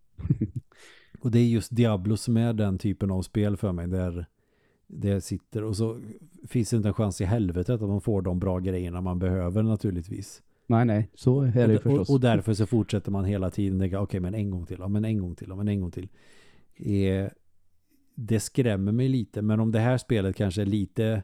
och 1.22 1.32
det 1.32 1.40
är 1.40 1.48
just 1.48 1.76
Diablo 1.76 2.18
som 2.18 2.38
är 2.38 2.54
den 2.54 2.78
typen 2.78 3.12
av 3.12 3.22
spel 3.22 3.58
för 3.58 3.72
mig, 3.72 3.88
där 3.88 4.26
det 4.88 5.22
sitter 5.22 5.64
och 5.64 5.78
så 5.78 6.00
finns 6.48 6.70
det 6.70 6.78
inte 6.78 6.90
en 6.90 6.94
chans 6.94 7.22
i 7.22 7.26
helvetet 7.26 7.70
att 7.70 7.90
man 7.90 8.02
får 8.02 8.22
de 8.22 8.40
bra 8.40 8.60
grejerna 8.60 9.02
man 9.02 9.20
behöver 9.20 9.64
naturligtvis. 9.64 10.42
Nej, 10.72 10.86
nej, 10.86 11.10
så 11.14 11.42
är 11.42 11.68
det 11.68 11.76
och, 11.76 11.84
förstås. 11.84 12.10
Och, 12.10 12.16
och, 12.16 12.22
därför 12.22 12.54
så 12.54 12.66
fortsätter 12.66 13.12
man 13.12 13.26
hela 13.26 13.50
tiden 13.50 13.80
tänka, 13.80 14.00
okej, 14.00 14.04
okay, 14.04 14.20
men 14.20 14.34
en 14.34 14.52
gång 14.52 14.66
till, 14.66 14.78
ja, 14.80 14.88
men 14.88 15.06
en 15.06 15.20
gång 15.20 15.36
till, 15.36 15.50
ja, 15.50 15.56
men 15.56 15.68
en 15.68 15.82
gång 15.82 15.92
till. 15.92 16.10
Eh, 16.76 17.28
det 18.16 18.40
skrämmer 18.40 18.92
mig 18.92 19.10
lite, 19.10 19.42
men 19.42 19.60
om 19.60 19.72
det 19.72 19.80
här 19.80 19.98
spelet 19.98 20.36
kanske 20.36 20.62
är 20.62 20.66
lite 20.66 21.24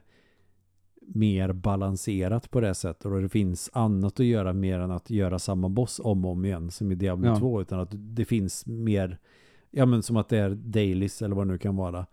mer 1.00 1.52
balanserat 1.52 2.50
på 2.50 2.60
det 2.60 2.74
sättet 2.74 3.04
och 3.04 3.22
det 3.22 3.28
finns 3.28 3.70
annat 3.72 4.20
att 4.20 4.26
göra 4.26 4.52
mer 4.52 4.78
än 4.78 4.90
att 4.90 5.10
göra 5.10 5.38
samma 5.38 5.68
boss 5.68 6.00
om 6.04 6.24
och 6.24 6.32
om 6.32 6.44
igen 6.44 6.70
som 6.70 6.92
i 6.92 6.94
Diablo 6.94 7.26
ja. 7.26 7.38
2 7.38 7.60
utan 7.60 7.80
att 7.80 7.90
det 7.92 8.24
finns 8.24 8.66
mer 8.66 9.18
ja 9.70 9.86
men 9.86 10.02
som 10.02 10.16
att 10.16 10.28
det 10.28 10.38
är 10.38 10.50
dailies 10.50 11.22
eller 11.22 11.36
vad 11.36 11.46
det 11.46 11.52
nu 11.52 11.58
kan 11.58 11.76
vara 11.76 12.06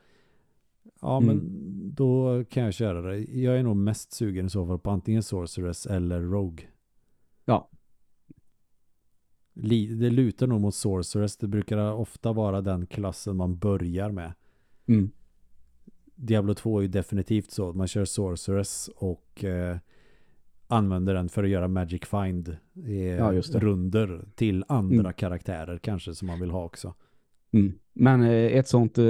ja 1.02 1.18
mm. 1.18 1.28
men 1.28 1.50
då 1.96 2.44
kan 2.50 2.64
jag 2.64 2.74
köra 2.74 3.02
det 3.02 3.20
jag 3.20 3.58
är 3.58 3.64
nog 3.64 3.76
mest 3.76 4.14
sugen 4.14 4.46
i 4.46 4.50
så 4.50 4.68
fall 4.68 4.80
på 4.80 4.92
antingen 4.92 5.24
Sorceress 5.24 5.86
eller 5.86 6.22
Rogue 6.22 6.66
Ja. 7.46 7.70
Det 9.54 10.10
lutar 10.10 10.48
nog 10.48 10.62
mot 10.62 10.76
Sorceress. 10.76 11.38
Det 11.38 11.48
brukar 11.48 11.94
ofta 11.94 12.34
vara 12.34 12.62
den 12.62 12.88
klassen 12.88 13.36
man 13.36 13.58
börjar 13.58 14.12
med. 14.12 14.34
Mm. 14.88 15.12
Diablo 16.16 16.54
2 16.54 16.78
är 16.78 16.82
ju 16.82 16.88
definitivt 16.88 17.52
så. 17.52 17.74
Man 17.74 17.88
kör 17.88 18.06
Sorceress 18.06 18.90
och 18.96 19.44
eh, 19.44 19.78
använder 20.68 21.14
den 21.14 21.30
för 21.30 21.44
att 21.44 21.50
göra 21.50 21.68
Magic 21.68 22.02
Find 22.06 22.58
eh, 22.86 22.96
ja, 22.96 23.32
runder 23.42 24.26
till 24.36 24.64
andra 24.68 25.00
mm. 25.00 25.14
karaktärer 25.14 25.78
kanske 25.78 26.16
som 26.16 26.28
man 26.28 26.40
vill 26.40 26.52
ha 26.52 26.66
också. 26.66 26.94
Mm. 27.54 27.74
Men 27.94 28.22
eh, 28.22 28.30
ett 28.30 28.68
sånt 28.68 28.98
eh, 28.98 29.06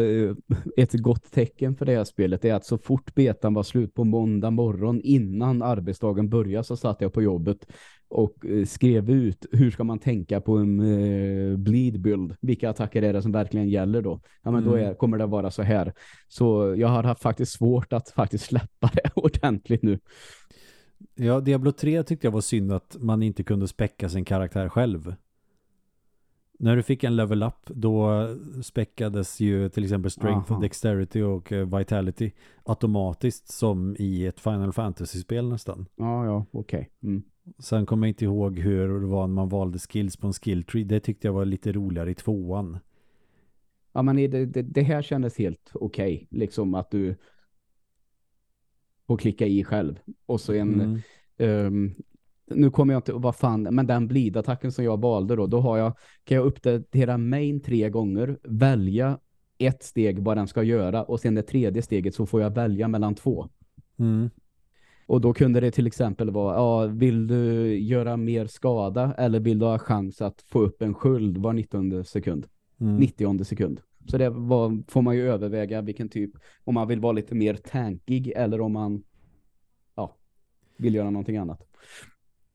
ett 0.78 0.94
gott 0.94 1.32
tecken 1.32 1.76
för 1.76 1.86
det 1.86 1.96
här 1.96 2.04
spelet 2.04 2.46
är 2.46 2.54
att 2.54 2.66
så 2.66 2.78
fort 2.78 3.16
betan 3.16 3.54
var 3.54 3.64
slut 3.64 3.94
på 3.94 4.04
måndag 4.04 4.52
morgon 4.52 5.02
innan 5.02 5.62
arbetsdagen 5.62 6.30
började 6.30 6.64
så 6.64 6.78
satt 6.78 7.02
jag 7.02 7.14
på 7.14 7.22
jobbet 7.22 7.68
och 8.16 8.46
eh, 8.46 8.66
skrev 8.66 9.10
ut 9.10 9.46
hur 9.52 9.72
ska 9.72 9.84
man 9.84 10.00
tänka 10.00 10.42
på 10.42 10.58
en 10.58 10.80
eh, 10.80 11.58
bleed 11.58 12.02
build. 12.02 12.36
Vilka 12.42 12.70
attacker 12.70 13.02
är 13.02 13.14
det 13.14 13.22
som 13.22 13.32
verkligen 13.32 13.70
gäller 13.70 14.02
då? 14.02 14.22
Ja 14.44 14.52
men 14.52 14.64
då 14.64 14.76
Mm. 14.76 14.90
är, 14.90 14.94
kommer 14.94 15.18
det 15.18 15.26
vara 15.26 15.52
så 15.52 15.62
här. 15.62 15.94
Så 16.28 16.76
jag 16.78 16.88
har 16.88 17.04
haft 17.04 17.22
faktiskt 17.22 17.52
svårt 17.52 17.94
att 17.94 18.10
faktiskt 18.10 18.46
släppa 18.50 18.92
det 18.94 19.10
ordentligt 19.16 19.84
nu. 19.84 20.00
Ja, 21.16 21.40
Diablo 21.40 21.72
3 21.72 22.04
tyckte 22.04 22.28
jag 22.28 22.32
var 22.32 22.42
synd 22.42 22.72
att 22.72 22.96
man 23.00 23.24
inte 23.24 23.44
kunde 23.44 23.68
späcka 23.68 24.10
sin 24.10 24.26
karaktär 24.26 24.70
själv. 24.70 25.16
När 26.60 26.76
du 26.76 26.84
fick 26.84 27.04
en 27.04 27.16
level 27.16 27.44
up, 27.44 27.66
då 27.68 28.28
späckades 28.64 29.40
ju 29.40 29.70
till 29.70 29.84
exempel 29.84 30.12
strength, 30.12 30.52
Aha. 30.52 30.62
dexterity 30.62 31.22
och 31.22 31.52
eh, 31.52 31.78
vitality 31.78 32.32
automatiskt 32.64 33.48
som 33.52 33.96
i 34.00 34.26
ett 34.26 34.40
Final 34.40 34.74
Fantasy-spel 34.74 35.50
nästan. 35.50 35.86
Ja, 35.96 36.26
ja, 36.26 36.46
okej. 36.52 36.90
Mm. 37.04 37.24
Sen 37.60 37.86
kommer 37.86 38.08
jag 38.08 38.12
inte 38.12 38.26
ihåg 38.26 38.60
hur 38.60 39.00
det 39.00 39.08
var 39.08 39.28
när 39.28 39.34
man 39.34 39.50
valde 39.50 39.80
skills 39.80 40.18
på 40.18 40.28
en 40.28 40.34
skill 40.34 40.64
tree. 40.64 40.84
Det 40.84 41.00
tyckte 41.00 41.28
jag 41.28 41.34
var 41.34 41.46
lite 41.46 41.72
roligare 41.72 42.12
i 42.12 42.16
tvåan. 42.16 42.80
Ja, 43.94 44.02
men 44.02 44.16
det, 44.16 44.28
det, 44.28 44.62
det 44.62 44.82
här 44.82 45.02
kändes 45.02 45.38
helt 45.38 45.72
okej. 45.74 46.28
Liksom 46.32 46.74
att 46.74 46.92
du 46.92 47.16
får 49.08 49.18
klicka 49.18 49.46
i 49.46 49.64
själv. 49.64 50.00
Och 50.26 50.42
så 50.42 50.54
en... 50.54 50.82
Mm. 50.82 51.00
ehm, 51.38 51.94
nu 52.48 52.72
kommer 52.72 52.94
jag 52.94 53.00
inte... 53.00 53.14
Vad 53.14 53.36
fan... 53.36 53.62
Men 53.64 53.88
den 53.88 54.08
bleed-attacken 54.08 54.72
som 54.72 54.86
jag 54.86 55.02
valde 55.02 55.36
då. 55.36 55.48
Då 55.48 55.60
har 55.60 55.78
jag... 55.78 55.98
Kan 56.24 56.38
jag 56.38 56.46
uppdatera 56.46 57.18
main 57.18 57.62
tre 57.62 57.90
gånger. 57.90 58.40
Välja 58.44 59.20
ett 59.58 59.84
steg 59.84 60.20
vad 60.20 60.38
den 60.38 60.48
ska 60.48 60.64
göra. 60.64 61.04
Och 61.04 61.20
sen 61.20 61.36
det 61.36 61.44
tredje 61.44 61.82
steget 61.82 62.16
så 62.16 62.26
får 62.26 62.42
jag 62.42 62.56
välja 62.56 62.88
mellan 62.88 63.16
två. 63.16 63.50
Mm. 63.98 64.30
Och 65.06 65.22
då 65.22 65.34
kunde 65.34 65.60
det 65.60 65.72
till 65.72 65.88
exempel 65.88 66.32
vara, 66.32 66.56
ja, 66.56 66.86
vill 66.86 67.28
du 67.28 67.76
göra 67.80 68.18
mer 68.18 68.48
skada 68.48 69.14
eller 69.18 69.40
vill 69.40 69.60
du 69.60 69.66
ha 69.66 69.80
chans 69.80 70.22
att 70.22 70.42
få 70.42 70.60
upp 70.60 70.82
en 70.82 70.94
sköld 70.94 71.38
var 71.38 71.54
19 71.54 72.04
sekund? 72.06 72.48
Mm. 72.80 72.98
90 72.98 73.44
sekund. 73.44 73.82
Så 74.08 74.18
det 74.18 74.30
var, 74.30 74.84
får 74.88 75.02
man 75.02 75.16
ju 75.16 75.30
överväga 75.30 75.82
vilken 75.82 76.10
typ, 76.10 76.32
om 76.64 76.74
man 76.74 76.88
vill 76.88 77.00
vara 77.00 77.14
lite 77.14 77.36
mer 77.36 77.56
tankig 77.56 78.34
eller 78.36 78.62
om 78.62 78.74
man 78.74 79.04
ja, 79.96 80.16
vill 80.78 80.96
göra 80.96 81.10
någonting 81.10 81.38
annat. 81.38 81.68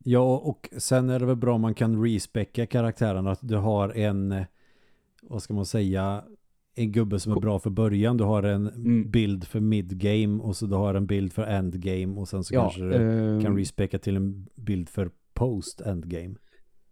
Ja, 0.04 0.36
och 0.36 0.68
sen 0.76 1.10
är 1.10 1.18
det 1.18 1.26
väl 1.26 1.36
bra 1.36 1.54
om 1.54 1.60
man 1.60 1.74
kan 1.74 2.04
respecka 2.04 2.66
karaktären. 2.66 3.26
Att 3.26 3.38
du 3.42 3.56
har 3.56 3.88
en, 3.88 4.32
eh, 4.32 4.44
vad 5.22 5.42
ska 5.42 5.54
man 5.54 5.66
säga, 5.66 6.24
en 6.74 6.92
gubbe 6.92 7.20
som 7.20 7.32
är 7.32 7.40
bra 7.40 7.58
för 7.58 7.70
början. 7.70 8.16
Du 8.16 8.24
har 8.24 8.42
en 8.42 8.66
Mm. 8.68 9.10
bild 9.10 9.44
för 9.44 9.60
midgame 9.60 10.42
och 10.42 10.56
så 10.56 10.66
du 10.66 10.74
har 10.74 10.94
en 10.94 11.06
bild 11.06 11.32
för 11.32 11.42
endgame 11.42 12.20
och 12.20 12.28
sen 12.28 12.44
så 12.44 12.54
Ja, 12.54 12.62
kanske 12.62 12.80
du 12.82 12.94
ehm, 12.94 13.42
kan 13.42 13.56
respecka 13.56 13.98
till 13.98 14.16
en 14.16 14.46
bild 14.54 14.88
för 14.88 15.10
post 15.34 15.80
endgame. 15.80 16.34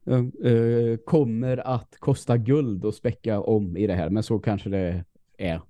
eh, 0.06 0.50
eh, 0.52 0.96
kommer 0.96 1.56
att 1.56 1.96
kosta 1.98 2.36
guld 2.36 2.84
att 2.84 2.94
späcka 2.94 3.40
om 3.40 3.76
i 3.76 3.86
det 3.86 3.94
här, 3.94 4.10
men 4.10 4.22
så 4.22 4.38
kanske 4.38 4.70
det 4.70 5.04
är. 5.38 5.60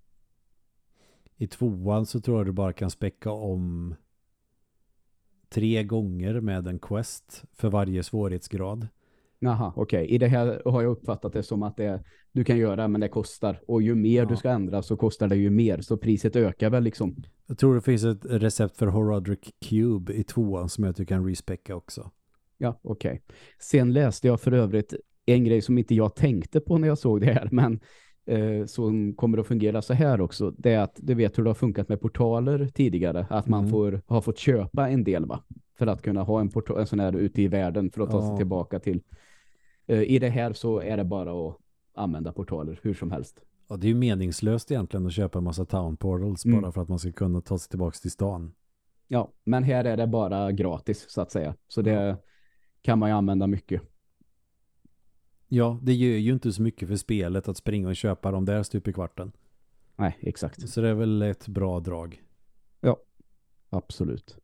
I 1.37 1.47
tvåan 1.47 2.07
så 2.07 2.21
tror 2.21 2.37
jag 2.39 2.47
du 2.47 2.53
bara 2.53 2.73
kan 2.73 2.91
späcka 2.91 3.31
om 3.31 3.95
tre 5.49 5.85
gånger 5.85 6.41
med 6.41 6.67
en 6.67 6.79
quest 6.79 7.45
för 7.53 7.69
varje 7.71 8.03
svårighetsgrad. 8.03 8.89
Jaha, 9.41 9.73
okej. 9.77 10.07
I 10.07 10.19
det 10.19 10.27
här 10.27 10.63
har 10.65 10.83
jag 10.83 10.91
uppfattat 10.91 11.33
det 11.33 11.43
som 11.43 11.63
att 11.63 11.77
det 11.77 12.03
du 12.33 12.45
kan 12.45 12.59
göra 12.59 12.89
men 12.89 13.01
det 13.01 13.09
kostar. 13.09 13.61
Och 13.69 13.83
ju 13.83 13.95
mer 13.95 14.23
Ja. 14.23 14.29
du 14.29 14.37
ska 14.37 14.51
ändra 14.51 14.83
så 14.83 14.97
kostar 14.97 15.29
det 15.29 15.37
ju 15.37 15.51
mer. 15.51 15.81
Så 15.81 15.97
priset 15.97 16.37
ökar 16.37 16.71
väl 16.71 16.83
liksom. 16.85 17.17
Jag 17.47 17.59
tror 17.59 17.75
det 17.75 17.81
finns 17.81 18.05
ett 18.05 18.25
recept 18.25 18.77
för 18.77 18.87
Horadric 18.87 19.39
Cube 19.69 20.13
i 20.13 20.25
tvåan 20.25 20.69
som 20.69 20.85
jag 20.85 20.97
tycker 20.97 21.15
kan 21.15 21.27
respecka 21.29 21.77
också. 21.77 22.11
Ja, 22.59 22.81
okej. 22.83 23.23
Sen 23.61 23.93
läste 23.93 24.27
jag 24.27 24.41
för 24.41 24.53
övrigt 24.53 24.95
en 25.27 25.45
grej 25.45 25.63
som 25.63 25.79
inte 25.79 25.95
jag 25.95 26.15
tänkte 26.17 26.61
på 26.61 26.79
när 26.79 26.89
jag 26.89 26.99
såg 26.99 27.21
det 27.21 27.27
här, 27.33 27.49
men 27.53 27.81
eh, 28.27 28.65
som 28.67 29.15
kommer 29.15 29.39
att 29.39 29.47
fungera 29.47 29.83
så 29.83 29.95
här 29.95 30.21
också. 30.21 30.51
Det 30.51 30.73
är 30.73 30.79
att 30.81 30.97
du 31.03 31.15
vet 31.15 31.39
hur 31.39 31.45
det 31.45 31.51
har 31.51 31.55
funkat 31.55 31.89
med 31.89 32.01
portaler 32.01 32.67
tidigare. 32.75 33.27
Att 33.31 33.49
man 33.49 33.61
Mm. 33.61 33.71
får, 33.71 34.03
har 34.07 34.21
fått 34.21 34.39
köpa 34.39 34.89
en 34.89 35.05
del 35.05 35.27
va? 35.27 35.41
För 35.79 35.87
att 35.87 36.03
kunna 36.03 36.23
ha 36.23 36.41
en, 36.41 36.51
en 36.77 36.87
sån 36.87 37.01
här 37.01 37.17
ute 37.17 37.43
i 37.43 37.49
världen 37.49 37.91
för 37.91 38.03
att 38.03 38.11
ta 38.11 38.21
sig 38.23 38.31
Ja. 38.31 38.37
tillbaka 38.37 38.79
till. 38.81 39.03
Eh, 39.89 40.03
I 40.03 40.19
det 40.19 40.29
här 40.29 40.53
så 40.53 40.81
är 40.81 40.97
det 40.97 41.05
bara 41.05 41.49
att 41.49 41.57
använda 41.95 42.33
portaler 42.33 42.81
hur 42.83 42.95
som 42.95 43.11
helst. 43.11 43.41
Ja, 43.69 43.77
det 43.77 43.87
är 43.87 43.89
ju 43.89 43.95
meningslöst 43.95 44.71
egentligen 44.71 45.07
att 45.07 45.13
köpa 45.13 45.39
en 45.39 45.45
massa 45.45 45.65
town 45.65 45.97
portals 45.97 46.45
Mm. 46.45 46.61
bara 46.63 46.73
för 46.73 46.83
att 46.83 46.89
man 46.89 46.99
ska 46.99 47.13
kunna 47.13 47.41
ta 47.41 47.59
sig 47.59 47.71
tillbaka 47.71 47.97
till 48.03 48.11
stan. 48.11 48.55
Ja, 49.09 49.33
men 49.45 49.63
här 49.65 49.85
är 49.85 49.97
det 49.97 50.07
bara 50.07 50.53
gratis 50.53 51.07
så 51.09 51.21
att 51.21 51.31
säga. 51.33 51.55
Så 51.69 51.83
det 51.83 52.17
kan 52.83 52.99
man 52.99 53.09
ju 53.09 53.15
använda 53.15 53.47
mycket. 53.47 53.83
Ja, 55.49 55.79
det 55.83 55.95
gör 55.95 56.17
ju 56.19 56.33
inte 56.33 56.53
så 56.53 56.63
mycket 56.63 56.89
för 56.89 56.97
spelet 56.97 57.49
att 57.49 57.57
springa 57.57 57.89
och 57.89 57.97
köpa 57.97 58.31
de 58.31 58.45
där 58.45 58.63
stup 58.63 58.89
i 58.89 58.93
kvarten. 58.93 59.33
Nej, 59.97 60.19
exakt. 60.21 60.69
Så 60.69 60.81
det 60.81 60.89
är 60.89 60.95
väl 60.95 61.23
ett 61.23 61.49
bra 61.49 61.81
drag. 61.81 62.23
Absolut. 63.71 64.39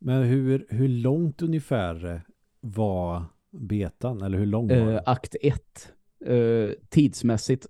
Men 0.00 0.22
hur, 0.22 0.66
hur 0.68 0.88
långt 0.88 1.42
ungefär 1.42 2.22
var 2.60 3.24
betan? 3.50 4.22
Eller 4.22 4.38
hur 4.38 4.46
lång 4.46 4.68
var 4.68 4.76
Eh, 4.76 4.86
den? 4.86 5.00
akt 5.06 5.36
1. 5.40 5.92
Eh, 6.26 6.70
tidsmässigt, 6.88 7.66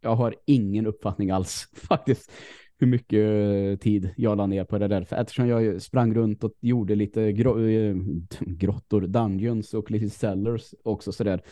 jag 0.00 0.16
har 0.16 0.34
ingen 0.44 0.86
uppfattning 0.86 1.30
alls 1.30 1.68
faktiskt 1.74 2.32
hur 2.78 2.86
mycket 2.86 3.24
eh, 3.24 3.78
tid 3.82 4.10
jag 4.16 4.36
la 4.36 4.46
ner 4.46 4.64
på 4.64 4.78
det 4.78 4.88
där. 4.88 5.04
För 5.04 5.16
eftersom 5.16 5.48
jag 5.48 5.82
sprang 5.82 6.14
runt 6.14 6.44
och 6.44 6.52
gjorde 6.60 6.94
lite 6.94 7.32
gro 7.32 7.60
eh, 7.68 7.96
grottor, 8.40 9.00
dungeons 9.00 9.74
och 9.74 9.90
lite 9.90 10.10
cellars 10.10 10.74
också 10.82 11.12
sådär. 11.12 11.42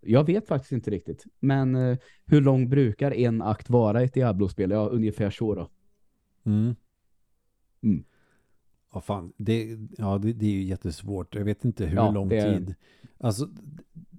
Jag 0.00 0.26
vet 0.26 0.48
faktiskt 0.48 0.72
inte 0.72 0.90
riktigt. 0.90 1.24
Men 1.40 1.74
eh, 1.74 1.98
hur 2.26 2.40
lång 2.40 2.68
brukar 2.68 3.14
en 3.14 3.42
akt 3.42 3.70
vara 3.70 4.02
i 4.02 4.04
ett 4.04 4.14
Diablo-spel? 4.14 4.70
Ja, 4.70 4.88
ungefär 4.88 5.30
så 5.30 5.54
då. 5.54 5.70
Mm. 6.46 6.74
Mm. 7.82 8.04
Ja, 8.94 9.00
fan. 9.00 9.32
Det, 9.36 9.78
ja, 9.98 10.18
det, 10.18 10.32
det 10.32 10.46
är 10.46 10.50
ju 10.50 10.62
jättesvårt. 10.64 11.34
Jag 11.34 11.44
vet 11.44 11.64
inte 11.64 11.86
hur 11.86 11.96
Ja, 11.96 12.10
lång 12.10 12.28
det 12.28 12.36
är- 12.38 12.58
tid. 12.58 12.74
Alltså, 13.18 13.48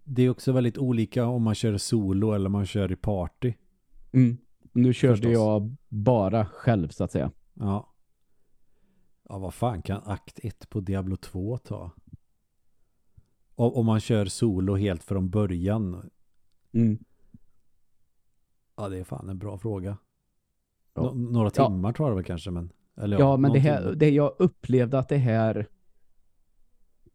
det 0.04 0.22
är 0.24 0.30
också 0.30 0.52
väldigt 0.52 0.78
olika 0.78 1.26
om 1.26 1.44
man 1.44 1.56
kör 1.56 1.78
solo 1.78 2.32
eller 2.32 2.50
man 2.50 2.66
kör 2.66 2.92
i 2.92 2.96
party. 2.96 3.54
Mm. 4.12 4.38
Nu 4.72 4.94
körde 4.94 5.14
Förstås. 5.16 5.32
jag 5.34 5.76
bara 5.90 6.46
själv 6.46 6.88
så 6.90 7.04
att 7.04 7.12
säga. 7.12 7.32
Ja. 7.54 7.94
Ja, 9.30 9.38
vad 9.38 9.54
fan 9.54 9.82
kan 9.82 10.02
akt 10.06 10.40
1 10.44 10.70
på 10.70 10.80
Diablo 10.80 11.16
2 11.16 11.58
ta? 11.58 11.92
Om, 13.56 13.86
man 13.86 14.00
kör 14.00 14.26
solo 14.26 14.76
helt 14.76 15.04
från 15.04 15.30
början. 15.30 16.10
Mm. 16.72 17.00
Ja, 18.76 18.90
det 18.90 18.98
är 18.98 19.04
fan 19.04 19.30
en 19.30 19.38
bra 19.38 19.58
fråga. 19.58 19.98
Ja. 20.94 21.02
Nå- 21.02 21.14
några 21.14 21.52
Ja. 21.56 21.68
timmar 21.68 21.94
tror 21.94 22.10
jag 22.10 22.16
väl 22.16 22.24
kanske, 22.26 22.52
men... 22.52 22.72
Eller 22.98 23.20
Ja, 23.20 23.38
men 23.38 23.54
det, 23.54 23.60
här, 23.60 23.94
det 23.96 24.10
jag 24.10 24.36
upplevde 24.40 25.00
att 25.00 25.10
det 25.10 25.18
här 25.18 25.68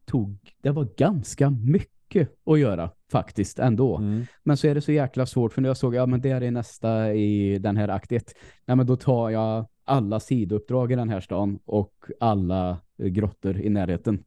tog, 0.05 0.55
det 0.63 0.71
var 0.71 0.89
ganska 0.97 1.51
mycket 1.51 2.39
att 2.47 2.59
göra 2.59 2.91
faktiskt 3.11 3.59
ändå. 3.59 3.97
Mm. 3.97 4.25
Men 4.43 4.57
så 4.57 4.67
är 4.67 4.75
det 4.75 4.81
så 4.81 4.93
jäkla 4.93 5.27
svårt 5.27 5.53
för 5.53 5.63
när 5.63 5.69
jag 5.69 5.77
såg, 5.77 5.95
ja 5.95 6.07
men 6.07 6.21
det 6.21 6.31
är 6.31 6.51
nästa 6.51 7.15
i 7.15 7.59
den 7.59 7.77
här 7.77 7.89
akt 7.89 8.13
1. 8.13 8.35
Nej 8.67 8.77
men 8.77 8.87
då 8.87 8.97
tar 8.97 9.31
jag 9.31 9.67
alla 9.85 10.21
sidouppdrag 10.21 10.93
i 10.93 10.97
den 10.97 11.09
här 11.09 11.21
stan 11.21 11.59
och 11.65 11.95
alla 12.21 12.79
eh, 12.99 13.07
grottor 13.07 13.61
i 13.61 13.69
närheten. 13.69 14.25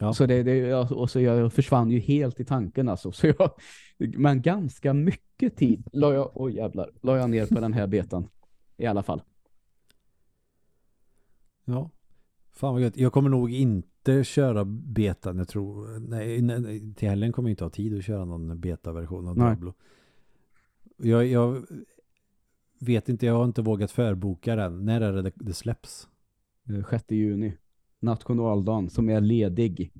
Ja. 0.00 0.12
Så 0.12 0.26
det, 0.26 0.42
det 0.42 0.74
och 0.74 1.10
så 1.10 1.20
jag 1.20 1.52
försvann 1.52 1.90
ju 1.90 1.98
helt 1.98 2.40
i 2.40 2.44
tanken 2.44 2.88
alltså. 2.88 3.12
Så 3.12 3.26
jag, 3.26 3.50
men 3.98 4.42
ganska 4.42 4.92
mycket 4.94 5.56
tid 5.56 5.88
la 5.92 6.14
jag, 6.14 6.30
oj 6.34 6.56
jävlar, 6.56 6.90
la 7.02 7.16
jag 7.16 7.30
ner 7.30 7.46
på 7.46 7.60
den 7.60 7.72
här 7.72 7.86
betan. 7.86 8.28
I 8.76 8.86
alla 8.86 9.02
fall. 9.02 9.22
Ja. 11.66 11.90
Fan 12.52 12.72
vad 12.72 12.82
gött. 12.82 12.96
Jag 12.96 13.12
kommer 13.12 13.30
nog 13.30 13.52
inte 13.52 14.24
köra 14.24 14.64
betan, 14.64 15.38
jag 15.38 15.48
tror. 15.48 15.98
Nej, 15.98 16.42
nej, 16.42 16.94
till 16.94 17.08
helgen 17.08 17.32
kommer 17.32 17.48
jag 17.48 17.52
inte 17.52 17.64
ha 17.64 17.70
tid 17.70 17.98
att 17.98 18.04
köra 18.04 18.24
någon 18.24 18.60
beta-version 18.60 19.28
av. 19.28 19.34
Diablo. 19.36 19.74
Jag, 20.96 21.26
jag 21.26 21.66
vet 22.80 23.08
inte, 23.08 23.26
jag 23.26 23.34
har 23.34 23.44
inte 23.44 23.62
vågat 23.62 23.90
förboka 23.90 24.56
den. 24.56 24.84
När 24.84 25.00
är 25.00 25.22
det 25.22 25.32
det, 25.36 25.52
släpps? 25.52 26.08
Eh, 26.68 26.84
6 26.90 27.04
juni. 27.10 27.56
Nationaldagen 28.00 28.90
som 28.90 29.08
är 29.08 29.20
ledig. 29.20 29.92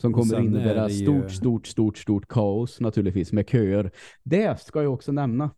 Som 0.00 0.12
kommer 0.12 0.40
innebära 0.40 0.88
ju- 0.88 1.04
stort, 1.04 1.30
stort, 1.30 1.66
stort, 1.66 1.98
stort 1.98 2.28
kaos 2.28 2.80
naturligtvis 2.80 3.32
med 3.32 3.48
köer. 3.48 3.90
Det 4.22 4.60
ska 4.60 4.82
jag 4.82 4.92
också 4.92 5.12
nämna 5.12 5.50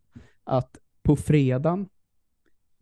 att 0.45 0.79
på 1.03 1.17
fredagen 1.17 1.89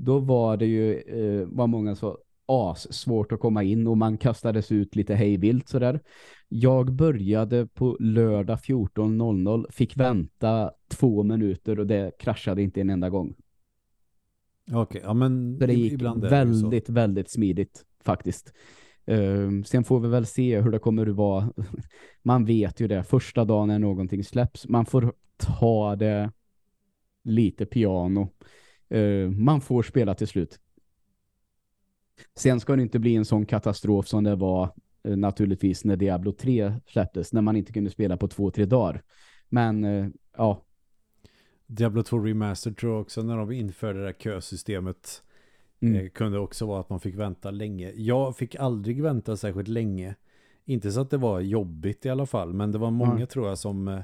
då 0.05 0.19
var 0.19 0.57
det 0.57 0.67
ju, 0.67 0.99
eh, 0.99 1.47
vad 1.51 1.69
många 1.69 1.97
sa, 1.97 2.19
as 2.47 2.93
svårt 2.93 3.33
att 3.33 3.41
komma 3.41 3.63
in 3.63 3.87
och 3.87 3.99
man 3.99 4.19
kastades 4.19 4.73
ut 4.73 4.97
lite 4.97 5.15
hejvilt 5.15 5.69
sådär. 5.69 6.01
Jag 6.49 6.93
började 6.93 7.67
på 7.67 7.97
lördag 8.01 8.59
14.00, 8.59 9.67
fick 9.71 9.97
vänta 9.97 10.71
två 10.89 11.23
minuter 11.23 11.79
och 11.79 11.87
det 11.87 12.19
kraschade 12.19 12.63
inte 12.63 12.81
en 12.81 12.91
enda 12.91 13.11
gång. 13.11 13.35
Okej, 14.67 14.81
okay, 14.81 15.01
ja 15.05 15.15
men 15.15 15.59
så 15.61 15.67
det 15.67 15.73
gick 15.73 16.03
väldigt, 16.03 16.87
det 16.87 16.93
väldigt 16.93 17.31
smidigt 17.31 17.85
faktiskt. 18.05 18.53
Uh, 19.11 19.63
sen 19.63 19.85
får 19.85 20.01
vi 20.01 20.09
väl 20.09 20.27
se 20.27 20.61
hur 20.61 20.71
det 20.71 20.79
kommer 20.79 21.07
att 21.07 21.17
vara. 21.17 21.53
Man 22.23 22.45
vet 22.45 22.81
ju 22.81 22.89
det. 22.89 23.03
Första 23.03 23.45
dagen 23.45 23.69
när 23.69 23.79
någonting 23.79 24.25
släpps. 24.25 24.69
Man 24.69 24.87
får 24.87 25.13
ta 25.37 25.97
det 25.97 26.33
lite 27.25 27.67
piano. 27.67 28.29
Uh, 28.95 29.31
man 29.31 29.61
får 29.61 29.83
spela 29.83 30.15
till 30.15 30.29
slut. 30.29 30.61
Sen 32.35 32.61
ska 32.61 32.77
det 32.77 32.83
inte 32.83 32.99
bli 32.99 33.17
en 33.17 33.25
sån 33.25 33.47
katastrof 33.47 34.09
som 34.09 34.25
det 34.25 34.37
var 34.37 34.73
uh, 35.09 35.17
naturligtvis 35.17 35.85
när 35.85 35.97
Diablo 35.97 36.33
3 36.33 36.73
släpptes. 36.87 37.33
När 37.33 37.43
man 37.43 37.57
inte 37.57 37.73
kunde 37.73 37.91
spela 37.91 38.17
på 38.17 38.29
två, 38.29 38.51
tre 38.51 38.65
dagar. 38.65 39.03
Men 39.49 39.85
eh, 39.85 40.07
ja. 40.37 40.65
Diablo 41.67 42.03
2 42.03 42.19
Remastered 42.19 42.77
tror 42.77 42.93
jag 42.93 43.01
också 43.01 43.23
när 43.23 43.37
de 43.37 43.53
införde 43.53 44.01
det 44.01 44.07
här 44.07 44.13
kösystemet 44.13 45.23
Mm. 45.83 46.11
Kunde 46.11 46.39
också 46.39 46.67
vara 46.67 46.81
att 46.81 46.91
man 46.91 47.01
fick 47.01 47.15
vänta 47.15 47.51
länge. 47.51 47.93
Jag 47.97 48.37
fick 48.37 48.55
aldrig 48.55 49.03
vänta 49.03 49.37
särskilt 49.37 49.69
länge. 49.69 50.15
Inte 50.65 50.93
så 50.93 51.01
att 51.01 51.11
det 51.11 51.17
var 51.17 51.41
jobbigt 51.41 52.07
i 52.07 52.11
alla 52.11 52.27
fall. 52.27 52.53
Men 52.53 52.73
det 52.73 52.79
var 52.79 52.91
många 52.91 53.13
mm. 53.13 53.27
tror 53.27 53.49
jag 53.49 53.59
som 53.59 54.03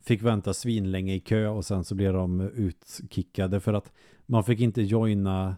fick 0.00 0.22
vänta 0.22 0.54
svinlänge 0.54 1.14
i 1.14 1.20
kö. 1.20 1.48
Och 1.48 1.64
sen 1.64 1.84
så 1.84 1.94
blev 1.94 2.12
de 2.12 2.40
utkickade. 2.40 3.60
För 3.60 3.74
att 3.74 3.92
man 4.26 4.44
fick 4.44 4.60
inte 4.60 4.82
joina 4.82 5.56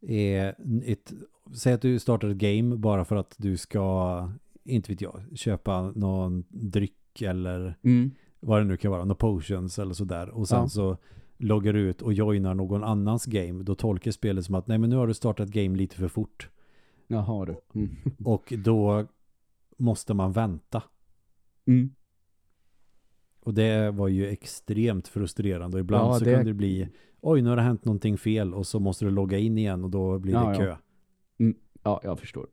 eh, 0.00 0.48
ett... 0.84 1.12
Säg 1.54 1.72
att 1.72 1.82
du 1.82 1.98
startar 1.98 2.28
ett 2.28 2.36
game 2.36 2.76
bara 2.76 3.04
för 3.04 3.16
att 3.16 3.34
du 3.38 3.56
ska, 3.56 4.30
inte 4.64 4.92
vet 4.92 5.00
jag, 5.00 5.22
köpa 5.34 5.90
någon 5.90 6.44
dryck 6.48 7.22
eller 7.22 7.78
mm. 7.82 8.10
vad 8.40 8.60
det 8.60 8.64
nu 8.64 8.76
kan 8.76 8.90
vara, 8.90 9.04
några 9.04 9.14
potions 9.14 9.78
eller 9.78 9.94
sådär. 9.94 10.28
Och 10.28 10.48
sen 10.48 10.60
ja. 10.60 10.68
så 10.68 10.96
loggar 11.36 11.74
ut 11.74 12.02
och 12.02 12.12
joinar 12.12 12.54
någon 12.54 12.84
annans 12.84 13.26
game, 13.26 13.62
då 13.62 13.74
tolkar 13.74 14.10
spelet 14.10 14.44
som 14.44 14.54
att 14.54 14.66
nej 14.66 14.78
men 14.78 14.90
nu 14.90 14.96
har 14.96 15.06
du 15.06 15.14
startat 15.14 15.48
game 15.48 15.76
lite 15.76 15.96
för 15.96 16.08
fort. 16.08 16.48
Jaha 17.06 17.44
du. 17.44 17.56
Mm. 17.74 17.96
Och 18.24 18.52
då 18.64 19.06
måste 19.76 20.14
man 20.14 20.32
vänta. 20.32 20.82
Mm. 21.66 21.94
Och 23.44 23.54
det 23.54 23.90
var 23.90 24.08
ju 24.08 24.28
extremt 24.28 25.08
frustrerande. 25.08 25.76
Och 25.76 25.80
ibland 25.80 26.08
ja, 26.08 26.18
så 26.18 26.24
det... 26.24 26.34
kunde 26.34 26.50
det 26.50 26.54
bli 26.54 26.88
oj 27.20 27.42
nu 27.42 27.48
har 27.48 27.56
det 27.56 27.62
hänt 27.62 27.84
någonting 27.84 28.18
fel 28.18 28.54
och 28.54 28.66
så 28.66 28.80
måste 28.80 29.04
du 29.04 29.10
logga 29.10 29.38
in 29.38 29.58
igen 29.58 29.84
och 29.84 29.90
då 29.90 30.18
blir 30.18 30.32
ja, 30.32 30.48
det 30.48 30.56
kö. 30.56 30.66
Ja. 30.66 30.78
Mm. 31.38 31.56
ja, 31.82 32.00
jag 32.04 32.20
förstår. 32.20 32.46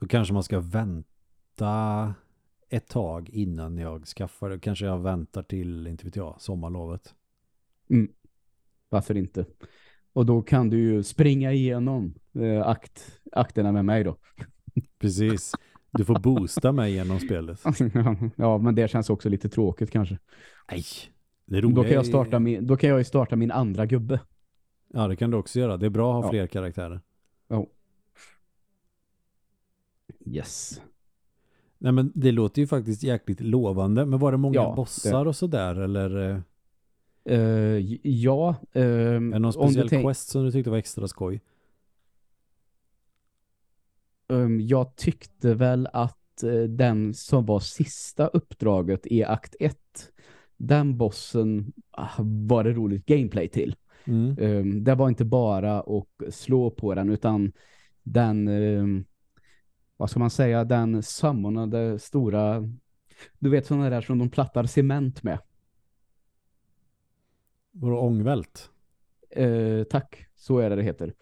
Då 0.00 0.06
kanske 0.06 0.34
man 0.34 0.42
ska 0.42 0.60
vänta 0.60 2.14
ett 2.68 2.88
tag 2.88 3.30
innan 3.30 3.78
jag 3.78 4.06
skaffar 4.06 4.50
det. 4.50 4.58
Kanske 4.58 4.86
jag 4.86 4.98
väntar 4.98 5.42
till, 5.42 5.86
inte 5.86 6.04
vet 6.04 6.16
jag, 6.16 6.40
sommarlovet. 6.40 7.14
Mm. 7.88 8.12
Varför 8.88 9.16
inte? 9.16 9.46
Och 10.12 10.26
då 10.26 10.42
kan 10.42 10.70
du 10.70 10.78
ju 10.78 11.02
springa 11.02 11.52
igenom 11.52 12.14
eh, 12.34 12.66
akt, 12.66 13.20
akterna 13.32 13.72
med 13.72 13.84
mig 13.84 14.04
då. 14.04 14.16
Precis. 14.98 15.52
Du 15.92 16.04
får 16.04 16.18
boosta 16.18 16.72
mig 16.72 16.92
genom 16.92 17.18
spelet. 17.18 17.60
ja, 18.36 18.58
men 18.58 18.74
det 18.74 18.88
känns 18.88 19.10
också 19.10 19.28
lite 19.28 19.48
tråkigt 19.48 19.90
kanske. 19.90 20.18
Nej, 20.70 20.84
det 21.46 21.58
är 21.58 21.62
då 21.62 21.82
kan, 21.82 21.92
jag 21.92 22.06
starta 22.06 22.38
min, 22.38 22.66
då 22.66 22.76
kan 22.76 22.90
jag 22.90 22.98
ju 22.98 23.04
starta 23.04 23.36
min 23.36 23.50
andra 23.50 23.86
gubbe. 23.86 24.20
Ja, 24.88 25.08
det 25.08 25.16
kan 25.16 25.30
du 25.30 25.36
också 25.36 25.60
göra. 25.60 25.76
Det 25.76 25.86
är 25.86 25.90
bra 25.90 26.10
att 26.10 26.24
ha 26.24 26.28
ja. 26.28 26.30
fler 26.30 26.46
karaktärer. 26.46 27.00
Ja. 27.48 27.66
Yes. 30.26 30.80
Nej 31.78 31.92
men 31.92 32.12
det 32.14 32.32
låter 32.32 32.62
ju 32.62 32.66
faktiskt 32.66 33.02
jäkligt 33.02 33.40
lovande. 33.40 34.06
Men 34.06 34.18
var 34.18 34.32
det 34.32 34.38
många 34.38 34.54
ja, 34.54 34.74
bossar 34.74 35.24
det. 35.24 35.28
och 35.28 35.36
sådär 35.36 35.80
eller? 35.80 36.42
Uh, 37.30 37.78
ja. 38.02 38.54
Uh, 38.76 38.82
är 38.82 39.20
det 39.20 39.38
någon 39.38 39.52
speciell 39.52 39.88
quest 39.88 40.28
som 40.28 40.44
du 40.44 40.52
tyckte 40.52 40.70
var 40.70 40.78
extra 40.78 41.08
skoj? 41.08 41.40
Um, 44.32 44.60
jag 44.60 44.96
tyckte 44.96 45.54
väl 45.54 45.88
att 45.92 46.44
uh, 46.44 46.64
den 46.64 47.14
som 47.14 47.46
var 47.46 47.60
sista 47.60 48.26
uppdraget 48.26 49.06
i 49.06 49.24
akt 49.24 49.56
1 49.60 49.78
den 50.56 50.96
bossen 50.96 51.72
uh, 51.98 52.20
var 52.48 52.64
det 52.64 52.72
roligt 52.72 53.06
gameplay 53.06 53.48
till. 53.48 53.76
Mm. 54.04 54.38
Um, 54.38 54.84
det 54.84 54.94
var 54.94 55.08
inte 55.08 55.24
bara 55.24 55.80
att 55.80 56.34
slå 56.34 56.70
på 56.70 56.94
den 56.94 57.08
utan 57.08 57.52
den 58.02 58.48
um, 58.48 59.04
vad 60.02 60.10
ska 60.10 60.20
man 60.20 60.30
säga, 60.30 60.64
den 60.64 61.02
samordnade 61.02 61.98
stora, 61.98 62.68
du 63.38 63.50
vet 63.50 63.66
sådana 63.66 63.90
där 63.90 64.00
som 64.00 64.18
de 64.18 64.30
plattar 64.30 64.64
cement 64.64 65.22
med. 65.22 65.38
Vadå 67.72 67.98
ångvält? 67.98 68.70
Eh, 69.30 69.82
tack, 69.84 70.26
så 70.34 70.58
är 70.58 70.70
det 70.70 70.76
det 70.76 70.82
heter. 70.82 71.14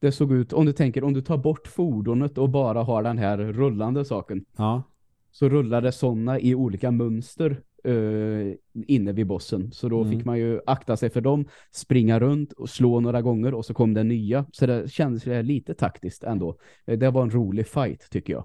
Det 0.00 0.12
såg 0.12 0.32
ut, 0.32 0.52
om 0.52 0.66
du 0.66 0.72
tänker, 0.72 1.04
om 1.04 1.12
du 1.12 1.22
tar 1.22 1.38
bort 1.38 1.68
fordonet 1.68 2.38
och 2.38 2.50
bara 2.50 2.82
har 2.82 3.02
den 3.02 3.18
här 3.18 3.38
rullande 3.38 4.04
saken. 4.04 4.44
Ja. 4.56 4.82
Så 5.30 5.48
rullar 5.48 5.82
det 5.82 5.92
sådana 5.92 6.40
i 6.40 6.54
olika 6.54 6.90
mönster 6.90 7.62
uh, 7.86 8.54
inne 8.72 9.12
vid 9.12 9.26
bossen. 9.26 9.72
Så 9.72 9.88
då 9.88 10.02
mm. 10.02 10.12
fick 10.12 10.24
man 10.24 10.38
ju 10.38 10.60
akta 10.66 10.96
sig 10.96 11.10
för 11.10 11.20
dem, 11.20 11.48
springa 11.72 12.20
runt 12.20 12.52
och 12.52 12.70
slå 12.70 13.00
några 13.00 13.22
gånger 13.22 13.54
och 13.54 13.64
så 13.64 13.74
kom 13.74 13.94
det 13.94 14.04
nya. 14.04 14.46
Så 14.52 14.66
det 14.66 14.92
kändes 14.92 15.26
lite 15.26 15.74
taktiskt 15.74 16.24
ändå. 16.24 16.58
Eh, 16.86 16.98
det 16.98 17.10
var 17.10 17.22
en 17.22 17.30
rolig 17.30 17.66
fight 17.66 18.10
tycker 18.10 18.32
jag. 18.32 18.44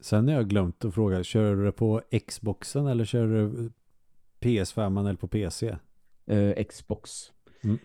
Sen 0.00 0.28
har 0.28 0.34
jag 0.34 0.48
glömt 0.48 0.84
att 0.84 0.94
fråga, 0.94 1.22
kör 1.22 1.56
du 1.56 1.64
det 1.64 1.72
på 1.72 2.02
Xboxen 2.28 2.86
eller 2.86 3.04
kör 3.04 3.26
du 3.26 3.70
PS5 4.40 5.00
eller 5.00 5.14
på 5.14 5.28
PC? 5.28 5.76
Eh, 6.26 6.64
Xbox. 6.64 7.10
Mm. 7.64 7.78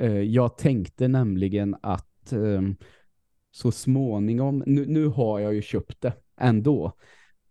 Uh, 0.00 0.22
jag 0.22 0.58
tänkte 0.58 1.08
nämligen 1.08 1.76
att 1.80 2.32
um, 2.32 2.76
så 3.50 3.72
småningom, 3.72 4.62
nu, 4.66 4.86
nu 4.86 5.06
har 5.06 5.40
jag 5.40 5.54
ju 5.54 5.62
köpt 5.62 6.00
det 6.00 6.12
ändå. 6.36 6.92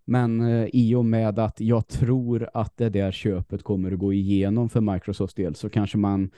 Men 0.05 0.41
eh, 0.41 0.67
i 0.73 0.95
och 0.95 1.05
med 1.05 1.39
att 1.39 1.59
jag 1.59 1.87
tror 1.87 2.49
att 2.53 2.77
det 2.77 2.89
där 2.89 3.11
köpet 3.11 3.63
kommer 3.63 3.91
att 3.91 3.99
gå 3.99 4.13
igenom 4.13 4.69
för 4.69 4.81
Microsofts 4.81 5.35
del 5.35 5.55
så 5.55 5.69
kanske 5.69 5.97
man 5.97 6.31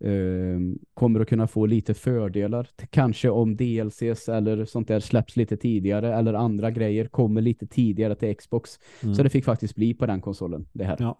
eh, 0.00 0.58
kommer 0.94 1.20
att 1.20 1.28
kunna 1.28 1.48
få 1.48 1.66
lite 1.66 1.94
fördelar. 1.94 2.68
Kanske 2.90 3.28
om 3.28 3.56
DLCs 3.56 4.28
eller 4.28 4.64
sånt 4.64 4.88
där 4.88 5.00
släpps 5.00 5.36
lite 5.36 5.56
tidigare 5.56 6.14
eller 6.14 6.34
andra 6.34 6.70
grejer 6.70 7.06
kommer 7.06 7.40
lite 7.40 7.66
tidigare 7.66 8.14
till 8.14 8.36
Xbox. 8.36 8.78
Mm. 9.02 9.14
Så 9.14 9.22
det 9.22 9.30
fick 9.30 9.44
faktiskt 9.44 9.74
bli 9.74 9.94
på 9.94 10.06
den 10.06 10.20
konsolen, 10.20 10.68
det 10.72 10.84
här. 10.84 10.96
Ja. 11.00 11.18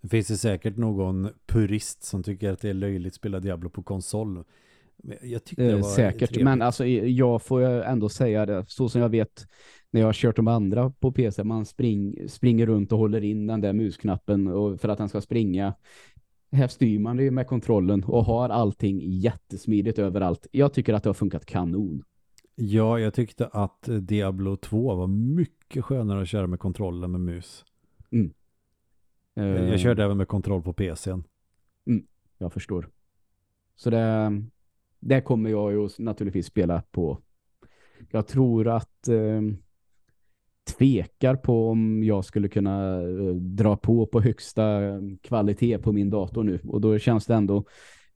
Det 0.00 0.08
finns 0.08 0.28
det 0.28 0.36
säkert 0.36 0.76
någon 0.76 1.28
purist 1.46 2.02
som 2.02 2.22
tycker 2.22 2.52
att 2.52 2.60
det 2.60 2.70
är 2.70 2.74
löjligt 2.74 3.10
att 3.10 3.14
spela 3.14 3.40
Diablo 3.40 3.70
på 3.70 3.82
konsol. 3.82 4.44
Jag 5.22 5.44
tyckte 5.44 5.62
det 5.62 5.70
eh, 5.70 5.76
var 5.76 5.82
Säkert, 5.82 6.28
trevligt. 6.28 6.44
men 6.44 6.62
alltså 6.62 6.86
jag 6.86 7.42
får 7.42 7.62
ändå 7.62 8.08
säga 8.08 8.46
det. 8.46 8.64
Så 8.68 8.88
som 8.88 9.00
jag 9.00 9.08
vet 9.08 9.46
när 9.90 10.00
jag 10.00 10.08
har 10.08 10.12
kört 10.12 10.36
de 10.36 10.48
andra 10.48 10.90
på 10.90 11.12
PC, 11.12 11.44
man 11.44 11.66
spring, 11.66 12.28
springer 12.28 12.66
runt 12.66 12.92
och 12.92 12.98
håller 12.98 13.24
in 13.24 13.46
den 13.46 13.60
där 13.60 13.72
musknappen 13.72 14.46
och 14.46 14.80
för 14.80 14.88
att 14.88 14.98
den 14.98 15.08
ska 15.08 15.20
springa. 15.20 15.74
Här 16.52 16.68
styr 16.68 16.98
man 16.98 17.16
det 17.16 17.30
med 17.30 17.46
kontrollen 17.46 18.04
och 18.04 18.24
har 18.24 18.48
allting 18.48 19.00
jättesmidigt 19.02 19.98
överallt. 19.98 20.46
Jag 20.52 20.72
tycker 20.72 20.94
att 20.94 21.02
det 21.02 21.08
har 21.08 21.14
funkat 21.14 21.46
kanon. 21.46 22.02
Ja, 22.54 22.98
jag 22.98 23.14
tyckte 23.14 23.46
att 23.46 23.88
Diablo 24.00 24.56
2 24.56 24.94
var 24.94 25.06
mycket 25.06 25.84
skönare 25.84 26.22
att 26.22 26.28
köra 26.28 26.46
med 26.46 26.58
kontrollen 26.58 27.10
med 27.12 27.20
mus. 27.20 27.64
Mm. 28.10 28.32
Jag, 29.34 29.68
jag 29.68 29.80
körde 29.80 30.04
även 30.04 30.16
med 30.16 30.28
kontroll 30.28 30.62
på 30.62 30.72
PCn. 30.72 31.24
Mm, 31.86 32.06
jag 32.38 32.52
förstår. 32.52 32.88
Så 33.76 33.90
det, 33.90 34.30
det 35.00 35.20
kommer 35.20 35.50
jag 35.50 35.72
ju 35.72 35.88
naturligtvis 35.98 36.46
spela 36.46 36.82
på. 36.90 37.18
Jag 38.10 38.26
tror 38.26 38.68
att 38.68 39.08
eh, 39.08 39.40
tvekar 40.76 41.36
på 41.36 41.70
om 41.70 42.04
jag 42.04 42.24
skulle 42.24 42.48
kunna 42.48 43.02
eh, 43.02 43.34
dra 43.34 43.76
på 43.76 44.06
på 44.06 44.20
högsta 44.20 44.80
kvalitet 45.22 45.78
på 45.78 45.92
min 45.92 46.10
dator 46.10 46.44
nu. 46.44 46.60
Och 46.64 46.80
då 46.80 46.98
känns 46.98 47.26
det 47.26 47.34
ändå, 47.34 47.64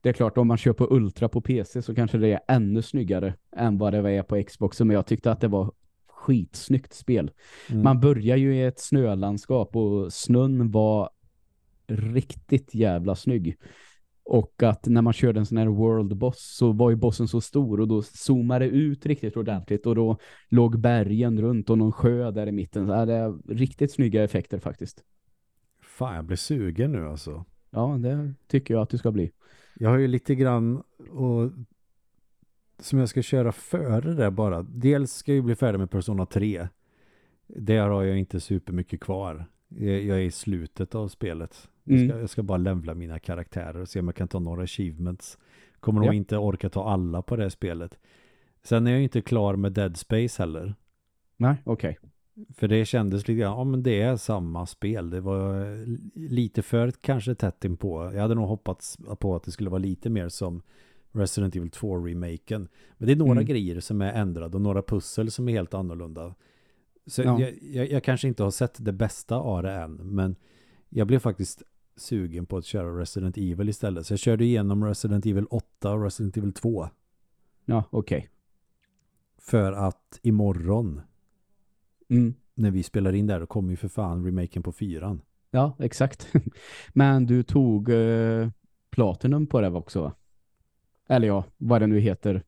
det 0.01 0.09
är 0.09 0.13
klart 0.13 0.37
om 0.37 0.47
man 0.47 0.57
kör 0.57 0.73
på 0.73 0.87
Ultra 0.91 1.29
på 1.29 1.41
PC 1.41 1.81
så 1.81 1.95
kanske 1.95 2.17
det 2.17 2.31
är 2.31 2.39
ännu 2.47 2.81
snyggare 2.81 3.35
än 3.55 3.77
vad 3.77 3.93
det 3.93 4.09
är 4.09 4.23
på 4.23 4.43
Xbox. 4.43 4.79
Men 4.79 4.89
jag 4.89 5.05
tyckte 5.05 5.31
att 5.31 5.41
det 5.41 5.47
var 5.47 5.71
skitsnyggt 6.25 6.93
spel. 6.93 7.31
Mm. 7.69 7.83
Man 7.83 7.99
börjar 7.99 8.37
ju 8.37 8.55
i 8.55 8.63
ett 8.63 8.79
snölandskap 8.79 9.75
och 9.75 10.13
snön 10.13 10.71
var 10.71 11.09
riktigt 11.87 12.75
jävla 12.75 13.15
snygg. 13.15 13.57
Och 14.23 14.63
att 14.63 14.87
när 14.87 15.01
man 15.01 15.13
körde 15.13 15.39
en 15.39 15.45
sån 15.45 15.57
här 15.57 15.67
world 15.67 16.17
boss 16.17 16.55
så 16.57 16.71
var 16.71 16.89
ju 16.89 16.95
bossen 16.95 17.27
så 17.27 17.41
stor 17.41 17.79
och 17.79 17.87
då 17.87 18.01
zoomade 18.01 18.65
det 18.65 18.71
ut 18.71 19.05
riktigt 19.05 19.37
ordentligt 19.37 19.85
och 19.85 19.95
då 19.95 20.17
låg 20.49 20.79
bergen 20.79 21.41
runt 21.41 21.69
och 21.69 21.77
någon 21.77 21.91
sjö 21.91 22.31
där 22.31 22.47
i 22.47 22.51
mitten. 22.51 22.87
Så 22.87 23.05
det 23.05 23.13
är 23.13 23.53
riktigt 23.55 23.93
snygga 23.93 24.23
effekter 24.23 24.59
faktiskt. 24.59 25.03
Fan, 25.81 26.15
jag 26.15 26.25
blir 26.25 26.37
sugen 26.37 26.91
nu 26.91 27.07
alltså. 27.07 27.45
Ja, 27.69 27.97
det 27.99 28.33
tycker 28.47 28.73
jag 28.73 28.83
att 28.83 28.89
du 28.89 28.97
ska 28.97 29.11
bli. 29.11 29.31
Jag 29.75 29.89
har 29.89 29.97
ju 29.97 30.07
lite 30.07 30.35
grann 30.35 30.83
och 31.11 31.51
som 32.79 32.99
jag 32.99 33.09
ska 33.09 33.21
köra 33.21 33.51
före 33.51 34.13
det 34.13 34.31
bara. 34.31 34.63
Dels 34.63 35.13
ska 35.13 35.31
jag 35.31 35.35
ju 35.35 35.41
bli 35.41 35.55
färdig 35.55 35.79
med 35.79 35.91
Persona 35.91 36.25
3. 36.25 36.67
Där 37.47 37.87
har 37.87 38.03
jag 38.03 38.17
inte 38.19 38.39
supermycket 38.39 38.99
kvar. 39.01 39.45
Jag 39.67 39.89
är 39.89 40.19
i 40.19 40.31
slutet 40.31 40.95
av 40.95 41.07
spelet. 41.07 41.69
Jag 41.83 41.99
ska, 41.99 42.05
Mm. 42.05 42.19
jag 42.19 42.29
ska 42.29 42.43
bara 42.43 42.57
levla 42.57 42.93
mina 42.93 43.19
karaktärer 43.19 43.77
och 43.81 43.89
se 43.89 43.99
om 43.99 44.07
jag 44.07 44.15
kan 44.15 44.27
ta 44.27 44.39
några 44.39 44.63
achievements. 44.63 45.37
Kommer 45.79 45.99
nog 46.01 46.09
Ja. 46.09 46.13
inte 46.13 46.37
orka 46.37 46.69
ta 46.69 46.89
alla 46.89 47.21
på 47.21 47.35
det 47.35 47.41
här 47.41 47.49
spelet. 47.49 47.97
Sen 48.63 48.87
är 48.87 48.91
jag 48.91 49.01
inte 49.03 49.21
klar 49.21 49.55
med 49.55 49.71
Dead 49.73 49.97
Space 49.97 50.41
heller. 50.41 50.75
Nej, 51.37 51.55
okej. 51.63 51.97
För 52.55 52.67
det 52.67 52.85
kändes 52.85 53.27
lite 53.27 53.39
grann, 53.39 53.57
ja 53.57 53.63
men 53.63 53.83
det 53.83 54.01
är 54.01 54.15
samma 54.15 54.65
spel. 54.65 55.09
Det 55.09 55.21
var 55.21 55.65
lite 56.29 56.61
för 56.61 56.91
kanske 56.91 57.35
tätt 57.35 57.65
inpå. 57.65 58.11
Jag 58.13 58.21
hade 58.21 58.35
nog 58.35 58.47
hoppats 58.47 58.97
på 59.19 59.35
att 59.35 59.43
det 59.43 59.51
skulle 59.51 59.69
vara 59.69 59.79
lite 59.79 60.09
mer 60.09 60.29
som 60.29 60.61
Resident 61.15 61.55
Evil 61.55 61.69
2-remaken. 61.69 62.67
Men 62.97 63.07
det 63.07 63.11
är 63.11 63.15
några 63.15 63.31
Mm. 63.31 63.45
grejer 63.45 63.79
som 63.79 64.01
är 64.01 64.13
ändrade 64.13 64.57
och 64.57 64.61
några 64.61 64.81
pussel 64.81 65.31
som 65.31 65.49
är 65.49 65.53
helt 65.53 65.73
annorlunda. 65.73 66.35
Så 67.07 67.21
Ja. 67.21 67.39
jag, 67.41 67.53
jag, 67.61 67.91
jag 67.91 68.03
kanske 68.03 68.27
inte 68.27 68.43
har 68.43 68.51
sett 68.51 68.85
det 68.85 68.93
bästa 68.93 69.35
av 69.35 69.63
det 69.63 69.71
än, 69.71 69.93
men 69.95 70.35
jag 70.89 71.07
blev 71.07 71.19
faktiskt 71.19 71.63
sugen 71.95 72.45
på 72.45 72.57
att 72.57 72.65
köra 72.65 72.99
Resident 72.99 73.37
Evil 73.37 73.69
istället. 73.69 74.05
Så 74.05 74.13
jag 74.13 74.19
körde 74.19 74.43
igenom 74.45 74.83
Resident 74.85 75.25
Evil 75.25 75.45
8 75.49 75.91
och 75.93 76.03
Resident 76.03 76.37
Evil 76.37 76.53
2 76.53 76.89
Ja, 77.65 77.83
okej. 77.89 78.29
för 79.37 79.71
att 79.71 80.19
imorgon 80.21 81.01
Mm. 82.09 82.33
när 82.53 82.71
vi 82.71 82.83
spelar 82.83 83.13
in 83.13 83.27
där, 83.27 83.45
kommer 83.45 83.69
ju 83.69 83.75
för 83.75 83.87
fan 83.87 84.25
remaken 84.25 84.63
på 84.63 84.71
fyran. 84.71 85.21
Ja, 85.51 85.75
exakt. 85.79 86.27
Men 86.93 87.25
du 87.25 87.43
tog 87.43 87.89
eh, 87.89 88.49
Platinum 88.89 89.47
på 89.47 89.61
det 89.61 89.69
också 89.69 90.01
va? 90.01 90.13
Eller 91.07 91.27
ja, 91.27 91.43
vad 91.57 91.81
det 91.81 91.87
nu 91.87 91.99
heter. 91.99 92.43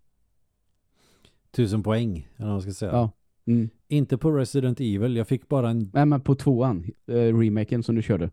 Tusen 1.52 1.84
poäng, 1.84 2.30
eller 2.36 2.46
vad 2.46 2.54
man 2.54 2.62
ska 2.62 2.72
säga. 2.72 2.92
Ja. 2.92 3.12
Mm. 3.46 3.70
Inte 3.88 4.18
på 4.18 4.32
Resident 4.32 4.80
Evil, 4.80 5.16
jag 5.16 5.28
fick 5.28 5.48
bara 5.48 5.70
en... 5.70 5.92
Nej, 5.94 6.06
men 6.06 6.22
på 6.22 6.36
tvåan, 6.36 6.86
eh, 7.08 7.14
remaken 7.14 7.84
som 7.84 7.96
du 7.96 8.02
körde. 8.02 8.32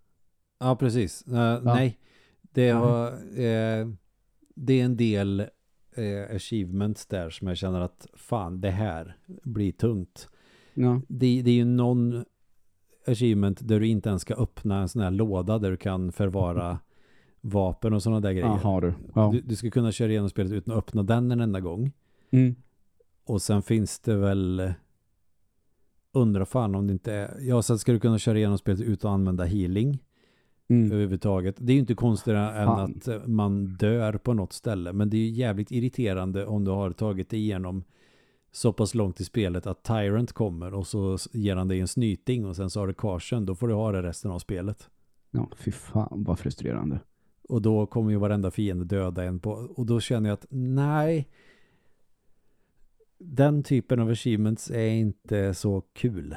Ja, 0.59 0.77
precis. 0.77 1.23
Eh, 1.27 1.63
Nej, 1.63 1.99
det, 2.43 2.71
har, 2.71 3.07
eh, 3.13 3.89
det 4.55 4.81
är 4.81 4.85
en 4.85 4.97
del 4.97 5.41
eh, 5.95 6.37
achievements 6.37 7.07
där 7.07 7.31
som 7.31 7.49
jag 7.49 7.57
känner 7.57 7.81
att 7.81 8.07
fan, 8.15 8.61
det 8.61 8.71
här 8.71 9.17
blir 9.27 9.73
tungt. 9.73 10.29
Ja. 10.75 11.01
Det, 11.09 11.43
det 11.43 11.51
är 11.51 11.55
ju 11.55 11.65
någon 11.65 12.25
achievement 13.07 13.69
där 13.69 13.81
du 13.81 13.87
inte 13.87 14.09
ens 14.09 14.23
ska 14.23 14.35
öppna 14.35 14.79
en 14.81 14.89
sån 14.89 15.03
här 15.03 15.11
låda 15.11 15.59
där 15.59 15.71
du 15.71 15.77
kan 15.77 16.13
förvara 16.13 16.79
vapen 17.47 17.93
och 17.93 18.03
sådana 18.03 18.21
där 18.21 18.33
grejer. 18.33 18.47
Jaha 18.63 18.81
du. 18.81 18.95
Ja. 19.15 19.31
Du, 19.33 19.41
du 19.41 19.57
ska 19.57 19.71
kunna 19.71 19.93
köra 19.93 20.11
igenom 20.11 20.31
spelet 20.31 20.53
utan 20.53 20.73
att 20.75 20.79
öppna 20.79 21.03
den 21.03 21.31
en 21.33 21.41
enda 21.41 21.61
gång. 21.61 21.93
Mm. 22.31 22.55
Och 23.25 23.43
sen 23.43 23.63
finns 23.63 23.99
det 23.99 24.17
väl 24.17 24.73
undrar 26.13 26.45
fan 26.45 26.75
om 26.75 26.87
det 26.87 26.93
inte 26.93 27.13
är 27.13 27.37
ja 27.41 27.63
sen 27.63 27.79
ska 27.79 27.93
du 27.93 28.01
kunna 28.01 28.19
köra 28.19 28.39
igenom 28.39 28.59
spelet 28.59 28.81
utan 28.81 29.11
att 29.11 29.15
använda 29.15 29.45
healing 29.45 29.99
Mm. 30.69 30.93
överhuvudtaget. 30.93 31.57
Det 31.59 31.73
är 31.73 31.75
ju 31.75 31.81
inte 31.81 31.95
konstigare 31.95 32.59
än 32.63 32.69
att 32.69 33.09
eh, 33.09 33.27
man 33.27 33.65
dör 33.77 34.13
på 34.13 34.35
något 34.35 34.53
ställe 34.53 34.93
men 34.93 35.11
det 35.11 35.17
är 35.17 35.19
ju 35.19 35.29
jävligt 35.31 35.71
irriterande 35.71 36.47
om 36.47 36.65
du 36.65 36.71
har 36.71 36.91
tagit 36.91 37.31
dig 37.31 37.41
igenom 37.41 37.85
så 38.53 38.73
pass 38.73 38.95
långt 38.95 39.21
i 39.21 39.25
spelet 39.25 39.67
att 39.67 39.83
Tyrant 39.83 40.33
kommer 40.33 40.75
och 40.75 40.87
så 40.87 41.19
ger 41.33 41.57
han 41.57 41.69
dig 41.69 41.81
en 41.81 41.89
snyting 41.89 42.47
och 42.47 42.57
sen 42.57 42.71
så 42.71 42.81
har 42.81 42.87
du 42.87 42.95
caution 42.95 43.47
då 43.47 43.55
får 43.55 43.69
du 43.69 43.75
ha 43.75 43.93
det 43.93 44.03
resten 44.03 44.31
av 44.31 44.39
spelet. 44.39 44.89
Ja, 45.31 45.49
fy 45.57 45.71
fan 45.71 46.25
vad 46.27 46.39
frustrerande. 46.39 47.01
Och 47.49 47.63
då 47.63 47.87
kommer 47.87 48.11
ju 48.11 48.17
varenda 48.17 48.51
fiende 48.51 48.85
döda 48.85 49.25
en 49.25 49.41
på 49.41 49.51
och 49.51 49.87
då 49.87 50.01
känner 50.01 50.29
jag 50.29 50.35
att 50.35 50.47
nej 50.51 51.29
den 53.19 53.63
typen 53.63 54.01
av 54.01 54.09
achievements 54.11 54.71
är 54.71 54.89
inte 54.89 55.55
så 55.55 55.81
kul. 55.93 56.37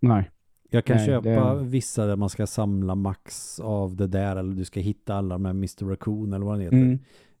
Nej. 0.00 0.30
Jag 0.70 0.84
kan 0.84 0.96
Nej, 0.96 1.06
köpa 1.06 1.54
det- 1.54 1.64
vissa 1.64 2.06
där 2.06 2.16
man 2.16 2.28
ska 2.28 2.46
samla 2.46 2.94
max 2.94 3.60
av 3.60 3.96
det 3.96 4.06
där 4.06 4.36
eller 4.36 4.54
du 4.54 4.64
ska 4.64 4.80
hitta 4.80 5.14
alla 5.14 5.38
med 5.38 5.50
Mr. 5.50 5.84
Raccoon 5.84 6.32
eller 6.32 6.44
vad 6.46 6.54
den 6.54 6.60
heter. 6.62 6.76
Mm. 6.76 6.98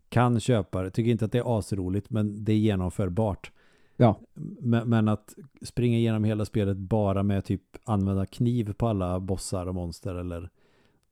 Kan 0.08 0.40
köpa 0.40 0.82
det. 0.82 0.90
Tycker 0.90 1.10
inte 1.10 1.24
att 1.24 1.32
det 1.32 1.38
är 1.38 1.58
asroligt 1.58 2.10
men 2.10 2.44
det 2.44 2.52
är 2.52 2.56
genomförbart. 2.56 3.52
Ja. 3.96 4.20
Men, 4.60 4.88
men 4.88 5.08
att 5.08 5.34
springa 5.62 5.98
igenom 5.98 6.24
hela 6.24 6.44
spelet 6.44 6.76
bara 6.76 7.22
med 7.22 7.44
typ 7.44 7.62
använda 7.84 8.26
kniv 8.26 8.72
på 8.72 8.86
alla 8.86 9.20
bossar 9.20 9.66
och 9.66 9.74
monster 9.74 10.14
eller 10.14 10.50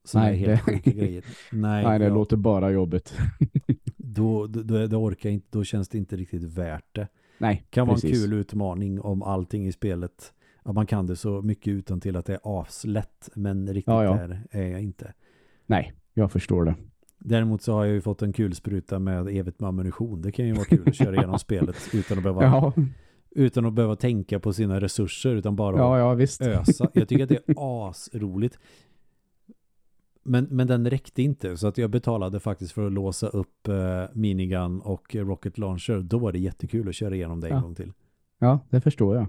sådana 0.09 0.28
Nej, 0.30 0.38
helt 0.38 0.66
det- 0.66 0.72
sjuka 0.72 0.90
grejer. 0.90 1.24
Nej, 1.52 1.84
Nej, 1.84 1.98
det 1.98 2.04
jag- 2.04 2.14
låter 2.14 2.36
bara 2.36 2.70
jobbigt. 2.70 3.18
då, 3.96 4.46
då, 4.46 4.86
då, 4.86 4.96
orkar 4.96 5.30
inte, 5.30 5.46
då 5.50 5.64
känns 5.64 5.88
det 5.88 5.98
inte 5.98 6.16
riktigt 6.16 6.42
värt 6.42 6.94
det. 6.94 7.09
Nej, 7.38 7.66
kan 7.70 7.86
vara 7.86 7.94
precis. 7.96 8.11
en 8.11 8.16
kul 8.30 8.32
utmaning 8.38 9.00
om 9.00 9.22
allting 9.22 9.66
i 9.66 9.72
spelet 9.72 10.32
att 10.62 10.74
man 10.74 10.86
kan 10.86 11.07
det 11.07 11.16
så 11.16 11.42
mycket 11.42 11.70
utan 11.70 12.00
till 12.00 12.16
att 12.16 12.26
det 12.26 12.32
är 12.34 12.61
aslätt 12.61 13.28
men 13.34 13.66
riktigt 13.66 13.86
Ja, 13.92 14.04
ja. 14.04 14.12
där 14.16 14.42
är 14.50 14.66
jag 14.68 14.80
inte. 14.82 15.12
Nej, 15.66 15.92
jag 16.14 16.32
förstår 16.32 16.64
det. 16.64 16.74
Däremot 17.18 17.62
så 17.62 17.72
har 17.72 17.84
jag 17.84 17.94
ju 17.94 18.00
fått 18.00 18.22
en 18.22 18.32
kulspruta 18.32 18.98
med 18.98 19.28
evigt 19.28 19.61
med 19.61 19.68
ammunition. 19.68 20.22
Det 20.22 20.32
kan 20.32 20.46
ju 20.46 20.52
vara 20.52 20.64
kul 20.64 20.88
att 20.88 20.94
köra 20.94 21.16
igenom 21.16 21.38
spelet 21.38 21.76
utan 21.92 22.16
att 22.18 22.22
behöva, 22.24 22.44
Ja, 22.44 22.72
utan 23.30 23.64
att 23.66 23.72
behöva 23.72 23.96
tänka 23.96 24.40
på 24.40 24.52
sina 24.52 24.80
resurser 24.80 25.34
utan 25.36 25.57
bara 25.57 25.76
ja, 25.76 25.98
ja 25.98 26.14
visst. 26.14 26.42
ösa. 26.42 26.90
Jag 26.94 27.09
tycker 27.09 27.22
att 27.22 27.28
det 27.28 27.48
är 27.48 27.88
asroligt. 27.88 28.59
Men, 30.27 30.45
men 30.51 30.66
den 30.66 30.91
räckte 30.91 31.22
inte 31.22 31.57
så 31.57 31.66
att 31.66 31.79
jag 31.79 31.91
betalade 31.91 32.41
faktiskt 32.41 32.72
för 32.72 32.87
att 32.87 32.93
låsa 32.93 33.29
upp 33.29 33.68
eh, 33.68 34.05
minigun 34.12 34.81
och 34.81 35.14
rocket 35.14 35.59
launcher. 35.59 36.01
Då 36.03 36.18
var 36.18 36.33
det 36.33 36.39
jättekul 36.39 36.89
att 36.89 36.95
köra 36.95 37.14
igenom 37.14 37.41
det 37.41 37.49
en 37.49 37.55
Ja. 37.55 37.61
gång 37.61 37.74
till. 37.74 37.93
Ja, 38.39 38.59
det 38.70 38.81
förstår 38.81 39.16
jag. 39.16 39.27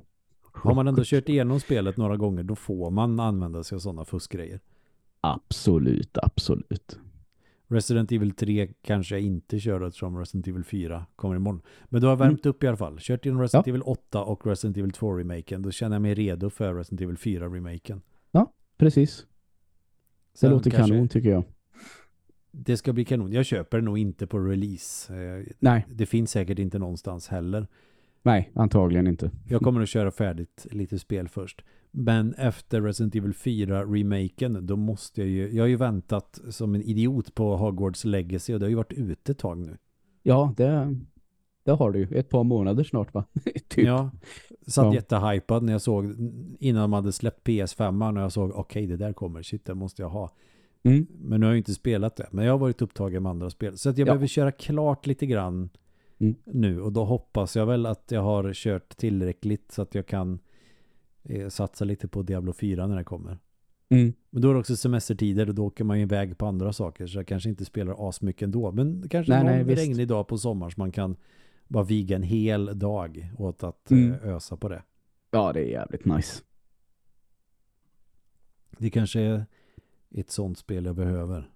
Har 0.54 0.76
man 0.76 0.88
ändå 0.88 1.02
kört 1.06 1.30
igenom 1.30 1.60
spelet 1.60 1.98
några 1.98 2.18
gånger 2.18 2.43
då 2.43 2.56
får 2.56 2.91
man 2.91 3.20
använda 3.20 3.64
sig 3.64 3.76
av 3.76 3.80
sådana 3.80 4.06
fuskgrejer. 4.06 4.60
Absolut, 5.22 6.18
absolut. 6.18 7.00
Resident 7.68 8.12
Evil 8.12 8.32
3 8.32 8.68
kanske 8.82 9.16
jag 9.16 9.22
inte 9.22 9.60
kör 9.60 9.82
eftersom 9.88 10.18
Resident 10.20 10.48
Evil 10.48 10.64
4 10.64 11.06
kommer 11.16 11.36
imorgon. 11.36 11.62
Men 11.86 12.02
då 12.02 12.08
har 12.08 12.16
värmt 12.16 12.45
upp 12.45 12.64
i 12.64 12.68
alla 12.68 12.78
fall. 12.78 12.98
Kört 13.00 13.26
in 13.26 13.39
Resident 13.39 13.68
Evil 13.68 13.82
8 13.82 14.24
och 14.24 14.45
Resident 14.48 14.78
Evil 14.78 14.91
2 14.91 15.14
remaken. 15.14 15.62
Då 15.62 15.72
känner 15.72 15.95
jag 15.95 16.02
mig 16.02 16.14
redo 16.14 16.50
för 16.50 16.74
Resident 16.76 17.02
Evil 17.02 17.18
4 17.18 17.45
remaken. 17.48 18.02
Precis. 18.78 19.26
Det 20.38 20.39
Sen 20.39 20.51
låter 20.51 20.71
kanske- 20.71 20.93
kanon 20.93 21.07
tycker 21.07 21.29
jag. 21.29 21.43
Det 22.51 22.77
ska 22.77 22.93
bli 22.93 23.05
kanon. 23.05 23.31
Jag 23.31 23.45
köper 23.45 23.77
det 23.77 23.83
nog 23.83 23.97
inte 23.97 24.27
på 24.27 24.39
release. 24.39 25.15
Eh, 25.15 25.45
Nej, 25.59 25.85
Det 25.93 26.05
finns 26.05 26.31
säkert 26.31 26.59
inte 26.59 26.79
någonstans 26.79 27.27
heller. 27.27 27.67
nej, 28.23 28.51
antagligen 28.55 29.07
inte. 29.07 29.31
Jag 29.47 29.61
kommer 29.61 29.81
att 29.81 29.89
köra 29.89 30.11
färdigt 30.11 30.67
lite 30.71 30.99
spel 30.99 31.27
först. 31.27 31.61
Men 31.91 32.33
efter 32.33 32.81
Resident 32.81 33.15
Evil 33.15 33.33
4 33.33 33.83
remaken 33.85 34.65
då 34.67 34.75
måste 34.75 35.21
jag 35.21 35.29
ju, 35.29 35.49
jag 35.55 35.63
har 35.63 35.67
ju 35.67 35.75
väntat 35.75 36.41
som 36.49 36.75
en 36.75 36.81
idiot 36.81 37.35
på 37.35 37.55
Hogwarts 37.57 38.05
Legacy 38.05 38.53
och 38.53 38.59
det 38.59 38.65
har 38.65 38.69
ju 38.69 38.75
varit 38.75 38.93
ute 38.93 39.31
ett 39.31 39.38
tag 39.38 39.57
nu. 39.57 39.77
Ja, 40.23 40.53
det, 40.57 40.95
det 41.68 41.74
har 41.74 41.91
du 41.91 41.99
ju. 41.99 42.18
Ett 42.18 42.30
par 42.30 42.43
månader 42.43 42.84
snart 42.84 43.13
va? 43.13 43.24
typ. 43.68 43.86
Ja, 43.86 44.11
satt 44.68 44.86
Ja. 44.86 44.93
jättehypad 44.93 45.63
när 45.63 45.72
jag 45.74 45.82
såg 45.82 46.05
innan 46.59 46.82
de 46.82 46.93
hade 46.93 47.11
släppt 47.11 47.47
PS5 47.47 48.15
och 48.18 48.22
jag 48.24 48.32
såg 48.32 48.51
okej 48.55 48.88
det 48.88 48.97
där 48.97 49.13
kommer, 49.13 49.43
shit 49.43 49.65
det 49.65 49.76
måste 49.76 50.01
jag 50.01 50.09
ha. 50.09 50.30
Mm. 50.84 51.07
Men 51.20 51.39
nu 51.39 51.45
har 51.45 51.53
jag 51.53 51.57
inte 51.57 51.74
spelat 51.74 52.15
det, 52.15 52.28
men 52.32 52.45
jag 52.45 52.53
har 52.53 52.57
varit 52.57 52.82
upptagen 52.82 53.24
med 53.24 53.30
andra 53.30 53.49
spel. 53.49 53.78
Så 53.78 53.89
att 53.89 53.97
jag 53.97 54.07
Ja. 54.07 54.11
behöver 54.11 54.28
köra 54.28 54.51
klart 54.51 55.07
lite 55.07 55.26
grann 55.26 55.70
Mm. 56.20 56.36
nu 56.45 56.82
och 56.82 56.91
då 56.91 57.03
hoppas 57.05 57.55
jag 57.55 57.65
väl 57.65 57.86
att 57.86 58.05
jag 58.11 58.22
har 58.22 58.53
kört 58.53 58.97
tillräckligt 58.97 59.72
så 59.72 59.82
att 59.82 59.95
jag 59.95 60.05
kan 60.07 60.39
eh, 61.24 61.47
satsa 61.49 61.86
lite 61.86 62.07
på 62.07 62.22
Diablo 62.24 62.53
4 62.53 62.88
när 62.88 62.95
det 62.97 63.03
kommer. 63.03 63.38
Mm. 63.89 64.13
Men 64.30 64.41
då 64.41 64.49
är 64.49 64.53
det 64.53 64.59
också 64.59 64.76
semestertider 64.76 65.49
och 65.49 65.55
då 65.55 65.65
åker 65.65 65.84
man 65.84 65.97
ju 65.97 66.03
iväg 66.03 66.38
på 66.38 66.45
andra 66.45 66.74
saker 66.74 67.07
så 67.07 67.18
jag 67.20 67.28
kanske 67.28 67.49
inte 67.49 67.65
spelar 67.65 68.09
asmycket 68.09 68.41
ändå. 68.41 68.72
Men 68.72 69.09
kanske 69.09 69.32
Nej, 69.34 69.43
någon 69.57 69.68
nej, 69.68 69.76
regnig 69.76 70.07
dag 70.07 70.28
på 70.28 70.38
sommaren 70.38 70.72
så 70.72 70.80
man 70.82 70.91
kan 70.91 71.15
bara 71.68 71.84
viga 71.84 72.15
en 72.15 72.24
hel 72.24 72.80
dag 72.80 73.32
åt 73.38 73.63
att 73.63 73.91
Mm. 73.91 74.11
eh, 74.13 74.28
ösa 74.36 74.57
på 74.57 74.70
det. 74.70 74.84
Ja, 75.32 75.53
det 75.53 75.59
är 75.59 75.70
jävligt 75.72 76.05
nice. 76.05 76.43
Det 78.78 78.89
kanske 78.89 79.22
är 79.22 79.45
ett 80.11 80.32
sånt 80.32 80.57
spel 80.57 80.86
jag 80.86 80.95
behöver. 80.95 81.49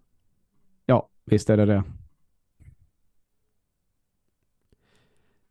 Ja, 0.86 1.10
visst 1.26 1.50
är 1.50 1.58
det 1.58 1.66
det. 1.66 1.84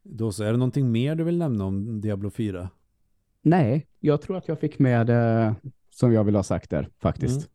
Då 0.03 0.33
så, 0.33 0.45
är 0.45 0.53
det 0.53 0.59
någonting 0.59 0.93
mer 0.93 1.15
du 1.15 1.25
vill 1.25 1.39
nämna 1.39 1.65
om 1.65 2.01
Diablo 2.01 2.31
4? 2.31 2.71
Nej, 3.43 3.87
jag 4.01 4.23
tror 4.23 4.37
att 4.37 4.49
jag 4.49 4.61
fick 4.61 4.79
med 4.79 5.07
det 5.07 5.55
som 5.91 6.13
jag 6.13 6.25
vill 6.25 6.35
ha 6.37 6.43
sagt 6.43 6.71
där 6.71 6.89
faktiskt. 6.99 7.37
Mm. 7.37 7.49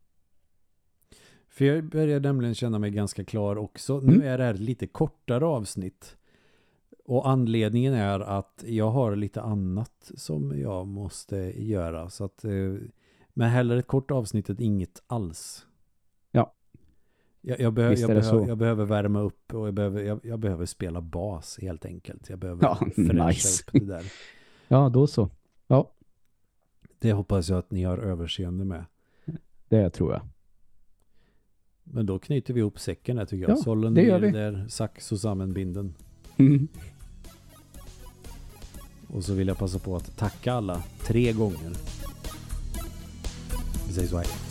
För 1.47 1.65
jag 1.65 1.83
börjar 1.83 2.19
nämligen 2.19 2.55
känna 2.55 2.79
mig 2.79 2.91
ganska 2.91 3.23
klar 3.25 3.55
också. 3.55 3.93
Mm. 3.99 4.15
Nu 4.15 4.27
är 4.27 4.37
det 4.37 4.43
här 4.43 4.53
lite 4.53 4.87
kortare 4.87 5.45
avsnitt. 5.45 6.17
Och 7.07 7.29
anledningen 7.29 7.93
är 7.93 8.19
att 8.19 8.63
jag 8.67 8.91
har 8.91 9.15
lite 9.15 9.41
annat 9.41 10.11
som 10.15 10.59
jag 10.59 10.87
måste 10.87 11.35
göra. 11.63 12.09
Så 12.09 12.23
att, 12.23 12.45
eh, 12.45 12.73
men 13.33 13.49
hellre 13.49 13.79
ett 13.79 13.87
kort 13.87 14.11
avsnitt 14.11 14.49
än 14.49 14.61
inget 14.61 15.03
alls. 15.07 15.65
Ja. 16.31 16.53
Jag, 17.41 17.59
jag, 17.59 17.73
behö, 17.73 17.93
jag, 17.93 18.09
behö, 18.09 18.47
jag 18.47 18.57
behöver 18.57 18.85
värma 18.85 19.19
upp 19.21 19.53
och 19.53 19.67
jag 19.67 19.73
behöver, 19.73 20.19
jag, 20.23 20.39
behöver 20.39 20.65
spela 20.65 21.01
bas 21.01 21.59
helt 21.61 21.85
enkelt. 21.85 22.29
Jag 22.29 22.39
behöver 22.39 22.63
Ja, 22.63 22.75
fräscha 22.95 23.27
nice. 23.27 23.63
upp 23.67 23.71
det 23.81 23.85
där. 23.93 24.11
Ja, 24.67 24.89
då 24.89 25.07
så. 25.07 25.29
Ja, 25.67 25.91
Det 26.99 27.11
hoppas 27.13 27.49
jag 27.49 27.59
att 27.59 27.71
ni 27.71 27.83
har 27.83 27.97
överseende 27.97 28.65
med. 28.65 28.85
det 29.69 29.89
tror 29.89 30.13
jag. 30.13 30.21
Men 31.83 32.05
då 32.05 32.19
knyter 32.19 32.53
vi 32.53 32.59
ihop 32.59 32.79
säcken 32.79 33.15
där 33.15 33.25
tycker 33.25 33.41
jag. 33.49 33.57
Ja, 33.57 33.61
Sållen 33.61 33.93
det 33.93 34.01
gör 34.03 34.19
vi. 34.19 34.31
där, 34.31 34.65
sax 34.69 35.11
och 35.11 35.19
sammanbinden. 35.19 35.95
Mm. 36.37 36.67
Och 39.07 39.23
så 39.23 39.33
vill 39.33 39.47
jag 39.47 39.57
passa 39.57 39.79
på 39.79 39.95
att 39.95 40.17
tacka 40.17 40.53
alla 40.53 40.83
tre 41.03 41.31
gånger. 41.31 41.71
Vi 43.87 43.93
säger 43.93 44.07
så 44.07 44.17
här. 44.17 44.44